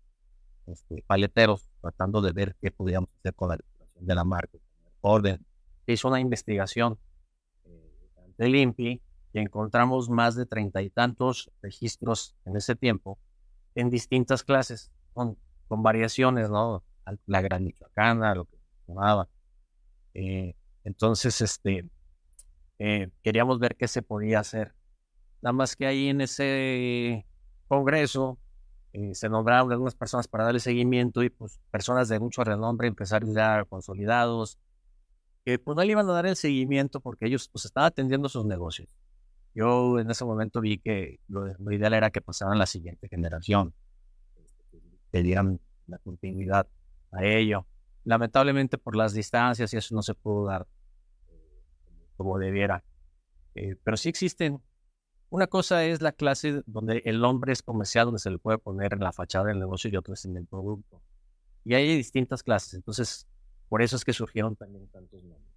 este, 0.70 1.02
paleteros 1.06 1.70
tratando 1.80 2.20
de 2.20 2.32
ver 2.32 2.56
qué 2.60 2.70
podíamos 2.70 3.12
hacer 3.14 3.34
con 3.34 3.48
la 3.50 3.56
legislación 3.56 4.06
de 4.06 4.14
la 4.14 4.24
marca, 4.24 4.58
orden. 5.00 5.44
Se 5.86 5.92
hizo 5.92 6.08
una 6.08 6.20
investigación 6.20 6.98
eh, 7.64 8.10
ante 8.24 8.46
el 8.46 8.56
INPI 8.56 9.02
y 9.32 9.38
encontramos 9.38 10.10
más 10.10 10.34
de 10.34 10.46
treinta 10.46 10.82
y 10.82 10.90
tantos 10.90 11.50
registros 11.62 12.36
en 12.44 12.56
ese 12.56 12.76
tiempo 12.76 13.18
en 13.74 13.90
distintas 13.90 14.42
clases, 14.42 14.90
con, 15.12 15.38
con 15.68 15.82
variaciones, 15.82 16.50
¿no? 16.50 16.82
La 17.26 17.40
gran 17.40 17.64
michoacana, 17.64 18.34
lo 18.34 18.44
que 18.44 18.56
se 18.56 18.92
llamaba. 18.92 19.28
Eh, 20.14 20.54
entonces, 20.84 21.40
este, 21.40 21.88
eh, 22.78 23.10
queríamos 23.22 23.58
ver 23.58 23.76
qué 23.76 23.88
se 23.88 24.02
podía 24.02 24.40
hacer. 24.40 24.74
Nada 25.40 25.52
más 25.52 25.76
que 25.76 25.86
ahí 25.86 26.08
en 26.08 26.20
ese 26.20 27.26
congreso 27.68 28.38
eh, 28.92 29.14
se 29.14 29.28
nombraron 29.28 29.70
algunas 29.70 29.94
personas 29.94 30.28
para 30.28 30.44
darle 30.44 30.60
seguimiento 30.60 31.22
y 31.22 31.30
pues 31.30 31.60
personas 31.70 32.08
de 32.08 32.18
mucho 32.18 32.42
renombre, 32.44 32.88
empresarios 32.88 33.34
ya 33.34 33.64
consolidados, 33.64 34.58
que 35.44 35.58
pues 35.58 35.76
no 35.76 35.82
le 35.82 35.92
iban 35.92 36.08
a 36.08 36.12
dar 36.12 36.26
el 36.26 36.36
seguimiento 36.36 37.00
porque 37.00 37.26
ellos 37.26 37.48
pues 37.48 37.64
estaban 37.64 37.88
atendiendo 37.88 38.28
sus 38.28 38.44
negocios. 38.44 38.88
Yo 39.54 39.98
en 39.98 40.10
ese 40.10 40.24
momento 40.24 40.60
vi 40.60 40.78
que 40.78 41.20
lo, 41.28 41.46
lo 41.46 41.72
ideal 41.72 41.94
era 41.94 42.10
que 42.10 42.20
pasaran 42.20 42.58
la 42.58 42.66
siguiente 42.66 43.08
generación, 43.08 43.74
que 45.10 45.22
dieran 45.22 45.60
la 45.86 45.98
continuidad 45.98 46.66
a 47.10 47.24
ello. 47.24 47.66
Lamentablemente 48.04 48.78
por 48.78 48.96
las 48.96 49.12
distancias 49.12 49.72
y 49.72 49.76
eso 49.76 49.94
no 49.94 50.02
se 50.02 50.14
pudo 50.14 50.46
dar 50.46 50.66
eh, 51.28 52.06
como 52.16 52.38
debiera. 52.38 52.82
Eh, 53.54 53.76
pero 53.82 53.96
sí 53.96 54.08
existen 54.08 54.60
una 55.30 55.46
cosa 55.46 55.84
es 55.84 56.00
la 56.00 56.12
clase 56.12 56.62
donde 56.66 57.02
el 57.04 57.20
nombre 57.20 57.52
es 57.52 57.62
comercial, 57.62 58.06
donde 58.06 58.18
se 58.18 58.30
le 58.30 58.38
puede 58.38 58.58
poner 58.58 58.94
en 58.94 59.00
la 59.00 59.12
fachada 59.12 59.46
del 59.46 59.58
negocio 59.58 59.90
y 59.90 59.96
otra 59.96 60.14
es 60.14 60.24
en 60.24 60.36
el 60.36 60.46
producto. 60.46 61.02
Y 61.64 61.74
hay 61.74 61.96
distintas 61.96 62.42
clases, 62.42 62.74
entonces 62.74 63.26
por 63.68 63.82
eso 63.82 63.96
es 63.96 64.04
que 64.04 64.12
surgieron 64.12 64.56
también 64.56 64.88
tantos 64.88 65.22
nombres. 65.22 65.52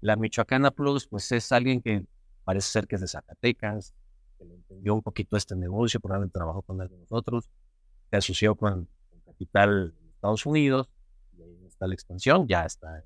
La 0.00 0.16
Michoacana 0.16 0.70
Plus, 0.70 1.08
pues 1.08 1.30
es 1.32 1.50
alguien 1.50 1.82
que 1.82 2.06
parece 2.44 2.68
ser 2.68 2.86
que 2.86 2.94
es 2.94 3.00
de 3.00 3.08
Zacatecas, 3.08 3.94
que 4.38 4.44
le 4.44 4.54
entendió 4.54 4.94
un 4.94 5.02
poquito 5.02 5.36
este 5.36 5.56
negocio, 5.56 5.98
probablemente 6.00 6.34
trabajó 6.34 6.62
con 6.62 6.80
él 6.80 6.88
de 6.88 6.96
nosotros, 6.96 7.50
se 8.10 8.16
asoció 8.16 8.54
con, 8.54 8.88
Capital 9.24 9.94
de 9.98 10.10
Estados 10.10 10.44
Unidos, 10.44 10.90
y 11.36 11.42
ahí 11.42 11.64
está 11.66 11.86
la 11.86 11.94
expansión, 11.94 12.46
ya 12.46 12.64
está 12.64 12.98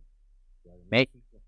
en 0.64 0.88
México, 0.88 1.40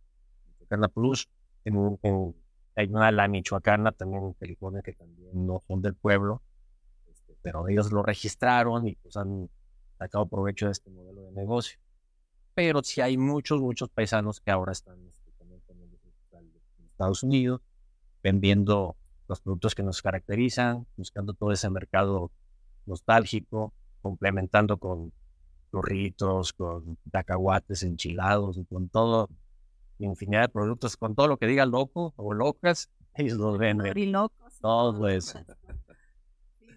Michoacana 0.48 0.88
Plus, 0.88 1.28
en 1.64 1.76
un, 1.76 1.98
en, 2.02 2.34
hay 2.76 2.88
una 2.88 3.10
la 3.10 3.26
michoacana 3.26 3.90
también 3.92 4.24
en 4.24 4.32
California 4.34 4.82
que 4.82 4.92
también 4.92 5.46
no 5.46 5.62
son 5.66 5.80
del 5.80 5.94
pueblo, 5.94 6.42
este, 7.10 7.34
pero 7.42 7.68
ellos 7.68 7.90
lo 7.90 8.02
registraron 8.02 8.86
y 8.86 8.94
pues 8.96 9.16
han 9.16 9.48
sacado 9.98 10.26
provecho 10.26 10.66
de 10.66 10.72
este 10.72 10.90
modelo 10.90 11.22
de 11.22 11.32
negocio. 11.32 11.78
Pero 12.54 12.82
sí 12.82 13.00
hay 13.00 13.16
muchos, 13.16 13.60
muchos 13.60 13.88
paisanos 13.88 14.40
que 14.40 14.50
ahora 14.50 14.72
están 14.72 14.98
este, 15.08 15.32
también 15.32 15.62
en 16.32 16.86
Estados 16.86 17.22
Unidos, 17.22 17.62
vendiendo 18.22 18.96
los 19.26 19.40
productos 19.40 19.74
que 19.74 19.82
nos 19.82 20.02
caracterizan, 20.02 20.86
buscando 20.96 21.32
todo 21.32 21.52
ese 21.52 21.70
mercado 21.70 22.30
nostálgico, 22.84 23.72
complementando 24.02 24.76
con 24.76 25.12
churritos, 25.70 26.52
con 26.52 26.98
cacahuates 27.10 27.82
enchilados 27.82 28.58
y 28.58 28.64
con 28.66 28.88
todo 28.88 29.30
infinidad 29.98 30.42
de 30.42 30.48
productos 30.48 30.96
con 30.96 31.14
todo 31.14 31.28
lo 31.28 31.36
que 31.36 31.46
diga 31.46 31.66
loco 31.66 32.12
o 32.16 32.34
locas, 32.34 32.90
ellos 33.14 33.38
los 33.38 33.58
venden. 33.58 33.96
Y 33.96 34.06
locos. 34.06 34.58
Todo 34.60 35.08
eso. 35.08 35.38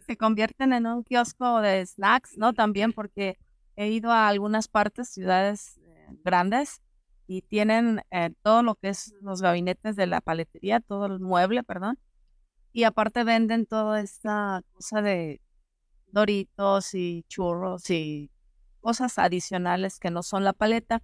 Se 0.05 0.17
convierten 0.17 0.73
en 0.73 0.87
un 0.87 1.03
kiosco 1.03 1.61
de 1.61 1.85
snacks, 1.85 2.37
¿no? 2.37 2.53
También 2.53 2.93
porque 2.93 3.37
he 3.75 3.89
ido 3.89 4.11
a 4.11 4.27
algunas 4.27 4.67
partes, 4.67 5.09
ciudades 5.09 5.77
eh, 5.77 6.07
grandes, 6.23 6.81
y 7.27 7.43
tienen 7.43 8.01
eh, 8.09 8.31
todo 8.41 8.63
lo 8.63 8.73
que 8.73 8.89
es 8.89 9.13
los 9.21 9.43
gabinetes 9.43 9.95
de 9.95 10.07
la 10.07 10.19
paletería, 10.19 10.79
todo 10.79 11.05
el 11.05 11.19
mueble, 11.19 11.61
perdón. 11.61 11.99
Y 12.73 12.85
aparte 12.85 13.23
venden 13.23 13.67
toda 13.67 14.01
esta 14.01 14.63
cosa 14.73 15.03
de 15.03 15.39
doritos 16.07 16.95
y 16.95 17.23
churros 17.27 17.87
y 17.91 18.31
cosas 18.81 19.19
adicionales 19.19 19.99
que 19.99 20.09
no 20.09 20.23
son 20.23 20.43
la 20.43 20.53
paleta 20.53 21.03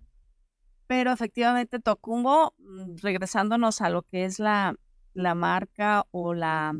pero 0.88 1.12
efectivamente 1.12 1.80
Tocumbo, 1.80 2.54
mm, 2.58 2.98
regresándonos 3.02 3.82
a 3.82 3.90
lo 3.90 4.04
que 4.04 4.26
es 4.26 4.40
la, 4.40 4.76
la 5.14 5.36
marca 5.36 6.06
o 6.12 6.34
la, 6.34 6.74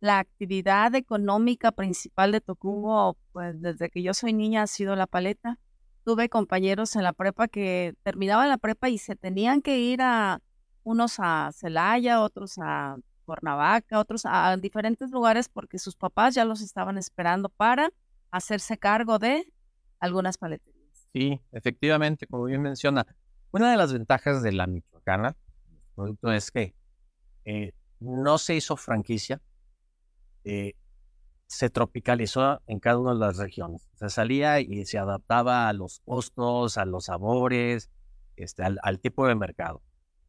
la 0.00 0.18
actividad 0.18 0.94
económica 0.94 1.72
principal 1.72 2.32
de 2.32 2.40
Tocumbo, 2.40 3.16
pues 3.32 3.60
desde 3.60 3.90
que 3.90 4.02
yo 4.02 4.14
soy 4.14 4.32
niña 4.32 4.62
ha 4.62 4.66
sido 4.66 4.96
la 4.96 5.06
paleta. 5.06 5.58
Tuve 6.04 6.28
compañeros 6.28 6.96
en 6.96 7.02
la 7.02 7.12
prepa 7.12 7.48
que 7.48 7.94
terminaban 8.02 8.48
la 8.48 8.56
prepa 8.56 8.88
y 8.88 8.98
se 8.98 9.16
tenían 9.16 9.60
que 9.60 9.78
ir 9.78 10.00
a 10.02 10.40
unos 10.82 11.16
a 11.18 11.50
Celaya, 11.52 12.22
otros 12.22 12.54
a 12.58 12.96
Cuernavaca, 13.26 13.98
otros 13.98 14.22
a 14.24 14.56
diferentes 14.56 15.10
lugares 15.10 15.48
porque 15.48 15.78
sus 15.78 15.96
papás 15.96 16.34
ya 16.34 16.44
los 16.44 16.62
estaban 16.62 16.96
esperando 16.96 17.48
para 17.48 17.90
hacerse 18.30 18.78
cargo 18.78 19.18
de 19.18 19.52
algunas 19.98 20.38
paleterías. 20.38 20.80
Sí, 21.12 21.40
efectivamente, 21.52 22.26
como 22.26 22.44
bien 22.44 22.62
menciona, 22.62 23.06
una 23.52 23.70
de 23.70 23.76
las 23.76 23.92
ventajas 23.92 24.42
de 24.42 24.52
la 24.52 24.66
Michoacana, 24.66 25.36
es 26.34 26.50
que 26.50 26.74
eh, 27.44 27.72
no 27.98 28.38
se 28.38 28.54
hizo 28.54 28.76
franquicia, 28.76 29.40
eh, 30.44 30.74
se 31.46 31.68
tropicalizó 31.68 32.62
en 32.66 32.78
cada 32.78 32.98
una 32.98 33.12
de 33.12 33.20
las 33.20 33.36
regiones. 33.36 33.88
Se 33.94 34.08
salía 34.08 34.60
y 34.60 34.84
se 34.86 34.98
adaptaba 34.98 35.68
a 35.68 35.72
los 35.72 36.00
costos, 36.00 36.78
a 36.78 36.84
los 36.84 37.06
sabores, 37.06 37.90
este, 38.36 38.62
al, 38.62 38.78
al 38.82 39.00
tipo 39.00 39.26
de 39.26 39.34
mercado. 39.34 39.82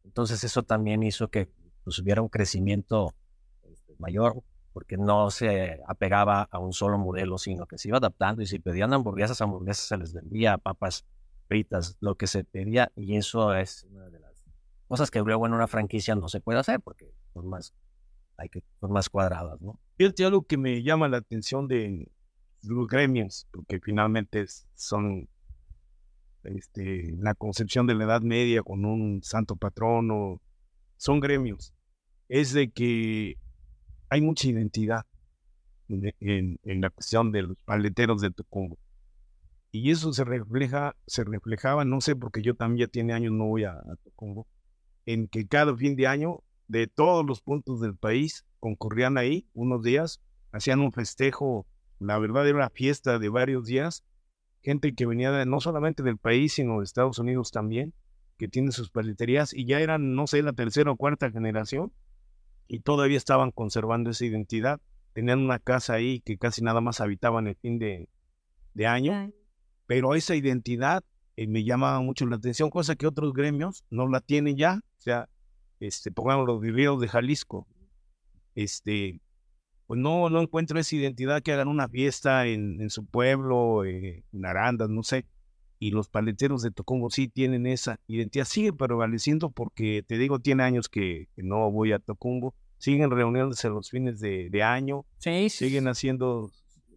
Entonces 0.04 0.42
eso 0.42 0.64
también 0.64 1.02
hizo 1.02 1.28
que 1.28 1.48
pues, 1.84 1.98
hubiera 2.00 2.22
un 2.22 2.28
crecimiento 2.28 3.14
este, 3.62 3.94
mayor 3.98 4.42
porque 4.72 4.96
no 4.96 5.30
se 5.30 5.80
apegaba 5.86 6.48
a 6.50 6.58
un 6.58 6.72
solo 6.72 6.98
modelo, 6.98 7.38
sino 7.38 7.66
que 7.66 7.78
se 7.78 7.88
iba 7.88 7.98
adaptando 7.98 8.42
y 8.42 8.46
si 8.46 8.58
pedían 8.58 8.92
hamburguesas, 8.92 9.40
hamburguesas 9.40 9.86
se 9.86 9.96
les 9.98 10.14
vendía, 10.14 10.58
papas 10.58 11.04
lo 12.00 12.16
que 12.16 12.26
se 12.26 12.44
pedía 12.44 12.90
y 12.96 13.16
eso 13.16 13.54
es 13.54 13.84
una 13.90 14.08
de 14.08 14.20
las 14.20 14.32
cosas 14.88 15.10
que 15.10 15.20
luego 15.20 15.46
en 15.46 15.54
una 15.54 15.66
franquicia 15.66 16.14
no 16.14 16.28
se 16.28 16.40
puede 16.40 16.58
hacer 16.58 16.80
porque 16.80 17.12
son 17.32 17.48
más, 17.48 17.74
hay 18.36 18.48
que, 18.48 18.62
son 18.80 18.92
más 18.92 19.08
cuadradas, 19.08 19.60
¿no? 19.60 19.78
Fíjate 19.96 20.24
algo 20.24 20.42
que 20.42 20.56
me 20.56 20.82
llama 20.82 21.08
la 21.08 21.18
atención 21.18 21.68
de 21.68 22.10
los 22.62 22.86
gremios, 22.88 23.46
porque 23.50 23.80
finalmente 23.80 24.44
son 24.74 25.28
este, 26.44 27.14
la 27.18 27.34
concepción 27.34 27.86
de 27.86 27.94
la 27.94 28.04
Edad 28.04 28.22
Media 28.22 28.62
con 28.62 28.84
un 28.84 29.22
santo 29.22 29.56
patrono, 29.56 30.40
son 30.96 31.20
gremios. 31.20 31.74
Es 32.28 32.52
de 32.52 32.70
que 32.70 33.36
hay 34.08 34.20
mucha 34.20 34.48
identidad 34.48 35.06
en, 35.88 36.58
en 36.62 36.80
la 36.80 36.90
cuestión 36.90 37.32
de 37.32 37.42
los 37.42 37.56
paleteros 37.64 38.20
de 38.20 38.30
Tucumbo. 38.30 38.78
Y 39.72 39.90
eso 39.90 40.12
se 40.12 40.24
refleja, 40.24 40.94
se 41.06 41.24
reflejaba, 41.24 41.84
no 41.86 42.00
sé, 42.02 42.14
porque 42.14 42.42
yo 42.42 42.54
también 42.54 42.86
ya 42.86 42.92
tiene 42.92 43.14
años 43.14 43.32
no 43.32 43.46
voy 43.46 43.64
a, 43.64 43.72
a 43.72 43.96
Tucumbo, 44.04 44.46
en 45.06 45.28
que 45.28 45.48
cada 45.48 45.74
fin 45.74 45.96
de 45.96 46.06
año 46.06 46.42
de 46.68 46.86
todos 46.86 47.24
los 47.24 47.40
puntos 47.40 47.80
del 47.80 47.96
país 47.96 48.44
concurrían 48.60 49.16
ahí 49.16 49.46
unos 49.54 49.82
días, 49.82 50.20
hacían 50.52 50.80
un 50.80 50.92
festejo, 50.92 51.66
la 51.98 52.18
verdad 52.18 52.46
era 52.46 52.58
una 52.58 52.70
fiesta 52.70 53.18
de 53.18 53.30
varios 53.30 53.64
días, 53.64 54.04
gente 54.62 54.94
que 54.94 55.06
venía 55.06 55.32
de, 55.32 55.46
no 55.46 55.58
solamente 55.60 56.02
del 56.02 56.18
país, 56.18 56.52
sino 56.52 56.78
de 56.78 56.84
Estados 56.84 57.18
Unidos 57.18 57.50
también, 57.50 57.94
que 58.36 58.48
tiene 58.48 58.72
sus 58.72 58.90
paleterías 58.90 59.54
y 59.54 59.64
ya 59.64 59.80
eran, 59.80 60.14
no 60.14 60.26
sé, 60.26 60.42
la 60.42 60.52
tercera 60.52 60.90
o 60.90 60.96
cuarta 60.96 61.30
generación 61.30 61.92
y 62.68 62.80
todavía 62.80 63.16
estaban 63.16 63.50
conservando 63.52 64.10
esa 64.10 64.24
identidad. 64.24 64.80
Tenían 65.12 65.40
una 65.40 65.58
casa 65.58 65.94
ahí 65.94 66.20
que 66.20 66.38
casi 66.38 66.62
nada 66.62 66.80
más 66.80 67.00
habitaban 67.00 67.46
el 67.46 67.56
fin 67.56 67.78
de, 67.78 68.08
de 68.74 68.86
año, 68.86 69.30
pero 69.86 70.14
esa 70.14 70.34
identidad 70.34 71.02
eh, 71.36 71.46
me 71.46 71.64
llama 71.64 72.00
mucho 72.00 72.26
la 72.26 72.36
atención, 72.36 72.70
cosa 72.70 72.96
que 72.96 73.06
otros 73.06 73.32
gremios 73.32 73.84
no 73.90 74.08
la 74.08 74.20
tienen 74.20 74.56
ya. 74.56 74.80
O 74.98 75.00
sea, 75.00 75.28
este, 75.80 76.12
pongamos 76.12 76.46
los 76.46 76.60
guerreros 76.60 77.00
de 77.00 77.08
Jalisco. 77.08 77.66
Este, 78.54 79.20
pues 79.86 79.98
no, 80.00 80.30
no 80.30 80.40
encuentro 80.40 80.78
esa 80.78 80.96
identidad 80.96 81.42
que 81.42 81.52
hagan 81.52 81.68
una 81.68 81.88
fiesta 81.88 82.46
en, 82.46 82.80
en 82.80 82.90
su 82.90 83.04
pueblo, 83.04 83.84
eh, 83.84 84.24
en 84.32 84.46
Arandas, 84.46 84.88
no 84.88 85.02
sé. 85.02 85.26
Y 85.78 85.90
los 85.90 86.08
paleteros 86.08 86.62
de 86.62 86.70
Tocombo 86.70 87.10
sí 87.10 87.26
tienen 87.26 87.66
esa 87.66 87.98
identidad, 88.06 88.44
sigue 88.44 88.72
prevaleciendo 88.72 89.50
porque 89.50 90.04
te 90.06 90.16
digo, 90.16 90.38
tiene 90.38 90.62
años 90.62 90.88
que, 90.88 91.28
que 91.34 91.42
no 91.42 91.70
voy 91.72 91.92
a 91.92 91.98
Tocumbo, 91.98 92.54
siguen 92.78 93.10
reuniéndose 93.10 93.68
los 93.68 93.90
fines 93.90 94.20
de, 94.20 94.48
de 94.48 94.62
año, 94.62 95.04
sí, 95.18 95.48
siguen 95.48 95.88
haciendo 95.88 96.52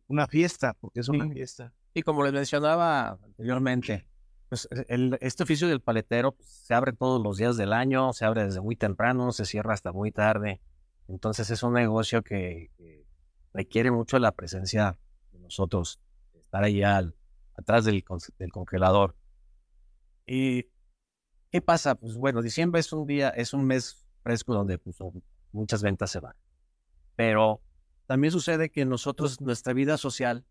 una 0.07 0.27
fiesta, 0.27 0.75
porque 0.79 0.99
es 0.99 1.09
una 1.09 1.27
fiesta. 1.27 1.73
Y 1.95 2.03
como 2.03 2.25
les 2.25 2.33
mencionaba 2.33 3.17
anteriormente, 3.23 4.05
pues 4.49 4.67
el, 4.89 5.17
este 5.21 5.43
oficio 5.43 5.69
del 5.69 5.79
paletero 5.79 6.33
pues, 6.33 6.49
se 6.49 6.73
abre 6.73 6.91
todos 6.91 7.23
los 7.23 7.37
días 7.37 7.55
del 7.55 7.71
año, 7.71 8.11
se 8.11 8.25
abre 8.25 8.43
desde 8.43 8.59
muy 8.59 8.75
temprano, 8.75 9.31
se 9.31 9.45
cierra 9.45 9.73
hasta 9.73 9.93
muy 9.93 10.11
tarde. 10.11 10.59
Entonces 11.07 11.49
es 11.49 11.63
un 11.63 11.71
negocio 11.71 12.21
que, 12.21 12.69
que 12.77 13.07
requiere 13.53 13.91
mucho 13.91 14.19
la 14.19 14.33
presencia 14.33 14.99
de 15.31 15.39
nosotros, 15.39 16.01
estar 16.33 16.65
ahí 16.65 16.83
al, 16.83 17.15
atrás 17.55 17.85
del, 17.85 18.03
del, 18.39 18.51
congelador. 18.51 19.15
¿Y 20.27 20.65
qué 21.49 21.61
pasa? 21.61 21.95
Pues 21.95 22.17
bueno, 22.17 22.41
diciembre 22.41 22.81
es 22.81 22.91
un 22.91 23.07
día, 23.07 23.29
es 23.29 23.53
un 23.53 23.65
mes 23.65 24.05
fresco 24.21 24.53
donde 24.53 24.79
pues, 24.79 24.97
muchas 25.53 25.81
ventas 25.81 26.11
se 26.11 26.19
van. 26.19 26.35
Pero 27.15 27.61
también 28.05 28.33
sucede 28.33 28.69
que 28.69 28.83
nosotros, 28.83 29.39
nuestra 29.39 29.71
vida 29.71 29.97
social, 29.97 30.43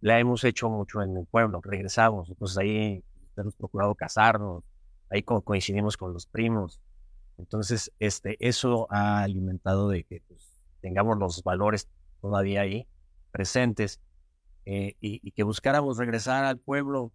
la 0.00 0.18
hemos 0.18 0.44
hecho 0.44 0.68
mucho 0.68 1.02
en 1.02 1.16
el 1.16 1.26
pueblo, 1.26 1.60
regresamos, 1.62 2.32
pues 2.38 2.56
ahí 2.58 3.02
hemos 3.36 3.54
procurado 3.56 3.94
casarnos, 3.94 4.64
ahí 5.10 5.22
coincidimos 5.22 5.96
con 5.96 6.12
los 6.12 6.26
primos. 6.26 6.80
Entonces, 7.38 7.92
este, 7.98 8.36
eso 8.46 8.86
ha 8.90 9.22
alimentado 9.22 9.88
de 9.88 10.04
que 10.04 10.22
pues, 10.26 10.60
tengamos 10.80 11.18
los 11.18 11.42
valores 11.42 11.88
todavía 12.20 12.62
ahí 12.62 12.86
presentes 13.30 14.00
eh, 14.64 14.96
y, 15.00 15.20
y, 15.22 15.30
que 15.32 15.44
buscáramos 15.44 15.98
regresar 15.98 16.44
al 16.44 16.58
pueblo. 16.58 17.12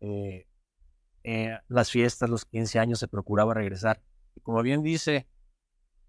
Eh, 0.00 0.46
eh, 1.24 1.58
las 1.68 1.90
fiestas, 1.90 2.30
los 2.30 2.44
15 2.44 2.78
años 2.78 3.00
se 3.00 3.08
procuraba 3.08 3.52
regresar. 3.52 4.00
Y 4.36 4.40
como 4.40 4.62
bien 4.62 4.82
dice, 4.82 5.26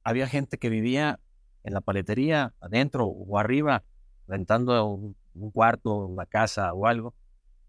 había 0.03 0.27
gente 0.27 0.59
que 0.59 0.69
vivía 0.69 1.19
en 1.63 1.73
la 1.73 1.81
paletería, 1.81 2.53
adentro 2.61 3.05
o 3.05 3.39
arriba, 3.39 3.83
rentando 4.27 4.85
un, 4.85 5.17
un 5.39 5.51
cuarto, 5.51 5.95
una 6.05 6.25
casa 6.25 6.73
o 6.73 6.87
algo. 6.87 7.13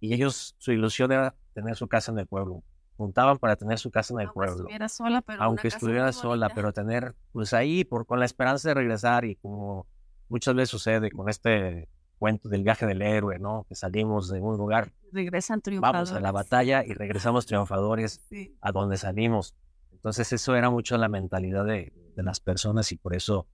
Y 0.01 0.15
ellos, 0.15 0.55
su 0.59 0.73
ilusión 0.73 1.11
era 1.13 1.35
tener 1.55 1.75
su 1.77 1.89
casa 1.89 2.13
en 2.13 2.19
el 2.19 2.27
pueblo. 2.27 2.63
Juntaban 2.97 3.39
para 3.39 3.57
tener 3.57 3.79
su 3.79 3.91
casa 3.91 4.13
en 4.15 4.21
el 4.21 4.27
Aunque 4.27 4.35
pueblo. 4.35 4.57
estuviera 4.57 4.89
sola, 4.89 5.23
pero 5.23 5.43
Aunque 5.43 5.69
estuviera 5.69 6.13
sola, 6.13 6.47
bonita. 6.47 6.55
pero 6.55 6.73
tener, 6.73 7.15
pues 7.33 7.53
ahí, 7.53 7.85
por, 7.85 8.07
con 8.07 8.19
la 8.19 8.25
esperanza 8.25 8.69
de 8.69 8.75
regresar 8.75 9.25
y 9.25 9.37
como 9.37 9.87
muchas 10.29 10.55
veces 10.55 10.71
sucede 10.71 11.11
con 11.11 11.29
este 11.29 11.89
cuento 12.19 12.49
del 12.49 12.65
viaje 12.65 12.85
del 12.87 13.01
héroe, 13.03 13.39
¿no? 13.39 13.65
Que 13.69 13.77
salimos 13.77 14.29
de 14.29 14.41
un 14.41 14.57
lugar, 14.57 14.93
regresan 15.13 15.61
triunfadores. 15.61 16.11
vamos 16.11 16.13
a 16.13 16.21
la 16.21 16.33
batalla 16.33 16.85
y 16.85 16.93
regresamos 16.93 17.47
triunfadores 17.47 18.21
Sí. 18.29 18.57
a 18.61 18.73
donde 18.73 18.97
salimos. 18.97 19.55
Entonces 19.93 20.33
eso 20.33 20.57
era 20.57 20.69
mucho 20.71 20.97
la 20.99 21.09
mentalidad 21.09 21.65
de, 21.65 21.93
de 22.17 22.23
las 22.25 22.41
personas 22.41 22.91
y 22.91 22.97
por 22.97 23.15
eso 23.15 23.47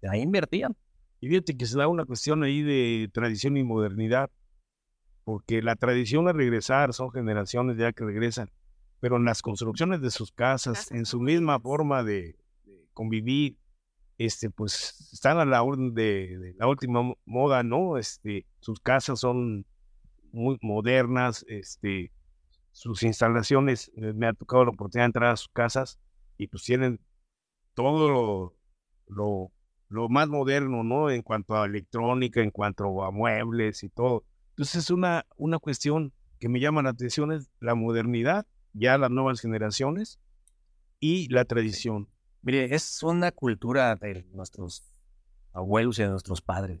de 0.00 0.08
ahí 0.10 0.20
invertían. 0.20 0.76
Y 1.22 1.28
fíjate 1.28 1.56
que 1.56 1.66
se 1.66 1.78
da 1.78 1.86
una 1.86 2.04
cuestión 2.04 2.42
ahí 2.42 2.62
de 2.62 3.08
tradición 3.12 3.56
y 3.56 3.62
modernidad, 3.62 4.28
porque 5.22 5.62
la 5.62 5.76
tradición 5.76 6.26
es 6.26 6.34
regresar, 6.34 6.92
son 6.92 7.12
generaciones 7.12 7.76
ya 7.78 7.92
que 7.92 8.04
regresan, 8.04 8.50
pero 8.98 9.18
en 9.18 9.24
las 9.24 9.40
construcciones 9.40 10.00
de 10.00 10.10
sus 10.10 10.32
casas, 10.32 10.90
en 10.90 11.06
su 11.06 11.20
misma 11.20 11.60
forma 11.60 12.02
de, 12.02 12.34
de 12.64 12.88
convivir, 12.92 13.56
este, 14.18 14.50
pues 14.50 15.10
están 15.12 15.38
a 15.38 15.44
la 15.44 15.62
orden 15.62 15.94
de, 15.94 16.38
de 16.38 16.54
la 16.58 16.66
última 16.66 17.02
mo- 17.02 17.18
moda, 17.24 17.62
¿no? 17.62 17.98
Este, 17.98 18.44
sus 18.58 18.80
casas 18.80 19.20
son 19.20 19.64
muy 20.32 20.58
modernas, 20.60 21.44
este, 21.46 22.10
sus 22.72 23.04
instalaciones, 23.04 23.92
eh, 23.94 24.12
me 24.12 24.26
ha 24.26 24.32
tocado 24.32 24.64
la 24.64 24.70
oportunidad 24.72 25.04
de 25.04 25.10
entrar 25.10 25.30
a 25.30 25.36
sus 25.36 25.50
casas 25.50 26.00
y 26.36 26.48
pues 26.48 26.64
tienen 26.64 26.98
todo 27.74 28.08
lo, 28.10 28.54
lo, 29.06 29.52
lo 29.92 30.08
más 30.08 30.28
moderno, 30.28 30.82
¿no? 30.82 31.10
En 31.10 31.22
cuanto 31.22 31.54
a 31.54 31.66
electrónica, 31.66 32.40
en 32.40 32.50
cuanto 32.50 33.04
a 33.04 33.10
muebles 33.10 33.82
y 33.82 33.88
todo. 33.88 34.24
Entonces 34.50 34.84
es 34.84 34.90
una, 34.90 35.26
una 35.36 35.58
cuestión 35.58 36.12
que 36.38 36.48
me 36.48 36.60
llama 36.60 36.82
la 36.82 36.90
atención, 36.90 37.32
es 37.32 37.50
la 37.60 37.74
modernidad, 37.74 38.46
ya 38.72 38.98
las 38.98 39.10
nuevas 39.10 39.40
generaciones 39.40 40.18
y 40.98 41.28
la 41.28 41.44
tradición. 41.44 42.08
Mire, 42.42 42.74
es 42.74 43.02
una 43.02 43.30
cultura 43.32 43.94
de 43.96 44.24
nuestros 44.32 44.82
abuelos 45.52 45.98
y 45.98 46.02
de 46.02 46.08
nuestros 46.08 46.40
padres. 46.40 46.80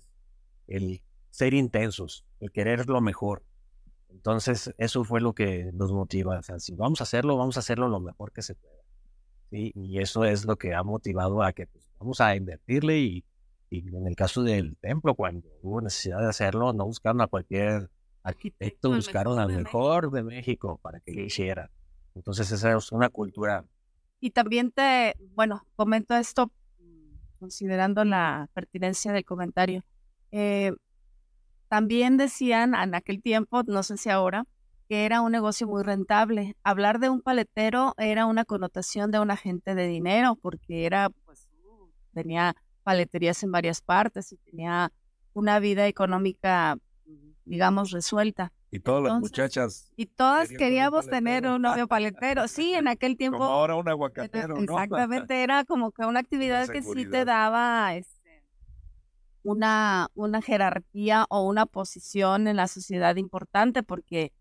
El 0.66 1.02
ser 1.30 1.54
intensos, 1.54 2.24
el 2.40 2.50
querer 2.50 2.88
lo 2.88 3.00
mejor. 3.00 3.44
Entonces, 4.08 4.74
eso 4.78 5.04
fue 5.04 5.20
lo 5.20 5.34
que 5.34 5.70
nos 5.72 5.92
motiva. 5.92 6.38
O 6.38 6.42
sea, 6.42 6.58
si 6.58 6.74
vamos 6.74 7.00
a 7.00 7.04
hacerlo, 7.04 7.36
vamos 7.36 7.56
a 7.56 7.60
hacerlo 7.60 7.88
lo 7.88 8.00
mejor 8.00 8.32
que 8.32 8.42
se 8.42 8.54
pueda. 8.54 8.82
¿sí? 9.50 9.72
Y 9.74 9.98
eso 9.98 10.24
es 10.24 10.44
lo 10.44 10.56
que 10.56 10.74
ha 10.74 10.82
motivado 10.82 11.42
a 11.42 11.52
que 11.52 11.66
pues, 11.66 11.91
vamos 12.02 12.20
a 12.20 12.34
invertirle 12.34 12.98
y, 12.98 13.24
y 13.70 13.78
en 13.78 14.06
el 14.08 14.16
caso 14.16 14.42
del 14.42 14.76
templo, 14.78 15.14
cuando 15.14 15.48
hubo 15.62 15.80
necesidad 15.80 16.18
de 16.18 16.28
hacerlo, 16.28 16.72
no 16.72 16.84
buscaron 16.84 17.20
a 17.20 17.28
cualquier 17.28 17.90
arquitecto, 18.24 18.90
buscaron 18.90 19.38
al 19.38 19.52
mejor 19.52 20.10
de 20.10 20.24
México 20.24 20.78
para 20.82 20.98
que 21.00 21.12
lo 21.12 21.22
hiciera. 21.22 21.70
Entonces, 22.14 22.50
esa 22.50 22.76
es 22.76 22.92
una 22.92 23.08
cultura 23.08 23.64
Y 24.20 24.30
también 24.30 24.72
te, 24.72 25.14
bueno, 25.34 25.64
comento 25.76 26.14
esto 26.16 26.50
considerando 27.38 28.04
la 28.04 28.48
pertinencia 28.52 29.12
del 29.12 29.24
comentario. 29.24 29.84
Eh, 30.32 30.72
también 31.68 32.16
decían 32.16 32.74
en 32.74 32.94
aquel 32.94 33.22
tiempo, 33.22 33.62
no 33.66 33.82
sé 33.82 33.96
si 33.96 34.10
ahora, 34.10 34.44
que 34.88 35.06
era 35.06 35.20
un 35.20 35.32
negocio 35.32 35.66
muy 35.66 35.82
rentable. 35.82 36.56
Hablar 36.64 36.98
de 36.98 37.08
un 37.08 37.22
paletero 37.22 37.94
era 37.96 38.26
una 38.26 38.44
connotación 38.44 39.10
de 39.10 39.20
un 39.20 39.30
agente 39.30 39.74
de 39.74 39.86
dinero, 39.86 40.36
porque 40.40 40.84
era, 40.84 41.10
pues, 41.24 41.48
tenía 42.12 42.56
paleterías 42.82 43.42
en 43.42 43.52
varias 43.52 43.80
partes 43.80 44.32
y 44.32 44.36
tenía 44.38 44.92
una 45.32 45.58
vida 45.58 45.86
económica, 45.86 46.76
digamos, 47.44 47.90
resuelta. 47.90 48.52
Y 48.70 48.80
todas 48.80 49.02
las 49.02 49.20
muchachas, 49.20 49.92
Y 49.96 50.06
todas 50.06 50.48
queríamos 50.48 51.06
tener 51.06 51.46
un 51.46 51.60
novio 51.60 51.86
paletero. 51.86 52.48
Sí, 52.48 52.72
en 52.72 52.88
aquel 52.88 53.12
como 53.12 53.18
tiempo. 53.18 53.44
ahora 53.44 53.76
un 53.76 53.86
aguacatero, 53.86 54.54
¿no? 54.54 54.62
Exactamente, 54.62 55.42
era 55.42 55.64
como 55.64 55.92
que 55.92 56.06
una 56.06 56.20
actividad 56.26 56.66
que 56.68 56.82
sí 56.82 57.04
te 57.04 57.26
daba 57.26 57.94
este, 57.94 58.46
una, 59.42 60.08
una 60.14 60.40
jerarquía 60.40 61.26
o 61.28 61.46
una 61.46 61.66
posición 61.66 62.48
en 62.48 62.56
la 62.56 62.66
sociedad 62.66 63.16
importante, 63.16 63.82
porque 63.82 64.32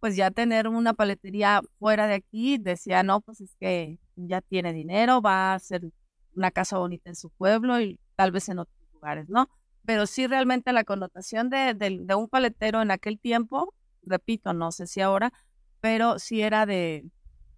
pues 0.00 0.16
ya 0.16 0.30
tener 0.30 0.66
una 0.66 0.94
paletería 0.94 1.60
fuera 1.78 2.08
de 2.08 2.14
aquí, 2.14 2.58
decía, 2.58 3.04
no, 3.04 3.20
pues 3.20 3.40
es 3.40 3.54
que 3.60 3.98
ya 4.16 4.40
tiene 4.40 4.72
dinero, 4.72 5.22
va 5.22 5.52
a 5.52 5.54
hacer 5.54 5.92
una 6.34 6.50
casa 6.50 6.78
bonita 6.78 7.10
en 7.10 7.16
su 7.16 7.30
pueblo 7.30 7.80
y 7.80 7.98
tal 8.16 8.32
vez 8.32 8.48
en 8.48 8.58
otros 8.60 8.76
lugares, 8.92 9.28
¿no? 9.28 9.48
Pero 9.84 10.06
sí 10.06 10.26
realmente 10.26 10.72
la 10.72 10.84
connotación 10.84 11.50
de, 11.50 11.74
de- 11.74 11.98
de 12.02 12.14
un 12.14 12.28
paletero 12.28 12.82
en 12.82 12.90
aquel 12.90 13.18
tiempo, 13.18 13.74
repito, 14.02 14.52
no 14.52 14.72
sé 14.72 14.86
si 14.86 15.00
ahora, 15.00 15.32
pero 15.80 16.18
sí 16.18 16.42
era 16.42 16.66
de 16.66 17.04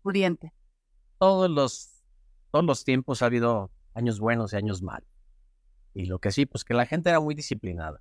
pudiente. 0.03 0.53
todos 1.19 1.51
los, 1.51 1.91
todos 2.51 2.65
los 2.65 2.85
tiempos 2.85 3.23
ha 3.23 3.27
habido 3.27 3.71
años 3.95 4.21
buenos 4.21 4.53
y 4.53 4.57
años 4.57 4.83
malos. 4.83 5.09
Y 5.95 6.07
lo 6.07 6.19
que 6.19 6.33
sí, 6.33 6.47
pues 6.47 6.65
que 6.65 6.75
la 6.75 6.87
gente 6.87 7.11
era 7.11 7.21
muy 7.21 7.35
disciplinada. 7.35 8.01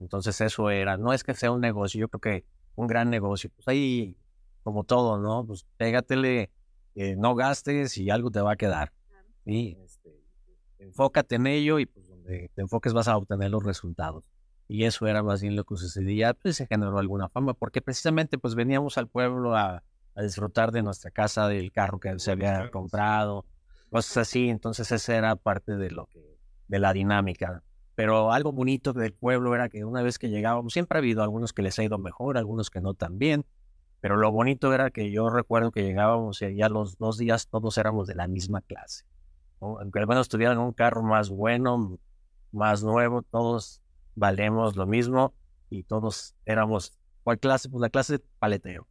Entonces 0.00 0.40
eso 0.40 0.70
era, 0.70 0.96
no 0.96 1.12
es 1.12 1.24
que 1.24 1.34
sea 1.34 1.50
un 1.52 1.60
negocio, 1.60 2.00
yo 2.00 2.08
creo 2.08 2.20
que 2.20 2.46
un 2.76 2.86
gran 2.86 3.10
negocio. 3.10 3.50
Pues 3.56 3.68
ahí, 3.68 4.16
como 4.62 4.84
todo, 4.84 5.18
¿no? 5.18 5.46
Pues 5.46 5.66
pégatele, 5.76 6.50
eh, 6.94 7.16
no 7.16 7.34
gastes 7.34 7.96
y 7.98 8.10
algo 8.10 8.30
te 8.30 8.40
va 8.40 8.52
a 8.52 8.56
quedar. 8.56 8.92
¿Sí? 9.46 9.78
Este, 9.82 10.22
enfócate 10.78 11.36
en 11.36 11.46
ello 11.46 11.78
y 11.78 11.86
pues 11.86 12.08
donde 12.08 12.50
te 12.54 12.60
enfoques 12.60 12.92
vas 12.92 13.08
a 13.08 13.16
obtener 13.16 13.50
los 13.50 13.64
resultados. 13.64 14.24
Y 14.68 14.84
eso 14.84 15.06
era 15.06 15.22
más 15.22 15.40
bien 15.40 15.54
lo 15.54 15.64
que 15.64 15.76
sucedía, 15.76 16.34
pues 16.34 16.56
se 16.56 16.66
generó 16.66 16.98
alguna 16.98 17.28
fama, 17.28 17.54
porque 17.54 17.80
precisamente 17.80 18.36
pues 18.36 18.56
veníamos 18.56 18.98
al 18.98 19.06
pueblo 19.08 19.54
a, 19.54 19.84
a 20.16 20.22
disfrutar 20.22 20.72
de 20.72 20.82
nuestra 20.82 21.12
casa, 21.12 21.46
del 21.46 21.70
carro 21.70 22.00
que 22.00 22.18
se 22.18 22.32
había 22.32 22.70
comprado, 22.70 23.46
cosas 23.90 24.16
así. 24.16 24.48
Entonces 24.48 24.90
esa 24.90 25.16
era 25.16 25.36
parte 25.36 25.76
de 25.76 25.92
lo 25.92 26.06
que, 26.06 26.36
de 26.66 26.78
la 26.80 26.92
dinámica. 26.92 27.62
Pero 27.94 28.32
algo 28.32 28.52
bonito 28.52 28.92
del 28.92 29.12
pueblo 29.12 29.54
era 29.54 29.68
que 29.68 29.84
una 29.84 30.02
vez 30.02 30.18
que 30.18 30.28
llegábamos, 30.28 30.72
siempre 30.72 30.98
ha 30.98 31.00
habido 31.00 31.22
algunos 31.22 31.52
que 31.52 31.62
les 31.62 31.78
ha 31.78 31.84
ido 31.84 31.96
mejor, 31.98 32.36
algunos 32.36 32.68
que 32.68 32.80
no 32.80 32.94
tan 32.94 33.18
bien. 33.18 33.46
Pero 34.00 34.16
lo 34.16 34.30
bonito 34.32 34.74
era 34.74 34.90
que 34.90 35.10
yo 35.10 35.30
recuerdo 35.30 35.70
que 35.70 35.82
llegábamos 35.82 36.42
y 36.42 36.56
ya 36.56 36.68
los 36.68 36.98
dos 36.98 37.18
días 37.18 37.46
todos 37.48 37.78
éramos 37.78 38.08
de 38.08 38.16
la 38.16 38.26
misma 38.26 38.60
clase. 38.60 39.04
Aunque 39.60 39.98
algunos 39.98 40.28
tuvieran 40.28 40.58
un 40.58 40.72
carro 40.72 41.02
más 41.02 41.30
bueno, 41.30 41.98
más 42.52 42.82
nuevo, 42.82 43.22
todos 43.22 43.82
valemos 44.14 44.76
lo 44.76 44.86
mismo 44.86 45.34
y 45.70 45.82
todos 45.82 46.34
éramos, 46.44 46.98
¿cuál 47.22 47.38
clase? 47.38 47.68
Pues 47.68 47.80
la 47.80 47.90
clase 47.90 48.14
de 48.14 48.24
paletero. 48.38 48.86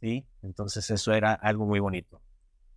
¿Sí? 0.00 0.26
Entonces 0.42 0.90
eso 0.90 1.12
era 1.12 1.34
algo 1.34 1.66
muy 1.66 1.80
bonito. 1.80 2.22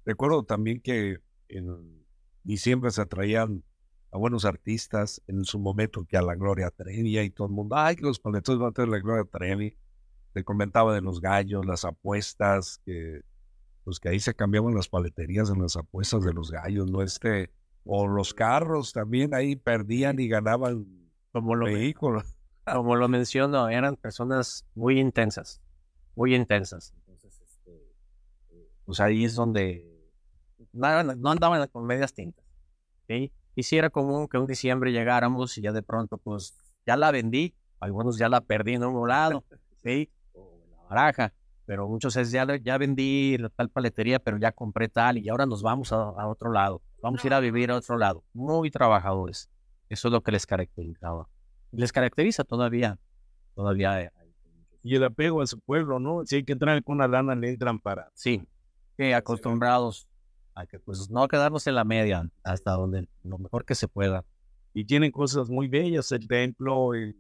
Recuerdo 0.05 0.43
también 0.43 0.81
que 0.81 1.19
en 1.49 2.03
diciembre 2.43 2.89
se 2.91 3.05
traían 3.05 3.63
a 4.11 4.17
buenos 4.17 4.45
artistas 4.45 5.21
en 5.27 5.45
su 5.45 5.59
momento 5.59 6.05
que 6.05 6.17
a 6.17 6.21
la 6.21 6.35
Gloria 6.35 6.71
Trevi 6.71 7.17
y 7.19 7.29
todo 7.29 7.47
el 7.47 7.53
mundo, 7.53 7.75
ay, 7.77 7.95
que 7.95 8.03
los 8.03 8.19
paletones 8.19 8.59
van 8.59 8.69
a 8.69 8.73
tener 8.73 8.89
la 8.89 8.99
Gloria 8.99 9.25
Trevi. 9.31 9.77
Te 10.33 10.43
comentaba 10.43 10.93
de 10.93 11.01
los 11.01 11.21
gallos, 11.21 11.65
las 11.65 11.85
apuestas, 11.85 12.81
que 12.85 13.21
pues 13.83 13.99
que 13.99 14.09
ahí 14.09 14.19
se 14.19 14.33
cambiaban 14.33 14.75
las 14.75 14.87
paleterías 14.87 15.49
en 15.49 15.61
las 15.61 15.75
apuestas 15.75 16.23
de 16.23 16.33
los 16.33 16.51
gallos, 16.51 16.89
¿no? 16.91 17.01
Este, 17.01 17.51
o 17.85 18.07
los 18.07 18.33
carros 18.33 18.93
también 18.93 19.33
ahí 19.33 19.55
perdían 19.55 20.19
y 20.19 20.27
ganaban 20.27 20.85
Como 21.31 21.55
lo, 21.55 21.65
vehículos. 21.65 22.25
como 22.65 22.95
lo 22.95 23.07
menciono, 23.07 23.69
eran 23.69 23.95
personas 23.95 24.65
muy 24.75 24.99
intensas, 24.99 25.61
muy 26.15 26.35
intensas. 26.35 26.93
Entonces, 27.07 27.39
este, 27.41 27.71
eh, 28.51 28.69
pues 28.85 28.99
ahí 28.99 29.25
es 29.25 29.33
donde 29.35 29.87
nada- 30.71 31.03
no 31.15 31.31
andaban 31.31 31.67
con 31.69 31.85
medias 31.85 32.13
tintas. 32.13 32.45
¿sí? 33.07 33.31
Y 33.55 33.63
sí 33.63 33.77
era 33.77 33.89
común 33.89 34.27
que 34.27 34.37
un 34.37 34.45
diciembre 34.47 34.91
llegáramos 34.91 35.57
y 35.57 35.61
ya 35.61 35.71
de 35.71 35.81
pronto, 35.83 36.17
pues 36.17 36.55
ya 36.85 36.95
la 36.97 37.11
vendí, 37.11 37.55
algunos 37.79 38.17
ya 38.17 38.29
la 38.29 38.41
perdí 38.41 38.75
en 38.75 38.83
un 38.83 39.07
lado, 39.07 39.43
¿sí? 39.83 40.09
o 40.33 40.59
en 40.63 40.71
la 40.71 40.77
baraja, 40.83 41.33
pero 41.71 41.87
muchos 41.87 42.17
es 42.17 42.31
ya, 42.31 42.45
ya 42.57 42.77
vendí 42.77 43.37
la 43.37 43.47
tal 43.47 43.69
paletería, 43.69 44.19
pero 44.19 44.37
ya 44.37 44.51
compré 44.51 44.89
tal 44.89 45.17
y 45.17 45.29
ahora 45.29 45.45
nos 45.45 45.63
vamos 45.63 45.93
a, 45.93 45.95
a 45.95 46.27
otro 46.27 46.51
lado, 46.51 46.81
vamos 47.01 47.23
a 47.23 47.27
ir 47.27 47.33
a 47.33 47.39
vivir 47.39 47.71
a 47.71 47.77
otro 47.77 47.97
lado. 47.97 48.25
Muy 48.33 48.69
trabajadores, 48.69 49.49
eso 49.87 50.09
es 50.09 50.11
lo 50.11 50.19
que 50.21 50.33
les 50.33 50.45
caracterizaba. 50.45 51.29
Les 51.71 51.93
caracteriza 51.93 52.43
todavía, 52.43 52.99
todavía 53.55 53.93
hay-. 53.93 54.09
Y 54.83 54.97
el 54.97 55.05
apego 55.05 55.41
a 55.41 55.47
su 55.47 55.61
pueblo, 55.61 55.97
¿no? 55.97 56.25
Si 56.25 56.35
hay 56.35 56.43
que 56.43 56.51
entrar 56.51 56.83
con 56.83 56.95
una 56.97 57.07
lana, 57.07 57.35
le 57.35 57.51
entran 57.51 57.79
para. 57.79 58.11
Sí, 58.15 58.45
acostumbrados 59.15 60.09
a 60.55 60.65
que 60.65 60.77
pues 60.77 61.09
no 61.09 61.25
quedarnos 61.29 61.65
en 61.67 61.75
la 61.75 61.85
media 61.85 62.29
hasta 62.43 62.71
donde 62.71 63.07
lo 63.23 63.37
mejor 63.37 63.63
que 63.63 63.75
se 63.75 63.87
pueda. 63.87 64.25
Y 64.73 64.83
tienen 64.83 65.11
cosas 65.11 65.49
muy 65.49 65.69
bellas, 65.69 66.11
el 66.11 66.27
templo, 66.27 66.93
el 66.95 67.15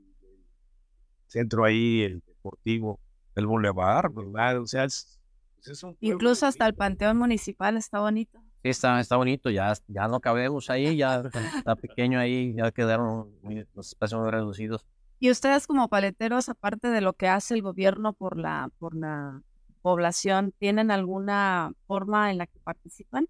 centro 1.27 1.63
ahí, 1.63 2.01
el 2.01 2.19
deportivo, 2.27 2.99
El 3.35 3.47
bulevar, 3.47 4.11
¿verdad? 4.11 4.59
O 4.59 4.67
sea, 4.67 4.83
es, 4.83 5.19
pues 5.55 5.67
es 5.67 5.83
un 5.83 5.95
pueblo 5.95 6.15
Incluso 6.15 6.45
hasta 6.45 6.65
el 6.65 6.73
panteón 6.73 7.17
municipal 7.17 7.77
está 7.77 7.99
bonito. 7.99 8.39
Sí, 8.63 8.69
está, 8.69 8.99
está 8.99 9.17
bonito, 9.17 9.49
ya, 9.49 9.73
ya 9.87 10.07
no 10.07 10.19
cabemos 10.19 10.69
ahí, 10.69 10.95
ya 10.97 11.23
está 11.57 11.75
pequeño 11.75 12.19
ahí, 12.19 12.53
ya 12.55 12.71
quedaron 12.71 13.33
los 13.73 13.87
espacios 13.87 14.29
reducidos. 14.29 14.85
Y 15.19 15.29
ustedes 15.29 15.67
como 15.67 15.87
paleteros, 15.87 16.49
aparte 16.49 16.89
de 16.89 17.01
lo 17.01 17.13
que 17.13 17.27
hace 17.27 17.53
el 17.53 17.61
gobierno 17.61 18.13
por 18.13 18.37
la, 18.37 18.71
por 18.79 18.95
la 18.95 19.41
población, 19.81 20.53
¿tienen 20.57 20.91
alguna 20.91 21.73
forma 21.87 22.31
en 22.31 22.37
la 22.39 22.47
que 22.47 22.59
participan? 22.59 23.27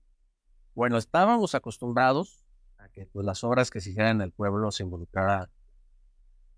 Bueno, 0.74 0.98
estábamos 0.98 1.54
acostumbrados 1.56 2.46
a 2.78 2.88
que 2.90 3.08
pues, 3.08 3.26
las 3.26 3.44
obras 3.44 3.70
que 3.70 3.82
se 3.82 3.90
hicieran 3.90 4.18
en 4.18 4.22
el 4.22 4.32
pueblo 4.32 4.72
se 4.72 4.84
involucrara, 4.84 5.50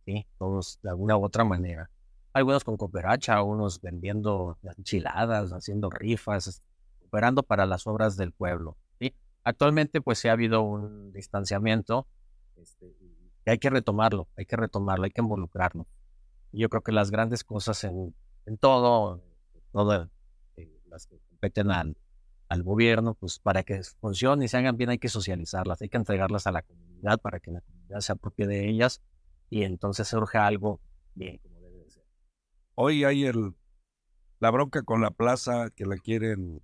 sí, 0.05 0.27
todos 0.37 0.79
de 0.83 0.89
alguna 0.89 1.17
u 1.17 1.25
otra 1.25 1.43
manera. 1.43 1.89
Algunos 2.33 2.63
con 2.63 2.77
cooperacha, 2.77 3.41
unos 3.43 3.79
vendiendo 3.81 4.57
enchiladas, 4.77 5.51
haciendo 5.51 5.89
rifas, 5.89 6.63
cooperando 6.99 7.43
para 7.43 7.65
las 7.65 7.85
obras 7.87 8.17
del 8.17 8.31
pueblo. 8.31 8.77
¿sí? 8.99 9.13
Actualmente, 9.43 10.01
pues 10.01 10.19
sí 10.19 10.27
ha 10.27 10.33
habido 10.33 10.61
un 10.61 11.13
distanciamiento 11.13 12.07
este, 12.55 12.87
y 13.45 13.49
hay 13.49 13.59
que 13.59 13.69
retomarlo, 13.69 14.27
hay 14.35 14.45
que 14.45 14.55
retomarlo, 14.55 15.05
hay 15.05 15.11
que 15.11 15.21
involucrarlo. 15.21 15.87
Yo 16.51 16.69
creo 16.69 16.81
que 16.81 16.91
las 16.91 17.11
grandes 17.11 17.43
cosas 17.43 17.83
en, 17.83 18.15
en 18.45 18.57
todo, 18.57 19.21
todo 19.71 20.09
eh, 20.55 20.81
las 20.87 21.07
que 21.07 21.19
competen 21.29 21.71
al, 21.71 21.97
al 22.53 22.63
gobierno, 22.63 23.15
pues 23.15 23.39
para 23.39 23.63
que 23.63 23.81
funcionen 23.99 24.43
y 24.43 24.47
se 24.47 24.57
hagan 24.57 24.77
bien 24.77 24.91
hay 24.91 24.99
que 24.99 25.09
socializarlas, 25.09 25.81
hay 25.81 25.89
que 25.89 25.97
entregarlas 25.97 26.47
a 26.47 26.51
la 26.51 26.61
comunidad 26.61 27.19
para 27.19 27.39
que 27.39 27.51
la 27.51 27.61
comunidad 27.61 27.99
se 27.99 28.11
apropie 28.11 28.47
de 28.47 28.69
ellas 28.69 29.01
y 29.49 29.63
entonces 29.63 30.07
surge 30.07 30.37
algo 30.37 30.79
bien 31.15 31.39
como 31.39 31.59
debe 31.59 31.79
de 31.79 31.89
ser. 31.91 32.03
Hoy 32.75 33.03
hay 33.03 33.25
el, 33.25 33.55
la 34.39 34.51
bronca 34.51 34.83
con 34.83 35.01
la 35.01 35.11
plaza 35.11 35.69
que 35.71 35.85
la 35.85 35.97
quieren 35.97 36.61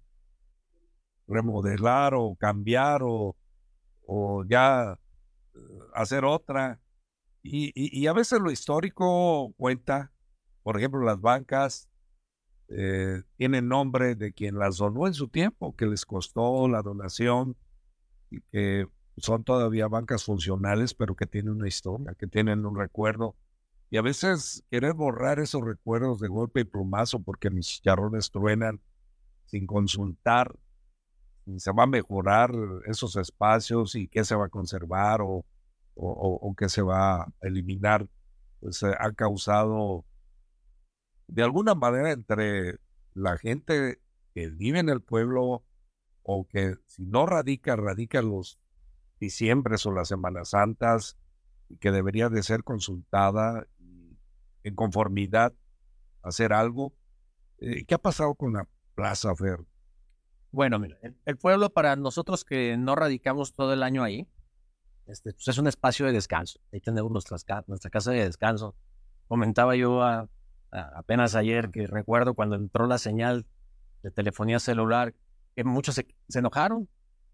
remodelar 1.28 2.14
o 2.16 2.36
cambiar 2.36 3.02
o, 3.04 3.36
o 4.08 4.46
ya 4.46 5.00
eh, 5.56 5.60
hacer 5.96 6.26
otra. 6.26 6.80
Y, 7.44 7.72
y- 7.76 8.08
a 8.08 8.14
veces 8.14 8.42
lo 8.42 8.52
histórico 8.52 9.54
cuenta, 9.58 10.12
por 10.64 10.78
ejemplo, 10.78 11.02
las 11.04 11.22
bancas 11.22 11.90
eh, 12.70 13.24
tienen 13.38 13.68
nombre 13.70 14.16
de 14.16 14.34
quien 14.34 14.60
las 14.60 14.78
donó 14.78 15.08
en 15.08 15.14
su 15.16 15.28
tiempo, 15.30 15.76
que 15.76 15.88
les 15.88 16.06
costó 16.06 16.68
la 16.70 16.82
donación 16.84 17.58
y 18.32 18.42
que 18.52 18.88
son 19.18 19.44
todavía 19.44 19.88
bancas 19.88 20.24
funcionales, 20.26 20.94
pero 20.96 21.16
que 21.16 21.28
tienen 21.28 21.54
una 21.54 21.68
historia, 21.70 22.16
que 22.16 22.28
tienen 22.28 22.66
un 22.66 22.78
recuerdo. 22.78 23.36
Y 23.90 23.98
a 23.98 24.02
veces 24.02 24.64
querer 24.70 24.94
borrar 24.94 25.40
esos 25.40 25.64
recuerdos 25.64 26.20
de 26.20 26.28
golpe 26.28 26.62
y 26.62 26.64
plumazo 26.64 27.20
porque 27.20 27.50
mis 27.50 27.68
chicharrones 27.68 28.30
truenan 28.30 28.80
sin 29.46 29.66
consultar 29.66 30.56
si 31.46 31.60
se 31.60 31.72
va 31.72 31.84
a 31.84 31.88
mejorar 31.88 32.52
esos 32.86 33.16
espacios 33.16 33.96
y 33.96 34.08
qué 34.08 34.24
se 34.24 34.36
va 34.36 34.46
a 34.46 34.50
conservar 34.50 35.22
o, 35.22 35.46
o, 35.96 36.56
qué 36.56 36.70
se 36.70 36.82
va 36.82 37.24
a 37.24 37.34
eliminar, 37.42 38.08
pues 38.60 38.84
eh, 38.84 38.94
ha 38.98 39.12
causado 39.14 40.06
de 41.28 41.44
alguna 41.44 41.76
manera 41.76 42.12
entre 42.12 42.80
la 43.14 43.38
gente 43.38 44.00
que 44.34 44.50
vive 44.50 44.80
en 44.80 44.90
el 44.90 45.02
pueblo 45.02 45.64
o 46.24 46.48
que 46.48 46.76
si 46.86 47.06
no 47.06 47.26
radica, 47.26 47.76
radica 47.76 48.22
los 48.22 48.60
diciembres 49.20 49.86
o 49.86 49.92
las 49.92 50.08
Semanas 50.08 50.50
Santas, 50.50 51.18
que 51.80 51.92
debería 51.92 52.30
de 52.30 52.44
ser 52.44 52.64
consultada 52.64 53.68
en 54.64 54.76
conformidad 54.76 55.54
hacer 56.22 56.54
algo. 56.54 56.94
Eh, 57.60 57.86
¿Qué 57.86 57.96
ha 57.96 58.00
pasado 58.00 58.36
con 58.36 58.54
la 58.54 58.68
Plaza 58.96 59.36
Fer? 59.36 59.60
Bueno, 60.52 60.80
mira, 60.80 60.98
el, 61.02 61.16
el 61.26 61.38
pueblo 61.38 61.70
para 61.70 61.96
nosotros 61.96 62.44
que 62.44 62.76
no 62.78 62.96
radicamos 62.96 63.54
todo 63.54 63.74
el 63.74 63.84
año 63.84 64.04
ahí, 64.04 64.28
este, 65.06 65.34
pues 65.34 65.48
es 65.48 65.58
un 65.58 65.68
espacio 65.68 66.06
de 66.06 66.12
descanso. 66.12 66.60
Ahí 66.74 66.82
tenemos 66.82 67.12
nuestras 67.12 67.44
ca- 67.44 67.64
nuestra 67.68 67.90
casa 67.92 68.12
de 68.12 68.24
descanso. 68.26 68.76
Comentaba 69.28 69.76
yo 69.76 70.02
a- 70.02 70.28
a- 70.72 70.92
apenas 71.00 71.36
ayer 71.36 71.70
que 71.72 71.86
recuerdo 71.88 72.34
cuando 72.34 72.56
entró 72.56 72.88
la 72.88 72.98
señal 72.98 73.46
de 74.04 74.12
telefonía 74.12 74.60
celular, 74.60 75.14
que 75.56 75.64
muchos 75.64 75.96
se, 75.96 76.08
se 76.28 76.40
enojaron. 76.40 76.88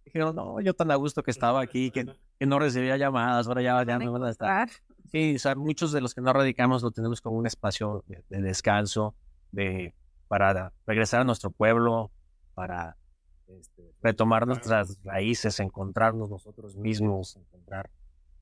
Dijeron, 0.06 0.36
no, 0.36 0.60
yo 0.62 0.74
tan 0.74 0.92
a 0.92 0.96
gusto 0.96 1.24
que 1.24 1.32
estaba 1.32 1.62
aquí, 1.62 1.90
que, 1.92 2.06
que 2.40 2.46
no 2.46 2.60
recibía 2.60 2.96
llamadas, 2.98 3.48
ahora 3.48 3.62
ya, 3.62 3.84
ya 3.84 3.98
no 3.98 4.12
van 4.12 4.24
a 4.24 4.30
estar. 4.30 4.70
Sí, 5.12 5.36
o 5.36 5.40
sea, 5.40 5.56
muchos 5.56 5.92
de 5.92 6.02
los 6.02 6.14
que 6.14 6.22
no 6.22 6.34
radicamos 6.34 6.84
lo 6.84 6.92
tenemos 6.92 7.22
como 7.22 7.38
un 7.38 7.46
espacio 7.48 8.04
de, 8.08 8.24
de 8.30 8.42
descanso, 8.42 9.16
de, 9.52 9.94
para 10.28 10.74
regresar 10.86 11.22
a 11.22 11.24
nuestro 11.24 11.52
pueblo, 11.52 12.12
para 12.54 12.98
este, 13.48 13.94
retomar 14.02 14.48
nuestras 14.48 14.98
raíces, 15.04 15.60
encontrarnos 15.60 16.30
nosotros 16.30 16.76
mismos, 16.76 17.36
encontrar 17.36 17.90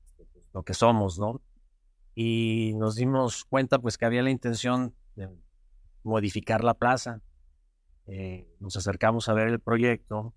este, 0.06 0.24
pues, 0.32 0.44
lo 0.52 0.62
que 0.62 0.74
somos, 0.74 1.18
¿no? 1.18 1.40
Y 2.14 2.72
nos 2.76 2.94
dimos 2.94 3.44
cuenta 3.44 3.78
pues 3.78 3.98
que 3.98 4.06
había 4.06 4.22
la 4.22 4.30
intención 4.30 4.94
de 5.16 5.28
modificar 6.04 6.62
la 6.64 6.74
plaza. 6.74 7.20
Eh, 8.06 8.46
nos 8.60 8.76
acercamos 8.76 9.28
a 9.28 9.32
ver 9.34 9.48
el 9.48 9.60
proyecto 9.60 10.32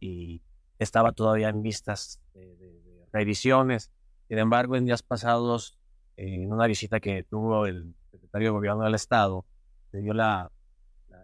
y 0.00 0.42
estaba 0.78 1.12
todavía 1.12 1.48
en 1.48 1.62
vistas 1.62 2.20
de, 2.34 2.54
de- 2.56 2.80
de 2.82 3.06
revisiones. 3.12 3.90
Sin 4.28 4.38
embargo, 4.38 4.76
en 4.76 4.84
días 4.86 5.02
pasados, 5.02 5.78
en 6.16 6.52
una 6.52 6.66
visita 6.66 7.00
que 7.00 7.22
tuvo 7.24 7.66
el 7.66 7.94
secretario 8.10 8.48
de 8.48 8.52
Gobierno 8.52 8.84
del 8.84 8.94
Estado, 8.94 9.44
se 9.90 9.98
dio 9.98 10.14
la- 10.14 10.50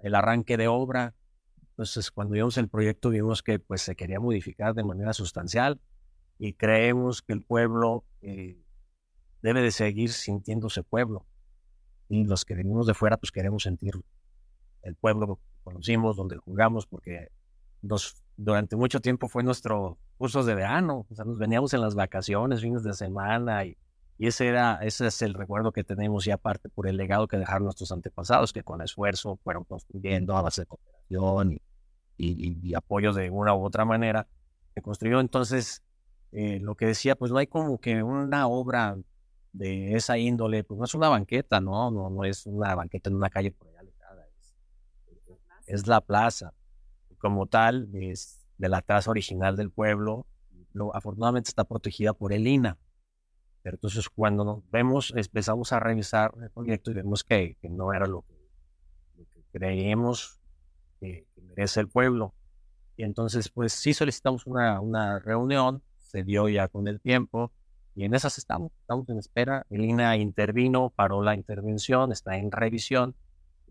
el 0.03 0.15
arranque 0.15 0.57
de 0.57 0.69
obra. 0.69 1.15
Entonces, 1.71 2.11
cuando 2.11 2.35
vimos 2.35 2.57
el 2.59 2.69
proyecto, 2.69 3.11
vimos 3.11 3.43
que 3.43 3.59
pues, 3.59 3.83
se 3.83 3.97
quería 3.97 4.21
modificar 4.21 4.75
de 4.75 4.85
manera 4.85 5.13
sustancial 5.13 5.81
y 6.39 6.53
creemos 6.55 7.23
que 7.23 7.33
el 7.33 7.43
pueblo 7.43 8.05
eh, 8.21 8.61
debe 9.43 9.63
de 9.63 9.71
seguir 9.71 10.11
sintiéndose 10.13 10.83
pueblo. 10.83 11.27
Y 12.09 12.25
los 12.25 12.45
que 12.45 12.55
venimos 12.55 12.87
de 12.87 12.95
fuera, 12.95 13.17
pues 13.17 13.31
queremos 13.31 13.63
sentir 13.63 13.95
el 14.83 14.95
pueblo 14.97 15.37
que 15.37 15.43
conocimos, 15.63 16.17
donde 16.17 16.37
jugamos, 16.39 16.87
porque 16.87 17.29
nos, 17.83 18.23
durante 18.39 18.77
mucho 18.77 19.01
tiempo 19.01 19.29
fue 19.29 19.43
nuestro 19.45 19.99
curso 20.17 20.45
de 20.45 20.55
verano. 20.55 21.07
O 21.11 21.15
sea, 21.15 21.25
nos 21.27 21.39
veníamos 21.39 21.75
en 21.75 21.83
las 21.83 21.95
vacaciones, 21.95 22.63
fines 22.63 22.83
de 22.85 22.95
semana, 22.95 23.67
y, 23.67 23.77
y 24.19 24.29
ese, 24.29 24.47
era, 24.49 24.79
ese 24.83 25.07
es 25.09 25.23
el 25.23 25.35
recuerdo 25.35 25.73
que 25.73 25.85
tenemos, 25.85 26.27
y 26.27 26.31
aparte 26.31 26.69
por 26.71 26.89
el 26.89 26.97
legado 26.97 27.29
que 27.29 27.37
dejaron 27.39 27.65
nuestros 27.65 27.93
antepasados, 27.93 28.53
que 28.55 28.63
con 28.63 28.81
esfuerzo 28.83 29.37
fueron 29.45 29.65
construyendo 29.65 30.37
a 30.37 30.43
base 30.43 30.63
de 30.63 30.67
cooperación 30.67 31.53
y, 31.53 31.63
y, 32.17 32.49
y- 32.49 32.71
y 32.71 32.75
apoyo 32.75 33.13
de 33.13 33.31
una 33.31 33.55
u 33.55 33.65
otra 33.65 33.85
manera. 33.85 34.27
Se 34.75 34.83
construyó 34.83 35.21
entonces 35.21 35.83
eh, 36.33 36.61
lo 36.61 36.75
que 36.77 36.87
decía, 36.87 37.17
pues 37.17 37.33
no 37.33 37.39
hay 37.39 37.47
como 37.49 37.79
que 37.81 38.03
una 38.03 38.47
obra 38.49 38.97
de 39.53 39.95
esa 39.95 40.19
índole, 40.19 40.63
pues 40.65 40.79
no 40.79 40.85
es 40.85 40.95
una 40.95 41.09
banqueta, 41.09 41.61
¿no? 41.61 41.91
No, 41.91 42.11
no 42.11 42.25
es 42.25 42.47
una 42.47 42.75
banqueta 42.77 43.11
en 43.11 43.17
una 43.17 43.31
calle 43.31 43.51
por 43.53 43.69
allá 43.69 43.81
alejada, 43.81 44.29
es 45.67 45.87
la 45.87 46.01
plaza. 46.01 46.53
Como 47.19 47.47
tal, 47.47 47.89
es 47.95 48.47
de 48.59 48.69
la 48.69 48.83
casa 48.83 49.11
original 49.11 49.57
del 49.57 49.71
pueblo. 49.71 50.27
Lo, 50.73 50.95
afortunadamente 50.95 51.49
está 51.49 51.65
protegida 51.65 52.13
por 52.13 52.33
el 52.33 52.47
INA. 52.47 52.79
Pero 53.63 53.77
entonces 53.77 54.09
cuando 54.09 54.45
nos 54.45 54.71
vemos, 54.71 55.13
empezamos 55.17 55.73
a 55.73 55.81
revisar 55.81 56.33
el 56.41 56.51
proyecto 56.51 56.91
y 56.91 56.95
vemos 56.95 57.25
que, 57.25 57.57
que 57.61 57.69
no 57.69 57.93
era 57.93 58.07
lo 58.07 58.23
que, 58.23 58.35
lo 59.17 59.25
que 59.27 59.43
creíamos 59.53 60.41
que, 61.01 61.27
que 61.35 61.43
merece 61.43 61.81
el 61.81 61.89
pueblo. 61.89 62.35
Y 62.97 63.05
entonces, 63.05 63.49
pues 63.49 63.73
sí 63.73 63.95
solicitamos 63.95 64.47
una, 64.47 64.81
una 64.81 65.19
reunión, 65.19 65.83
se 65.99 66.25
dio 66.25 66.49
ya 66.49 66.69
con 66.69 66.89
el 66.89 67.01
tiempo, 67.01 67.53
y 67.99 68.05
en 68.05 68.15
esas 68.15 68.39
estamos, 68.39 68.71
estamos 68.81 69.09
en 69.09 69.19
espera. 69.19 69.67
El 69.71 69.85
INA 69.85 70.17
intervino, 70.17 70.91
paró 70.91 71.21
la 71.21 71.35
intervención, 71.35 72.13
está 72.13 72.37
en 72.37 72.53
revisión. 72.53 73.17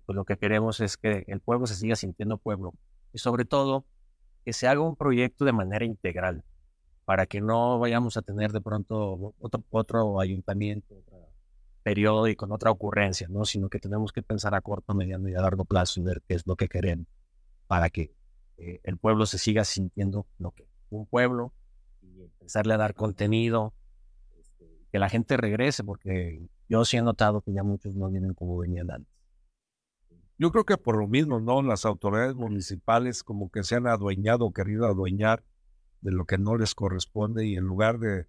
Pues 0.05 0.17
lo 0.17 0.25
que 0.25 0.37
queremos 0.37 0.81
es 0.81 0.97
que 0.97 1.23
el 1.27 1.39
pueblo 1.39 1.65
se 1.65 1.75
siga 1.75 1.95
sintiendo 1.95 2.37
pueblo. 2.37 2.73
Y 3.17 3.19
sobre 3.19 3.45
todo, 3.45 3.83
que 4.45 4.53
se 4.53 4.67
haga 4.67 4.81
un 4.81 4.95
proyecto 4.95 5.43
de 5.43 5.53
manera 5.53 5.83
integral, 5.85 6.43
para 7.03 7.25
que 7.25 7.41
no 7.41 7.79
vayamos 7.79 8.15
a 8.15 8.21
tener 8.21 8.51
de 8.51 8.61
pronto 8.61 9.33
otro, 9.39 9.63
otro 9.71 10.19
ayuntamiento, 10.19 10.99
otro 10.99 11.29
periodo 11.81 12.27
y 12.27 12.35
con 12.35 12.51
otra 12.51 12.69
ocurrencia, 12.69 13.27
¿no? 13.27 13.43
Sino 13.43 13.69
que 13.69 13.79
tenemos 13.79 14.11
que 14.11 14.21
pensar 14.21 14.53
a 14.53 14.61
corto, 14.61 14.93
mediano 14.93 15.29
y 15.29 15.33
a 15.33 15.41
largo 15.41 15.65
plazo 15.65 15.99
y 15.99 16.03
ver 16.03 16.21
qué 16.27 16.35
es 16.35 16.45
lo 16.45 16.55
que 16.55 16.67
queremos 16.67 17.07
para 17.65 17.89
que 17.89 18.13
eh, 18.59 18.81
el 18.83 18.97
pueblo 18.97 19.25
se 19.25 19.39
siga 19.39 19.65
sintiendo 19.65 20.27
lo 20.37 20.51
que 20.51 20.67
un 20.91 21.07
pueblo 21.07 21.53
y 22.03 22.21
empezarle 22.21 22.75
a 22.75 22.77
dar 22.77 22.93
contenido, 22.93 23.73
este, 24.39 24.85
que 24.91 24.99
la 24.99 25.09
gente 25.09 25.37
regrese, 25.37 25.83
porque 25.83 26.47
yo 26.69 26.85
sí 26.85 26.97
he 26.97 27.01
notado 27.01 27.41
que 27.41 27.51
ya 27.51 27.63
muchos 27.63 27.95
no 27.95 28.09
vienen 28.09 28.35
como 28.35 28.59
venían 28.59 28.91
antes. 28.91 29.16
Yo 30.37 30.51
creo 30.51 30.65
que 30.65 30.77
por 30.77 30.97
lo 30.97 31.07
mismo, 31.07 31.39
¿no? 31.39 31.61
Las 31.63 31.85
autoridades 31.85 32.35
municipales 32.35 33.23
como 33.23 33.49
que 33.49 33.63
se 33.63 33.75
han 33.75 33.87
adueñado, 33.87 34.51
querido 34.51 34.85
adueñar 34.85 35.43
de 36.01 36.11
lo 36.11 36.25
que 36.25 36.37
no 36.37 36.55
les 36.57 36.75
corresponde 36.75 37.45
y 37.47 37.55
en 37.55 37.63
lugar 37.65 37.97
de 37.99 38.27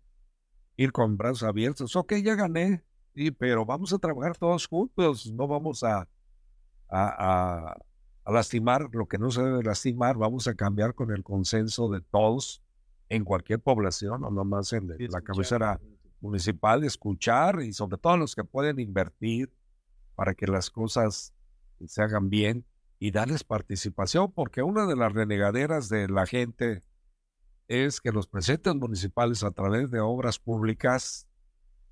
ir 0.76 0.92
con 0.92 1.16
brazos 1.18 1.42
abiertos, 1.42 1.96
ok, 1.96 2.14
ya 2.24 2.34
gané, 2.34 2.82
sí, 3.14 3.30
pero 3.30 3.66
vamos 3.66 3.92
a 3.92 3.98
trabajar 3.98 4.36
todos 4.38 4.66
juntos, 4.66 5.30
no 5.32 5.46
vamos 5.46 5.82
a, 5.84 6.08
a, 6.88 7.68
a- 7.70 7.76
a 8.24 8.32
lastimar 8.32 8.88
lo 8.92 9.06
que 9.08 9.18
no 9.18 9.30
se 9.30 9.42
debe 9.42 9.62
lastimar, 9.62 10.16
vamos 10.18 10.46
a 10.48 10.54
cambiar 10.54 10.94
con 10.94 11.10
el 11.12 11.22
consenso 11.24 11.88
de 11.90 12.00
todos 12.02 12.62
en 13.08 13.24
cualquier 13.24 13.60
población, 13.60 14.20
no 14.20 14.30
nomás 14.30 14.72
en 14.74 14.88
la 15.10 15.20
cabecera 15.22 15.80
municipal, 16.20 16.84
escuchar 16.84 17.62
y 17.62 17.72
sobre 17.72 17.96
todo 17.98 18.16
los 18.18 18.34
que 18.34 18.44
pueden 18.44 18.78
invertir 18.80 19.50
para 20.14 20.34
que 20.34 20.46
las 20.46 20.70
cosas 20.70 21.32
se 21.86 22.02
hagan 22.02 22.28
bien 22.28 22.64
y 22.98 23.12
darles 23.12 23.44
participación, 23.44 24.32
porque 24.32 24.62
una 24.62 24.86
de 24.86 24.96
las 24.96 25.12
renegaderas 25.12 25.88
de 25.88 26.08
la 26.08 26.26
gente 26.26 26.82
es 27.68 28.00
que 28.00 28.12
los 28.12 28.26
presidentes 28.26 28.74
municipales 28.74 29.44
a 29.44 29.50
través 29.50 29.90
de 29.90 30.00
obras 30.00 30.38
públicas, 30.38 31.28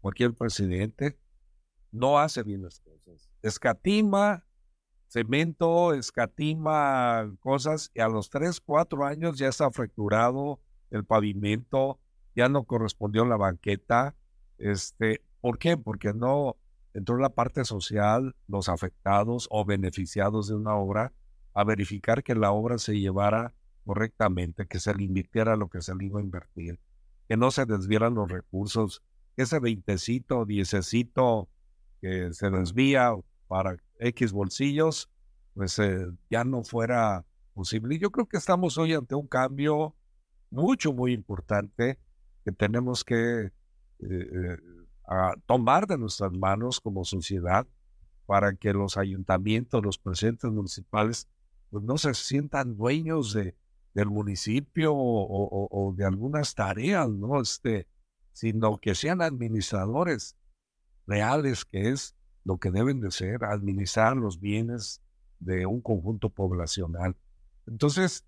cualquier 0.01 0.35
presidente, 0.35 1.19
no 1.93 2.19
hace 2.19 2.43
bien 2.43 2.63
las 2.63 2.81
cosas. 2.81 3.31
Escatima 3.43 4.47
cemento, 5.09 5.95
escatima 5.95 7.33
cosas 7.41 7.91
y 7.95 8.01
a 8.01 8.09
los 8.09 8.29
tres, 8.31 8.61
cuatro 8.61 9.05
años 9.05 9.39
ya 9.39 9.49
está 9.49 9.71
fracturado 9.71 10.61
el 10.91 11.05
pavimento, 11.05 11.99
ya 12.35 12.49
no 12.49 12.65
correspondió 12.65 13.25
la 13.25 13.37
banqueta. 13.37 14.15
Este, 14.59 15.23
¿Por 15.41 15.59
qué? 15.59 15.77
Porque 15.77 16.13
no 16.13 16.57
entró 16.97 17.19
la 17.19 17.29
parte 17.29 17.65
social, 17.67 18.35
los 18.49 18.71
afectados 18.71 19.49
o 19.51 19.67
beneficiados 19.67 20.49
de 20.49 20.55
una 20.55 20.75
obra, 20.77 21.13
a 21.53 21.63
verificar 21.63 22.23
que 22.23 22.35
la 22.35 22.53
obra 22.53 22.79
se 22.79 22.99
llevara 22.99 23.55
correctamente, 23.85 24.67
que 24.67 24.81
se 24.81 24.95
le 24.95 25.05
invirtiera 25.05 25.57
lo 25.57 25.69
que 25.69 25.83
se 25.83 25.95
le 25.95 26.07
iba 26.07 26.21
a 26.21 26.23
invertir, 26.23 26.81
que 27.29 27.37
no 27.37 27.51
se 27.51 27.67
desvieran 27.67 28.15
los 28.15 28.31
recursos, 28.31 29.03
que 29.37 29.43
ese 29.43 29.61
veintecito, 29.61 30.47
diececito 30.47 31.51
que 32.01 32.33
se 32.33 32.49
desvía 32.49 33.15
para 33.47 33.77
X 33.99 34.33
bolsillos, 34.33 35.11
pues 35.53 35.79
eh, 35.79 36.07
ya 36.31 36.45
no 36.45 36.63
fuera 36.63 37.27
posible. 37.53 37.97
Y 37.97 37.99
yo 37.99 38.11
creo 38.11 38.27
que 38.27 38.39
estamos 38.39 38.79
hoy 38.79 38.95
ante 38.95 39.15
un 39.15 39.27
cambio 39.27 39.95
mucho, 40.51 40.95
muy 40.95 41.13
importante 41.13 41.99
que 42.43 42.53
tenemos 42.53 43.05
que 43.05 43.41
eh, 43.45 43.51
eh, 44.01 44.57
a 45.07 45.35
tomar 45.47 45.87
de 45.87 45.99
nuestras 45.99 46.33
manos 46.33 46.81
como 46.81 47.05
sociedad 47.05 47.67
para 48.27 48.55
que 48.57 48.73
los 48.73 48.97
ayuntamientos, 48.97 49.85
los 49.85 49.99
presidentes 49.99 50.51
municipales, 50.51 51.29
pues 51.71 51.85
no 51.85 51.97
se 51.99 52.15
sientan 52.15 52.77
dueños 52.77 53.33
de, 53.33 53.55
del 53.95 54.07
municipio 54.11 54.95
o, 54.95 55.23
o- 55.27 55.69
o 55.71 55.93
de 55.95 56.05
algunas 56.05 56.55
tareas, 56.55 57.09
¿no? 57.09 57.41
Este, 57.41 57.87
sino 58.33 58.79
que 58.79 58.95
sean 58.95 59.23
administradores 59.23 60.37
reales, 61.07 61.65
que 61.65 61.91
es 61.91 62.15
lo 62.45 62.59
que 62.59 62.71
deben 62.71 63.01
de 63.01 63.11
ser, 63.11 63.45
administrar 63.45 64.17
los 64.17 64.41
bienes 64.41 65.03
de 65.39 65.67
un 65.67 65.81
conjunto 65.81 66.31
poblacional. 66.31 67.17
Entonces, 67.67 68.25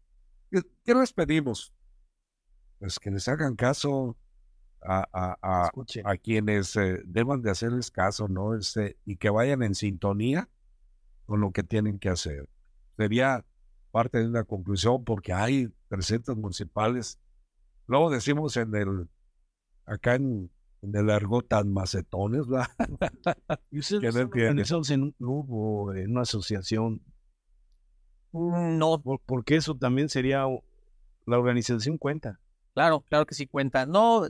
¿qué, 0.50 0.62
qué 0.84 0.94
les 0.94 1.12
pedimos? 1.12 1.72
Pues 2.78 2.98
que 2.98 3.10
les 3.10 3.26
hagan 3.28 3.56
caso 3.56 4.16
a, 4.82 5.06
a- 5.12 5.38
a- 5.42 5.70
a 6.04 6.16
quienes 6.16 6.76
eh, 6.76 7.02
deban 7.04 7.42
de 7.42 7.50
hacerles 7.50 7.90
caso, 7.90 8.28
¿no? 8.28 8.54
Este, 8.54 8.96
y 9.04 9.16
que 9.16 9.30
vayan 9.30 9.62
en 9.62 9.74
sintonía 9.74 10.48
con 11.26 11.40
lo 11.40 11.50
que 11.52 11.62
tienen 11.62 11.98
que 11.98 12.08
hacer. 12.08 12.48
Sería 12.96 13.44
parte 13.90 14.18
de 14.18 14.26
una 14.28 14.44
conclusión 14.44 15.04
porque 15.04 15.32
hay 15.32 15.68
presidentes 15.88 16.36
municipales, 16.36 17.18
luego 17.86 18.10
decimos 18.10 18.56
en 18.56 18.74
el, 18.74 19.08
acá 19.86 20.14
en, 20.14 20.50
en 20.82 20.94
el 20.96 21.10
argot 21.10 21.48
tan 21.48 21.72
macetones, 21.72 22.46
¿verdad? 22.46 22.68
¿Y 23.70 23.78
ustedes 23.80 24.14
organizados 24.16 24.90
en 24.90 25.02
un 25.04 25.12
club 25.12 25.46
o 25.50 25.94
en 25.94 26.10
una 26.12 26.22
asociación? 26.22 27.02
No. 28.32 29.02
porque 29.26 29.56
eso 29.56 29.74
también 29.76 30.08
sería, 30.08 30.44
la 31.26 31.38
organización 31.38 31.98
cuenta. 31.98 32.38
Claro, 32.74 33.00
claro 33.00 33.26
que 33.26 33.34
sí 33.34 33.46
cuenta. 33.46 33.86
No, 33.86 34.26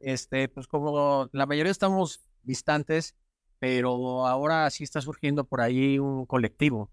este, 0.00 0.48
pues 0.48 0.66
como 0.66 1.28
la 1.32 1.46
mayoría 1.46 1.72
estamos 1.72 2.20
distantes, 2.42 3.14
pero 3.58 4.26
ahora 4.26 4.68
sí 4.70 4.84
está 4.84 5.00
surgiendo 5.00 5.44
por 5.44 5.60
ahí 5.60 5.98
un 5.98 6.26
colectivo 6.26 6.90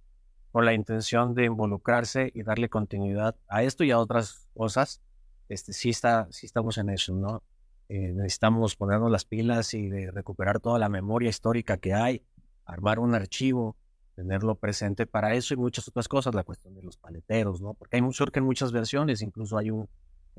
con 0.51 0.65
la 0.65 0.73
intención 0.73 1.33
de 1.35 1.45
involucrarse 1.45 2.31
y 2.33 2.43
darle 2.43 2.69
continuidad 2.69 3.35
a 3.47 3.63
esto 3.63 3.83
y 3.83 3.91
a 3.91 3.99
otras 3.99 4.47
cosas. 4.53 5.01
Este, 5.49 5.73
sí, 5.73 5.89
está, 5.89 6.27
sí 6.31 6.45
estamos 6.45 6.77
en 6.77 6.89
eso, 6.89 7.13
¿no? 7.13 7.43
Eh, 7.89 8.11
necesitamos 8.13 8.75
ponernos 8.75 9.09
las 9.11 9.23
pilas 9.23 9.73
y 9.73 9.89
recuperar 10.07 10.59
toda 10.59 10.77
la 10.77 10.89
memoria 10.89 11.29
histórica 11.29 11.77
que 11.77 11.93
hay, 11.93 12.25
armar 12.65 12.99
un 12.99 13.15
archivo, 13.15 13.77
tenerlo 14.15 14.55
presente 14.55 15.05
para 15.05 15.35
eso 15.35 15.53
y 15.53 15.57
muchas 15.57 15.87
otras 15.87 16.07
cosas, 16.07 16.35
la 16.35 16.43
cuestión 16.43 16.73
de 16.73 16.81
los 16.81 16.97
paleteros, 16.97 17.61
¿no? 17.61 17.75
Porque 17.75 17.97
hay 17.97 18.11
surgen 18.11 18.43
muchas 18.43 18.71
versiones, 18.71 19.21
incluso 19.21 19.57
hay 19.57 19.69
un 19.69 19.87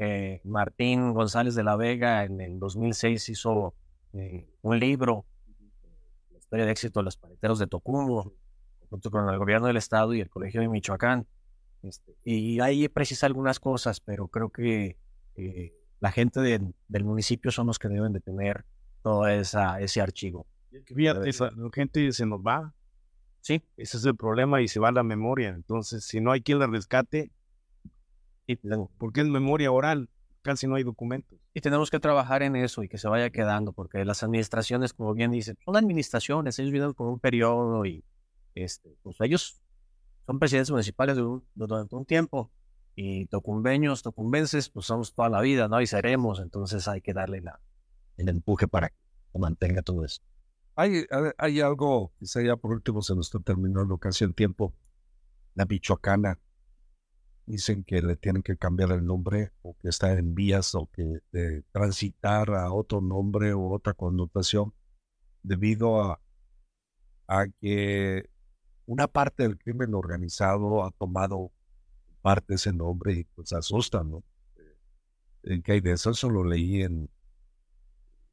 eh, 0.01 0.41
Martín 0.45 1.13
González 1.13 1.57
de 1.57 1.65
la 1.65 1.75
Vega 1.75 2.25
en 2.25 2.41
el 2.41 2.61
2006 2.61 3.29
hizo 3.31 3.75
eh, 4.13 4.49
un 4.63 4.79
libro, 4.79 5.27
la 6.31 6.39
historia 6.39 6.65
de 6.67 6.71
éxito 6.71 7.01
de 7.01 7.05
los 7.05 7.17
paleteros 7.17 7.59
de 7.59 7.67
Tocumbo, 7.67 8.33
junto 8.89 9.11
con 9.11 9.29
el 9.29 9.39
gobierno 9.39 9.67
del 9.67 9.77
estado 9.77 10.15
y 10.15 10.21
el 10.21 10.31
colegio 10.31 10.61
de 10.61 10.69
Michoacán. 10.69 11.27
Este, 11.83 12.17
y 12.25 12.61
ahí 12.61 12.89
precisa 12.89 13.27
algunas 13.27 13.59
cosas, 13.59 13.99
pero 13.99 14.29
creo 14.29 14.51
que 14.51 14.97
eh, 15.35 15.75
la 15.99 16.13
gente 16.13 16.41
del 16.41 17.05
municipio 17.05 17.51
son 17.51 17.67
los 17.67 17.81
que 17.81 17.89
deben 17.89 18.13
de 18.13 18.21
tener 18.21 18.65
todo 19.03 19.27
esa, 19.27 19.81
ese 19.81 20.01
archivo. 20.01 20.47
Fíjate, 20.87 21.33
la 21.41 21.71
gente 21.73 22.13
se 22.13 22.25
nos 22.25 22.41
va. 22.41 22.73
Sí. 23.41 23.63
Ese 23.77 23.97
es 23.97 24.05
el 24.05 24.15
problema 24.15 24.61
y 24.61 24.69
se 24.69 24.79
va 24.79 24.93
la 24.93 25.03
memoria. 25.03 25.49
Entonces, 25.49 26.05
si 26.05 26.21
no 26.21 26.31
hay 26.31 26.41
quien 26.41 26.61
la 26.61 26.69
rescate, 26.69 27.33
porque 28.99 29.21
es 29.21 29.27
memoria 29.27 29.71
oral, 29.71 30.09
casi 30.43 30.67
no 30.67 30.77
hay 30.77 30.85
documentos. 30.85 31.39
Y 31.55 31.61
tenemos 31.61 31.91
que 31.91 32.01
trabajar 32.01 32.43
en 32.43 32.57
eso 32.57 32.83
y 32.83 32.89
que 32.89 32.99
se 32.99 33.09
vaya 33.09 33.31
quedando, 33.31 33.73
porque 33.73 34.05
las 34.05 34.23
administraciones, 34.23 34.93
como 34.93 35.15
bien 35.15 35.31
dicen, 35.31 35.59
son 35.65 35.77
administraciones, 35.77 36.59
ellos 36.59 36.73
vienen 36.73 36.95
por 36.95 37.09
un 37.09 37.19
periodo 37.19 37.85
y 37.85 38.05
este, 38.55 38.97
pues 39.03 39.21
ellos 39.21 39.61
son 40.27 40.39
presidentes 40.39 40.71
municipales 40.71 41.17
durante 41.55 41.95
un 41.95 42.05
tiempo 42.05 42.51
y 42.95 43.27
tocumbeños, 43.27 44.03
tocumbenses, 44.03 44.71
pues 44.71 44.87
somos 44.87 45.15
toda 45.15 45.29
la 45.29 45.41
vida, 45.41 45.69
¿no? 45.69 45.81
Y 45.81 45.87
seremos, 45.87 46.41
entonces 46.41 46.89
hay 46.89 47.01
que 47.01 47.15
darle 47.15 47.41
la, 47.41 47.61
el 48.17 48.29
empuje 48.29 48.67
para 48.67 48.89
que 48.89 48.97
mantenga 49.39 49.83
todo 49.83 50.05
eso. 50.05 50.21
Hay, 50.75 51.07
hay 51.39 51.61
algo, 51.61 52.13
quizá 52.19 52.43
ya 52.43 52.57
por 52.57 52.73
último 52.73 53.03
se 53.03 53.15
nos 53.15 53.27
está 53.27 53.41
terminando 53.41 53.99
casi 53.99 54.25
el 54.25 54.35
tiempo, 54.35 54.75
la 55.55 55.65
Michoacana. 55.65 56.39
Dicen 57.49 57.83
que 57.83 58.03
le 58.03 58.17
tienen 58.17 58.43
que 58.43 58.59
cambiar 58.59 58.93
el 58.93 59.07
nombre 59.07 59.53
o 59.63 59.75
que 59.79 59.89
está 59.89 60.13
en 60.13 60.35
vías 60.35 60.75
o 60.75 60.87
que 60.93 61.21
de 61.33 61.63
transitar 61.73 62.51
a 62.51 62.71
otro 62.71 63.01
nombre 63.01 63.55
o 63.55 63.71
otra 63.71 63.95
connotación 63.95 64.75
debido 65.43 66.03
a, 66.03 66.21
a 67.27 67.47
que 67.59 68.29
una 68.85 69.07
parte 69.07 69.45
del 69.45 69.57
crimen 69.57 69.95
organizado 69.95 70.85
ha 70.85 70.91
tomado 70.91 71.51
parte 72.21 72.49
de 72.49 72.55
ese 72.57 72.73
nombre 72.75 73.15
y 73.15 73.25
pues 73.25 73.55
asusta, 73.55 74.05
¿no? 74.05 74.23
¿En 75.43 75.63
qué 75.63 75.73
hay 75.73 75.81
de 75.81 75.93
eso? 75.93 76.11
Eso 76.11 76.29
lo 76.29 76.45
leí 76.45 76.83
en, 76.83 77.09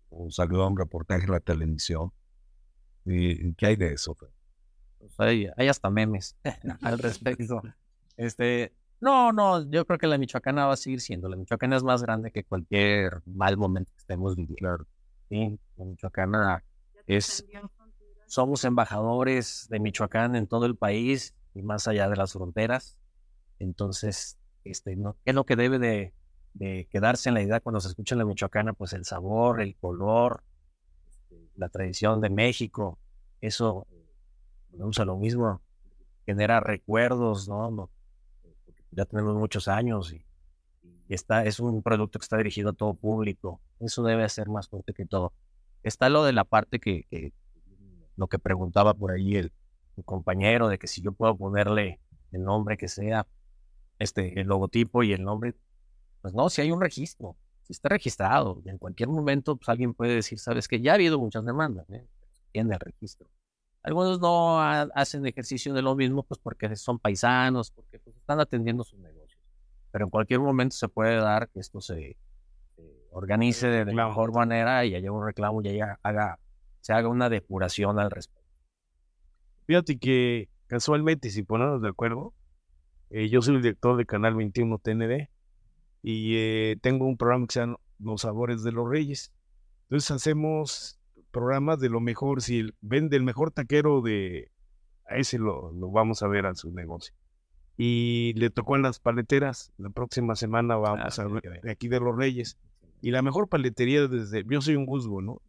o 0.09 0.29
salió 0.29 0.67
un 0.67 0.77
reportaje 0.77 1.23
en 1.23 1.31
la 1.31 1.39
televisión. 1.39 2.11
¿Y 3.05 3.53
qué 3.53 3.67
hay 3.67 3.75
de 3.77 3.93
eso? 3.93 4.17
Pues 4.97 5.13
hay, 5.19 5.47
hay, 5.55 5.67
hasta 5.69 5.89
memes 5.89 6.35
al 6.81 6.99
respecto. 6.99 7.61
Este, 8.17 8.73
no, 9.01 9.31
no, 9.31 9.69
yo 9.69 9.85
creo 9.85 9.99
que 9.99 10.07
la 10.07 10.17
Michoacana 10.17 10.65
va 10.65 10.73
a 10.73 10.77
seguir 10.77 11.01
siendo. 11.01 11.29
La 11.29 11.35
Michoacana 11.35 11.75
es 11.75 11.83
más 11.83 12.01
grande 12.01 12.31
que 12.31 12.43
cualquier 12.43 13.21
mal 13.25 13.57
momento 13.57 13.91
que 13.91 13.99
estemos 13.99 14.35
viviendo. 14.35 14.85
Sí, 15.29 15.59
la 15.77 15.85
Michoacana 15.85 16.63
es 17.07 17.45
somos 18.27 18.63
embajadores 18.63 19.67
de 19.69 19.79
Michoacán 19.79 20.35
en 20.35 20.47
todo 20.47 20.65
el 20.65 20.75
país 20.75 21.35
y 21.53 21.61
más 21.61 21.87
allá 21.87 22.09
de 22.09 22.15
las 22.15 22.33
fronteras. 22.33 22.97
Entonces, 23.59 24.37
este, 24.63 24.95
¿no? 24.95 25.15
¿qué 25.23 25.31
es 25.31 25.35
lo 25.35 25.45
que 25.45 25.55
debe 25.55 25.79
de, 25.79 26.13
quedarse 26.89 27.29
en 27.29 27.35
la 27.35 27.41
idea 27.41 27.59
cuando 27.59 27.79
se 27.79 27.89
escucha 27.89 28.15
en 28.15 28.19
la 28.19 28.25
Michoacana? 28.25 28.73
Pues 28.73 28.93
el 28.93 29.05
sabor, 29.05 29.61
el 29.61 29.75
color, 29.75 30.43
este, 31.07 31.49
la 31.55 31.69
tradición 31.69 32.21
de 32.21 32.29
México. 32.29 32.99
Eso, 33.41 33.87
volvemos 34.71 34.99
a 34.99 35.05
lo 35.05 35.17
mismo, 35.17 35.61
genera 36.25 36.59
recuerdos, 36.59 37.47
¿no? 37.47 37.89
Ya 38.95 39.05
tenemos 39.05 39.35
muchos 39.35 39.67
años 39.67 40.13
y, 40.13 40.25
y 41.07 41.13
está, 41.13 41.45
es 41.45 41.59
un 41.59 41.83
producto 41.83 42.19
que 42.19 42.23
está 42.23 42.37
dirigido 42.37 42.69
a 42.69 42.73
todo 42.73 42.93
público. 42.93 43.61
Eso 43.79 44.03
debe 44.03 44.27
ser 44.29 44.49
más 44.49 44.67
fuerte 44.67 44.93
que 44.93 45.05
todo. 45.05 45.33
Está 45.83 46.09
lo 46.09 46.23
de 46.23 46.33
la 46.33 46.43
parte 46.43 46.79
que 46.79 47.05
lo 48.15 48.27
que 48.27 48.39
preguntaba 48.39 48.93
por 48.93 49.11
ahí 49.11 49.35
el, 49.35 49.51
compañero, 50.03 50.67
de 50.67 50.77
que 50.77 50.87
si 50.87 51.01
yo 51.01 51.13
puedo 51.13 51.37
ponerle 51.37 52.01
el 52.33 52.43
nombre 52.43 52.75
que 52.75 52.89
sea, 52.89 53.25
este, 53.97 54.41
el 54.41 54.47
logotipo 54.47 55.03
y 55.03 55.13
el 55.13 55.23
nombre, 55.23 55.55
pues 56.21 56.33
no, 56.33 56.49
si 56.49 56.59
hay 56.59 56.69
un 56.69 56.81
registro, 56.81 57.37
si 57.63 57.71
está 57.71 57.87
registrado, 57.87 58.61
en 58.65 58.77
cualquier 58.77 59.07
momento 59.07 59.55
pues, 59.55 59.69
alguien 59.69 59.93
puede 59.93 60.15
decir, 60.15 60.37
sabes 60.37 60.67
que 60.67 60.81
ya 60.81 60.91
ha 60.91 60.95
habido 60.95 61.17
muchas 61.17 61.45
demandas, 61.45 61.89
¿eh? 61.91 62.05
tiene 62.51 62.73
el 62.73 62.79
registro. 62.81 63.29
Algunos 63.85 64.19
no 64.19 64.59
hacen 64.59 65.27
ejercicio 65.27 65.71
de 65.71 65.83
lo 65.83 65.95
mismo, 65.95 66.23
pues 66.23 66.39
porque 66.39 66.75
son 66.75 66.97
paisanos, 66.97 67.69
porque 67.69 67.99
pues, 67.99 68.15
están 68.15 68.39
atendiendo 68.39 68.83
sus 68.83 68.97
negocios. 68.97 69.39
Pero 69.91 70.05
en 70.05 70.09
cualquier 70.09 70.39
momento 70.39 70.75
se 70.75 70.87
puede 70.87 71.17
dar 71.17 71.49
que 71.49 71.59
esto 71.59 71.79
se, 71.81 72.17
organice 73.11 73.67
de, 73.67 73.93
la 73.93 74.07
mejor 74.07 74.33
manera 74.33 74.85
y 74.85 74.95
haya 74.95 75.11
un 75.11 75.23
reclamo 75.23 75.61
y 75.61 75.67
haya, 75.67 75.99
haga 76.01 76.39
se 76.81 76.93
haga 76.93 77.09
una 77.09 77.29
depuración 77.29 77.99
al 77.99 78.09
respecto. 78.09 78.49
Fíjate 79.67 79.99
que 79.99 80.49
casualmente, 80.65 81.29
si 81.29 81.43
ponemos 81.43 81.79
de 81.83 81.89
acuerdo, 81.89 82.33
eh, 83.11 83.29
yo 83.29 83.43
soy 83.43 83.57
el 83.57 83.61
director 83.61 83.97
de 83.97 84.07
Canal 84.07 84.33
21 84.33 84.79
TND 84.79 85.29
y 86.01 86.37
eh, 86.37 86.77
tengo 86.81 87.05
un 87.05 87.17
programa 87.17 87.45
que 87.45 87.53
se 87.53 87.59
llama 87.59 87.77
Los 87.99 88.21
Sabores 88.21 88.63
de 88.63 88.71
los 88.71 88.89
Reyes. 88.89 89.31
Entonces 89.83 90.09
hacemos 90.09 90.99
programas 91.35 91.81
de 91.81 91.89
lo 91.89 91.99
mejor. 91.99 92.41
Si 92.41 92.65
vende 92.79 93.17
el 93.17 93.23
mejor 93.23 93.51
taquero 93.51 94.01
de 94.01 94.51
a 95.05 95.17
ese 95.17 95.37
lo, 95.37 95.71
vamos 95.73 96.23
a 96.23 96.27
ver 96.27 96.45
a 96.45 96.55
su 96.55 96.71
negocio. 96.71 97.13
Y 97.77 98.33
le 98.37 98.49
tocó 98.49 98.77
en 98.77 98.83
las 98.83 98.99
paleteras. 98.99 99.73
La 99.77 99.89
próxima 99.89 100.35
semana 100.35 100.77
vamos 100.77 101.19
ah, 101.19 101.23
a 101.23 101.27
ver 101.27 101.61
de 101.61 101.71
aquí 101.71 101.89
de 101.89 101.99
los 101.99 102.15
Reyes. 102.15 102.57
Y 103.01 103.11
la 103.11 103.21
mejor 103.21 103.49
paletería 103.49 104.07
desde. 104.07 104.45
Yo 104.49 104.61
soy 104.61 104.77
un 104.77 104.85
Guzgo, 104.85 105.21
¿no? 105.21 105.41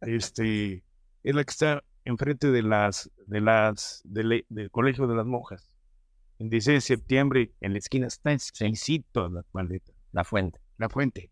este, 0.00 0.82
es 1.22 1.34
la 1.34 1.44
que 1.44 1.50
está 1.50 1.84
enfrente 2.06 2.50
de 2.50 2.62
las, 2.62 3.10
de 3.26 3.42
las, 3.42 4.00
del 4.04 4.70
Colegio 4.70 5.06
de 5.06 5.16
las 5.16 5.26
Monjas. 5.26 5.70
El 6.38 6.48
16 6.48 6.76
de 6.76 6.80
septiembre, 6.80 7.52
en 7.60 7.74
la 7.74 7.78
esquina 7.78 8.06
está 8.06 8.32
exquisito 8.32 9.28
la 9.28 9.42
paleta. 9.42 9.92
La 10.12 10.24
fuente. 10.24 10.60
La 10.78 10.88
fuente. 10.88 11.30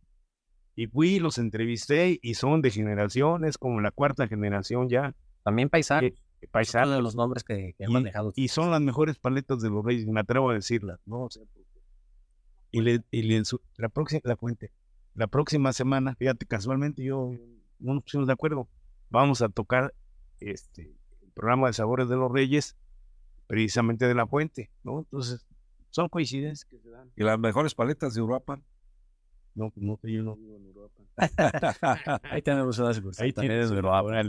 Y 0.78 0.86
fui, 0.86 1.18
los 1.18 1.38
entrevisté 1.38 2.20
y 2.22 2.34
son 2.34 2.62
de 2.62 2.70
generaciones, 2.70 3.58
como 3.58 3.80
la 3.80 3.90
cuarta 3.90 4.28
generación 4.28 4.88
ya. 4.88 5.12
También 5.42 5.68
paisanos. 5.68 6.12
paisanos. 6.52 6.94
de 6.94 7.02
los 7.02 7.16
nombres 7.16 7.42
que, 7.42 7.74
han 7.84 7.92
manejado. 7.92 8.32
Y 8.36 8.46
son 8.46 8.70
las 8.70 8.80
mejores 8.80 9.18
paletas 9.18 9.60
de 9.60 9.70
los 9.70 9.84
reyes, 9.84 10.06
me 10.06 10.20
atrevo 10.20 10.50
a 10.50 10.54
decirlas, 10.54 11.00
¿no? 11.04 11.28
y 12.70 12.80
le, 12.80 13.02
y 13.10 13.22
le, 13.22 13.42
la 13.76 13.88
próxima, 13.88 14.20
la 14.22 14.36
fuente, 14.36 14.70
la 15.16 15.26
próxima 15.26 15.72
semana, 15.72 16.14
fíjate, 16.14 16.46
casualmente 16.46 17.02
yo 17.02 17.32
no 17.80 17.94
nos 17.94 18.04
pusimos 18.04 18.28
de 18.28 18.34
acuerdo. 18.34 18.68
Vamos 19.10 19.42
a 19.42 19.48
tocar 19.48 19.92
este 20.38 20.94
el 21.22 21.32
programa 21.32 21.66
de 21.66 21.72
Sabores 21.72 22.08
de 22.08 22.14
los 22.14 22.30
Reyes, 22.30 22.76
precisamente 23.48 24.06
de 24.06 24.14
la 24.14 24.28
fuente, 24.28 24.70
¿no? 24.84 25.00
Entonces, 25.00 25.44
son 25.90 26.08
coincidencias 26.08 26.64
que 26.70 26.78
se 26.78 26.88
dan. 26.88 27.10
¿Y 27.16 27.24
las 27.24 27.36
mejores 27.36 27.74
paletas 27.74 28.14
de 28.14 28.20
Europa? 28.20 28.60
No, 29.58 29.72
no, 29.74 29.98
yo 30.04 30.22
no 30.22 30.36
vivo 30.36 30.56
en 30.56 30.66
Europa. 30.66 31.02
Ahí 32.30 32.42
tenemos 32.42 32.78
una 32.78 32.90
Ahí 33.18 33.32
también 33.32 33.60
es 33.60 33.72
Europa. 33.72 34.22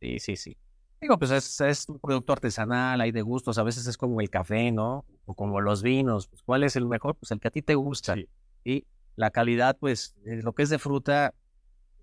Sí, 0.00 0.18
sí, 0.18 0.36
sí. 0.36 0.56
Digo, 0.98 1.18
pues 1.18 1.30
es, 1.30 1.60
es, 1.60 1.86
un 1.90 1.98
producto 1.98 2.32
artesanal, 2.32 3.02
hay 3.02 3.12
de 3.12 3.20
gustos, 3.20 3.58
a 3.58 3.62
veces 3.62 3.86
es 3.86 3.98
como 3.98 4.22
el 4.22 4.30
café, 4.30 4.72
¿no? 4.72 5.04
O 5.26 5.34
como 5.34 5.60
los 5.60 5.82
vinos, 5.82 6.26
pues 6.26 6.42
¿cuál 6.42 6.64
es 6.64 6.74
el 6.74 6.86
mejor? 6.86 7.16
Pues 7.16 7.30
el 7.32 7.38
que 7.38 7.48
a 7.48 7.50
ti 7.50 7.60
te 7.60 7.74
gusta. 7.74 8.16
Y 8.64 8.86
la 9.14 9.30
calidad, 9.30 9.76
pues 9.78 10.16
lo 10.24 10.54
que 10.54 10.62
es 10.62 10.70
de 10.70 10.78
fruta, 10.78 11.34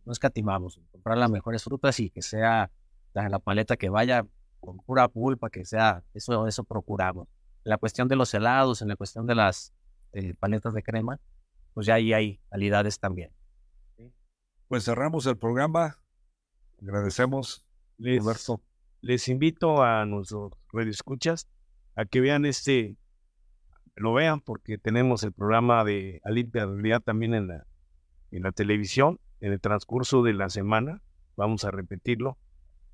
no 0.06 0.12
escatimamos 0.12 0.80
comprar 0.92 1.18
las 1.18 1.32
mejores 1.32 1.64
frutas 1.64 2.00
y 2.00 2.12
que 2.12 2.22
sea 2.22 2.70
la 3.14 3.40
paleta 3.40 3.78
que 3.78 3.90
vaya 3.90 4.28
con 4.60 4.78
pura 4.78 5.08
pulpa, 5.08 5.50
que 5.50 5.66
sea, 5.66 6.04
eso, 6.14 6.48
eso 6.48 6.64
procuramos. 6.64 7.28
En 7.66 7.72
la 7.72 7.78
cuestión 7.78 8.08
de 8.08 8.16
los 8.16 8.32
helados, 8.36 8.84
en 8.84 8.90
la 8.90 8.96
cuestión 8.96 9.26
de 9.26 9.34
las 9.34 9.74
eh, 10.14 10.36
paletas 10.36 10.76
de 10.76 10.84
crema, 10.84 11.20
pues 11.74 11.88
ya 11.88 11.96
ahí 11.96 12.14
hay 12.14 12.40
calidades 12.50 13.00
también. 13.00 13.32
Pues 14.68 14.86
cerramos 14.86 15.26
el 15.26 15.38
programa. 15.38 16.00
Agradecemos, 16.82 17.68
les, 17.98 18.24
Les 19.02 19.28
invito 19.28 19.84
a 19.84 20.06
nuestros 20.06 20.52
radioescuchas 20.72 21.48
a 21.96 22.06
que 22.06 22.22
vean 22.22 22.46
este, 22.46 22.98
lo 23.96 24.14
vean 24.14 24.42
porque 24.42 24.78
tenemos 24.78 25.24
el 25.24 25.32
programa 25.32 25.84
de 25.84 26.22
Alimpia 26.24 26.66
Realidad 26.66 27.02
también 27.02 27.34
en 27.34 27.48
la, 27.48 27.66
en 28.32 28.44
la 28.44 28.52
televisión 28.52 29.20
en 29.44 29.52
el 29.52 29.60
transcurso 29.60 30.24
de 30.24 30.32
la 30.32 30.50
semana, 30.50 31.02
vamos 31.36 31.66
a 31.66 31.72
repetirlo, 31.72 32.38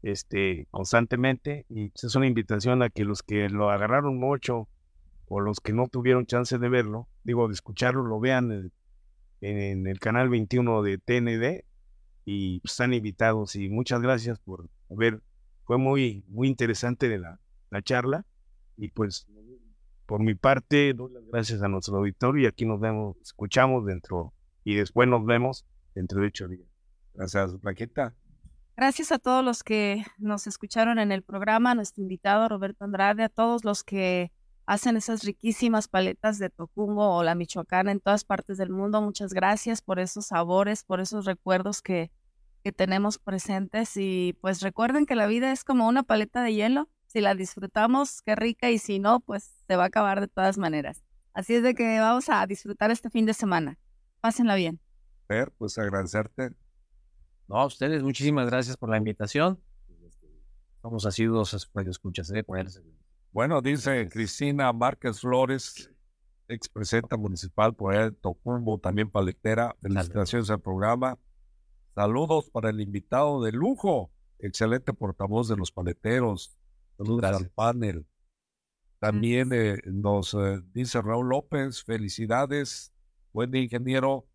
este, 0.02 0.68
constantemente 0.72 1.68
y 1.70 1.90
pues, 1.90 2.06
es 2.06 2.16
una 2.16 2.26
invitación 2.26 2.82
a 2.82 2.90
que 2.90 3.06
los 3.06 3.22
que 3.22 3.50
lo 3.50 3.70
agarraron 3.70 4.18
mucho 4.18 4.68
o 5.30 5.40
los 5.40 5.60
que 5.60 5.74
no 5.74 5.88
tuvieron 5.88 6.26
chance 6.26 6.58
de 6.58 6.70
verlo, 6.70 7.08
digo, 7.24 7.48
de 7.48 7.54
escucharlo, 7.54 8.04
lo 8.04 8.20
vean 8.20 8.72
en, 9.42 9.88
el 9.88 10.00
canal 10.00 10.28
21 10.28 10.82
de 10.82 10.98
TND 10.98 11.64
y 12.26 12.60
pues, 12.60 12.74
están 12.74 12.94
invitados 12.94 13.56
y 13.56 13.70
muchas 13.70 14.02
gracias 14.02 14.40
por 14.40 14.68
ver, 14.90 15.22
fue 15.64 15.78
muy, 15.78 16.26
muy 16.28 16.48
interesante 16.48 17.16
la, 17.18 17.40
la 17.70 17.82
charla 17.82 18.26
y 18.76 18.90
pues 18.90 19.28
por 20.08 20.22
mi 20.22 20.34
parte 20.34 20.94
doy 20.94 21.14
las 21.14 21.24
gracias 21.28 21.62
a 21.62 21.68
nuestro 21.68 21.98
auditorio 21.98 22.44
y 22.44 22.46
aquí 22.48 22.66
nos 22.66 22.80
vemos, 22.80 23.16
escuchamos 23.22 23.86
dentro 23.86 24.34
y 24.64 24.76
después 24.76 25.08
nos 25.08 25.24
vemos 25.26 25.66
dentro 25.94 26.22
de 26.22 26.28
ocho 26.28 26.48
días. 26.48 26.68
Gracias, 27.14 27.56
Plaqueta. 27.62 28.16
Gracias 28.76 29.12
a 29.12 29.20
todos 29.20 29.46
los 29.46 29.62
que 29.62 30.04
nos 30.18 30.48
escucharon 30.48 30.98
en 30.98 31.12
el 31.12 31.22
programa, 31.22 31.72
a 31.72 31.76
nuestro 31.76 32.02
invitado 32.02 32.50
Roberto 32.50 32.86
Andrade, 32.86 33.24
a 33.24 33.30
todos 33.30 33.64
los 33.64 33.84
que 33.84 34.32
hacen 34.70 34.98
esas 34.98 35.24
riquísimas 35.24 35.88
paletas 35.88 36.38
de 36.38 36.52
Tocumbo 36.52 37.16
o 37.16 37.24
la 37.24 37.34
Michoacana 37.34 37.92
en 37.92 38.00
todas 38.00 38.24
partes 38.24 38.60
del 38.60 38.70
mundo. 38.70 39.02
Muchas 39.02 39.34
gracias 39.34 39.82
por 39.82 39.98
esos 40.00 40.28
sabores, 40.28 40.84
por 40.84 41.00
esos 41.00 41.26
recuerdos 41.26 41.82
que, 41.82 42.12
que 42.64 42.72
tenemos 42.72 43.18
presentes. 43.18 43.98
Y 43.98 44.38
pues 44.42 44.62
recuerden 44.62 45.08
que 45.08 45.16
la 45.16 45.26
vida 45.26 45.52
es 45.52 45.64
como 45.64 45.88
una 45.88 46.04
paleta 46.04 46.44
de 46.44 46.54
hielo. 46.54 46.88
Si 47.08 47.20
la 47.20 47.34
disfrutamos, 47.34 48.22
qué 48.22 48.36
rica, 48.36 48.70
y 48.70 48.78
si 48.78 49.00
no, 49.00 49.22
pues 49.22 49.56
se 49.66 49.76
va 49.76 49.86
a 49.86 49.88
acabar 49.88 50.22
de 50.22 50.28
todas 50.28 50.60
maneras. 50.60 51.02
Así 51.34 51.56
es 51.56 51.64
de 51.64 51.74
que 51.74 52.00
vamos 52.00 52.30
a 52.30 52.46
disfrutar 52.46 52.92
este 52.92 53.10
fin 53.10 53.26
de 53.26 53.34
semana. 53.34 53.80
Pásenla 54.22 54.54
bien. 54.54 54.80
Ver, 55.28 55.52
pues 55.58 55.80
agradecerte. 55.80 56.52
No, 57.48 57.56
a 57.56 57.66
ustedes, 57.66 58.04
muchísimas 58.04 58.46
gracias 58.46 58.78
por 58.78 58.92
la 58.92 58.98
invitación. 58.98 59.60
Somos 60.84 61.08
asiduos 61.08 61.56
a 61.56 61.60
su 61.60 61.68
escuchas, 61.80 62.30
¿eh? 62.30 62.44
Bueno, 63.32 63.62
dice 63.62 64.10
Cristina 64.10 64.74
Márquez 64.74 65.20
Flores, 65.20 65.92
ex 66.48 66.68
presidenta 66.68 67.16
municipal 67.16 67.76
por 67.76 67.94
el 67.94 68.16
Tocumbo, 68.16 68.80
también 68.80 69.12
paletera. 69.12 69.76
Felicitaciones 69.82 70.50
al 70.50 70.62
programa. 70.62 71.20
Saludos 71.94 72.50
para 72.50 72.72
el 72.72 72.82
invitado 72.82 73.44
de 73.44 73.52
lujo, 73.52 74.12
excelente 74.40 74.94
portavoz 74.94 75.48
de 75.48 75.58
los 75.58 75.72
paleteros. 75.72 76.58
Saludos 76.98 77.24
al 77.24 77.50
panel. 77.52 78.08
También 78.98 79.52
eh, 79.54 79.78
nos 79.86 80.34
eh, 80.34 80.62
dice 80.74 81.00
Raúl 81.00 81.30
López, 81.30 81.84
felicidades, 81.84 82.94
buen 83.32 83.56
ingeniero. 83.56 84.28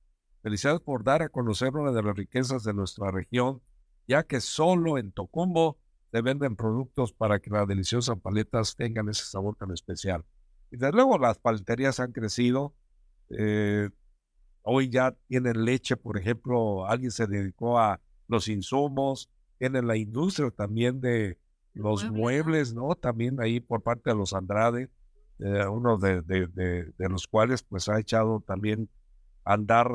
Felicidades 0.43 0.81
por 0.81 1.03
dar 1.03 1.23
a 1.23 1.31
conocer 1.31 1.75
una 1.75 1.91
de 1.91 2.03
las 2.03 2.17
riquezas 2.17 2.63
de 2.63 2.75
nuestra 2.75 3.11
región, 3.11 3.61
ya 4.07 4.23
que 4.23 4.41
solo 4.41 4.99
en 4.99 5.11
Tocumbo 5.11 5.79
venden 6.23 6.57
productos 6.57 7.13
para 7.13 7.41
que 7.41 7.51
las 7.51 7.67
deliciosas 7.67 8.19
paletas 8.21 8.77
tengan 8.77 9.09
ese 9.09 9.25
sabor 9.25 9.57
tan 9.57 9.71
especial. 9.73 10.25
Y 10.71 10.77
desde 10.77 10.93
luego 10.93 11.19
las 11.19 11.39
paleterías 11.39 12.01
han 12.01 12.13
crecido. 12.13 12.75
Eh, 13.31 13.91
hoy 14.63 14.89
ya 14.89 15.17
tienen 15.29 15.65
leche, 15.65 15.97
por 15.97 16.19
ejemplo, 16.19 16.87
alguien 16.87 17.11
se 17.11 17.27
dedicó 17.27 17.79
a 17.79 18.01
los 18.29 18.49
insumos, 18.49 19.31
tienen 19.59 19.87
la 19.87 19.97
industria 19.97 20.51
también 20.51 21.01
de 21.01 21.39
los 21.75 22.11
muebles, 22.11 22.75
¿no? 22.75 22.95
También 22.95 23.41
ahí 23.41 23.61
por 23.61 23.83
parte 23.83 24.11
de 24.11 24.17
los 24.17 24.33
Andrade, 24.33 24.91
eh, 25.39 25.67
uno 25.67 25.99
de, 25.99 26.23
de, 26.23 26.47
de, 26.47 27.09
los 27.09 27.27
cuales 27.27 27.63
pues 27.63 27.89
ha 27.89 27.99
echado 27.99 28.41
también 28.47 28.89
andar 29.45 29.91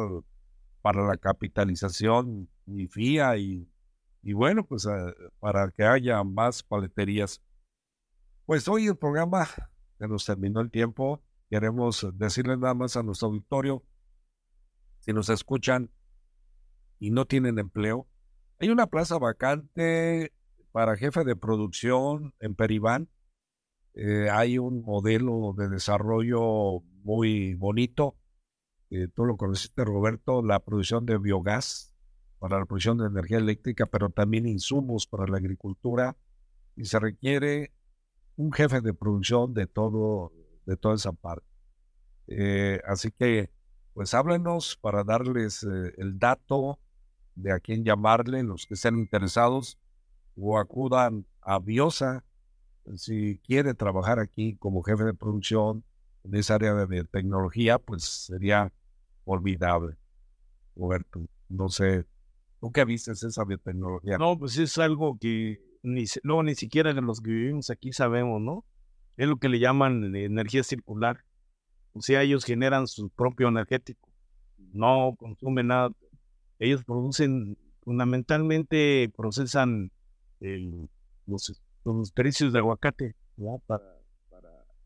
para 0.82 1.05
la 1.07 1.17
capitalización 1.17 2.49
y 2.67 2.88
FIA 2.88 3.38
y 3.38 3.67
y 4.22 4.34
bueno, 4.34 4.65
pues 4.65 4.86
ah, 4.86 5.13
para 5.39 5.72
que 5.72 5.84
haya 5.84 6.24
más 6.24 6.63
paleterías. 6.63 7.41
Pues 8.45 8.67
hoy 8.67 8.88
el 8.88 8.97
programa, 8.97 9.47
se 9.97 10.07
nos 10.07 10.26
terminó 10.26 10.61
el 10.61 10.72
tiempo, 10.72 11.24
queremos 11.49 12.07
decirles 12.13 12.57
nada 12.57 12.74
más 12.74 12.97
a 12.97 13.03
nuestro 13.03 13.30
auditorio, 13.30 13.84
si 14.99 15.13
nos 15.13 15.30
escuchan 15.30 15.91
y 16.99 17.11
no 17.11 17.26
tienen 17.26 17.59
empleo, 17.59 18.07
hay 18.59 18.70
una 18.70 18.88
plaza 18.88 19.17
vacante 19.17 20.34
para 20.72 20.97
jefe 20.97 21.24
de 21.24 21.36
producción 21.36 22.34
en 22.39 22.55
Peribán. 22.55 23.09
Eh, 23.93 24.30
hay 24.30 24.57
un 24.57 24.82
modelo 24.82 25.53
de 25.57 25.70
desarrollo 25.70 26.82
muy 27.03 27.55
bonito. 27.55 28.17
Eh, 28.89 29.07
tú 29.07 29.26
lo 29.26 29.38
conociste, 29.38 29.86
Roberto, 29.86 30.41
la 30.41 30.59
producción 30.59 31.05
de 31.05 31.17
biogás 31.17 31.89
para 32.40 32.58
la 32.60 32.66
producción 32.66 32.98
de 32.98 33.08
energía 33.08 33.38
eléctrica, 33.38 33.86
pero 33.86 34.10
también 34.10 34.48
insumos 34.48 35.06
para 35.06 35.28
la 35.28 35.38
agricultura 35.38 36.16
y 36.76 36.86
se 36.86 37.00
requiere 37.00 37.72
un 38.38 38.52
jefe 38.52 38.82
de 38.82 38.94
producción 38.94 39.54
de 39.54 39.68
todo, 39.68 40.32
de 40.66 40.78
toda 40.78 40.96
esa 40.96 41.12
parte. 41.12 41.46
Eh, 42.28 42.82
así 42.88 43.12
que, 43.12 43.52
pues 43.94 44.14
háblenos 44.14 44.78
para 44.78 45.04
darles 45.04 45.64
eh, 45.64 45.94
el 45.98 46.18
dato 46.18 46.80
de 47.36 47.52
a 47.52 47.60
quién 47.60 47.84
llamarle, 47.84 48.44
los 48.44 48.66
que 48.66 48.76
estén 48.76 48.98
interesados, 48.98 49.78
o 50.38 50.58
acudan 50.58 51.26
a 51.42 51.60
Biosa 51.60 52.24
si 52.96 53.40
quiere 53.46 53.74
trabajar 53.74 54.20
aquí 54.20 54.56
como 54.56 54.84
jefe 54.84 55.04
de 55.04 55.14
producción 55.14 55.84
en 56.24 56.36
esa 56.36 56.56
área 56.56 56.74
de, 56.74 57.04
tecnología, 57.04 57.78
pues 57.80 58.04
sería 58.04 58.72
olvidable. 59.26 59.98
Roberto, 60.76 61.22
no 61.50 61.70
sé 61.70 62.06
¿Tú 62.60 62.72
qué 62.72 62.86
viste 62.86 63.12
esa 63.12 63.43
biotecnología? 63.45 64.18
No, 64.18 64.38
pues 64.38 64.57
es 64.57 64.78
algo 64.78 65.18
que 65.20 65.60
ni, 65.82 66.05
no, 66.24 66.43
ni 66.43 66.55
siquiera 66.55 66.91
los 66.93 67.22
que 67.22 67.32
vivimos 67.32 67.70
aquí 67.70 67.93
sabemos, 67.93 68.41
¿no? 68.41 68.66
Es 69.18 69.28
lo 69.28 69.38
que 69.38 69.49
le 69.49 69.60
llaman 69.60 70.16
energía 70.16 70.64
circular. 70.64 71.24
O 71.93 72.01
sea, 72.01 72.22
ellos 72.22 72.45
generan 72.45 72.88
su 72.88 73.10
propio 73.10 73.47
energético. 73.47 74.10
No 74.74 75.16
consumen 75.18 75.68
nada. 75.68 75.89
Ellos 76.60 76.84
producen, 76.84 77.57
fundamentalmente 77.82 79.12
procesan 79.16 79.91
los, 81.26 81.62
los 81.84 82.14
de 82.14 82.60
aguacate. 82.60 83.16
Para, 83.68 83.99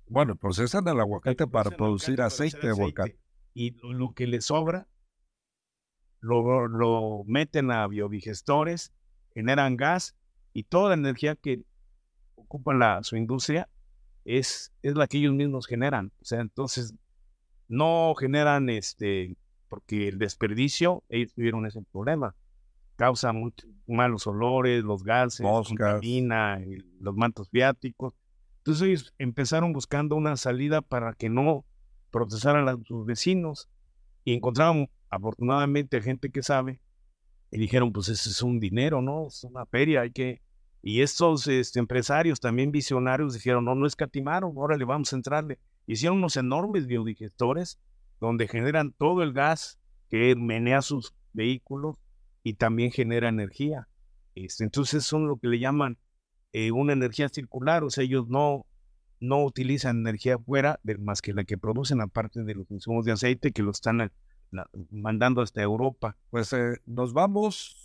bueno, 0.08 0.36
procesan 0.36 0.88
el 0.88 1.00
aguacate 1.00 1.48
para 1.48 1.72
producir 1.72 2.22
aceite, 2.22 2.60
de 2.62 2.70
aguacate. 2.70 3.20
Y 3.54 3.72
lo 3.82 4.14
que 4.14 4.28
les 4.28 4.46
sobra 4.46 4.88
lo, 6.24 7.24
meten 7.26 7.72
a 7.72 7.88
biodigestores, 7.88 8.94
generan 9.34 9.78
gas 9.78 10.16
y 10.54 10.64
toda 10.64 10.90
la 10.90 10.96
energía 10.96 11.36
que 11.36 11.64
ocupa 12.36 12.74
la, 12.74 13.04
su 13.04 13.18
industria 13.18 13.70
es, 14.26 14.72
es 14.82 14.96
la 14.96 15.08
que 15.08 15.18
ellos 15.18 15.34
mismos 15.34 15.68
generan. 15.68 16.12
O 16.22 16.26
sea, 16.26 16.40
entonces 16.40 16.94
no 17.68 18.14
generan 18.16 18.70
este, 18.70 19.36
porque 19.68 20.08
el 20.08 20.18
desperdicio, 20.18 21.04
ellos 21.10 21.34
tuvieron 21.34 21.66
ese 21.66 21.82
problema. 21.92 22.36
Causa 22.96 23.34
muchos 23.34 23.70
malos 23.88 24.28
olores, 24.28 24.84
los 24.84 25.04
gases, 25.04 25.46
la 25.46 26.62
los 27.00 27.16
mantos 27.16 27.50
viáticos. 27.52 28.14
Entonces 28.60 28.88
ellos 28.88 29.14
empezaron 29.18 29.74
buscando 29.74 30.16
una 30.16 30.38
salida 30.38 30.82
para 30.82 31.14
que 31.14 31.28
no 31.28 31.66
procesaran 32.12 32.70
a 32.70 32.78
sus 32.86 33.06
vecinos 33.06 33.68
y 34.24 34.36
encontraron 34.36 34.90
afortunadamente 35.16 36.02
gente 36.02 36.30
que 36.30 36.44
sabe, 36.44 36.80
y 37.52 37.60
dijeron, 37.60 37.94
pues 37.94 38.10
ese 38.10 38.30
es 38.30 38.42
un 38.42 38.60
dinero, 38.60 39.02
¿no? 39.02 39.28
Es 39.28 39.44
una 39.44 39.66
feria, 39.68 40.02
hay 40.02 40.12
que... 40.12 40.42
Y 40.82 41.02
estos 41.02 41.48
este, 41.48 41.80
empresarios 41.80 42.40
también 42.40 42.72
visionarios 42.72 43.36
dijeron, 43.36 43.64
no, 43.64 43.76
no 43.76 43.86
escatimaron, 43.86 44.54
le 44.78 44.86
vamos 44.86 45.14
a 45.14 45.16
entrarle. 45.16 45.60
Hicieron 45.86 46.18
unos 46.18 46.36
enormes 46.36 46.88
biodigestores 46.88 47.80
donde 48.20 48.48
generan 48.48 48.92
todo 48.92 49.22
el 49.22 49.34
gas 49.34 49.80
que 50.10 50.36
menea 50.36 50.82
sus 50.82 51.14
vehículos 51.32 51.98
y 52.42 52.56
también 52.56 52.92
genera 52.92 53.30
energía. 53.30 53.88
Este, 54.36 54.64
entonces 54.64 55.06
son 55.06 55.28
lo 55.28 55.38
que 55.38 55.48
le 55.48 55.60
llaman 55.60 55.98
eh, 56.54 56.72
una 56.72 56.94
energía 56.94 57.30
circular, 57.30 57.84
o 57.84 57.90
sea, 57.90 58.04
ellos 58.04 58.28
no, 58.30 58.66
no 59.20 59.44
utilizan 59.44 60.00
energía 60.00 60.38
fuera 60.38 60.80
más 61.00 61.22
que 61.22 61.34
la 61.34 61.44
que 61.44 61.58
producen 61.58 62.02
aparte 62.02 62.44
de 62.44 62.56
los 62.56 62.70
insumos 62.72 63.06
de 63.06 63.12
aceite 63.12 63.52
que 63.52 63.64
lo 63.64 63.72
están 63.72 64.12
mandando 64.92 65.42
hasta 65.42 65.62
Europa. 65.62 66.16
Pues 66.30 66.54
eh, 66.54 66.80
nos 66.86 67.14
vamos 67.14 67.83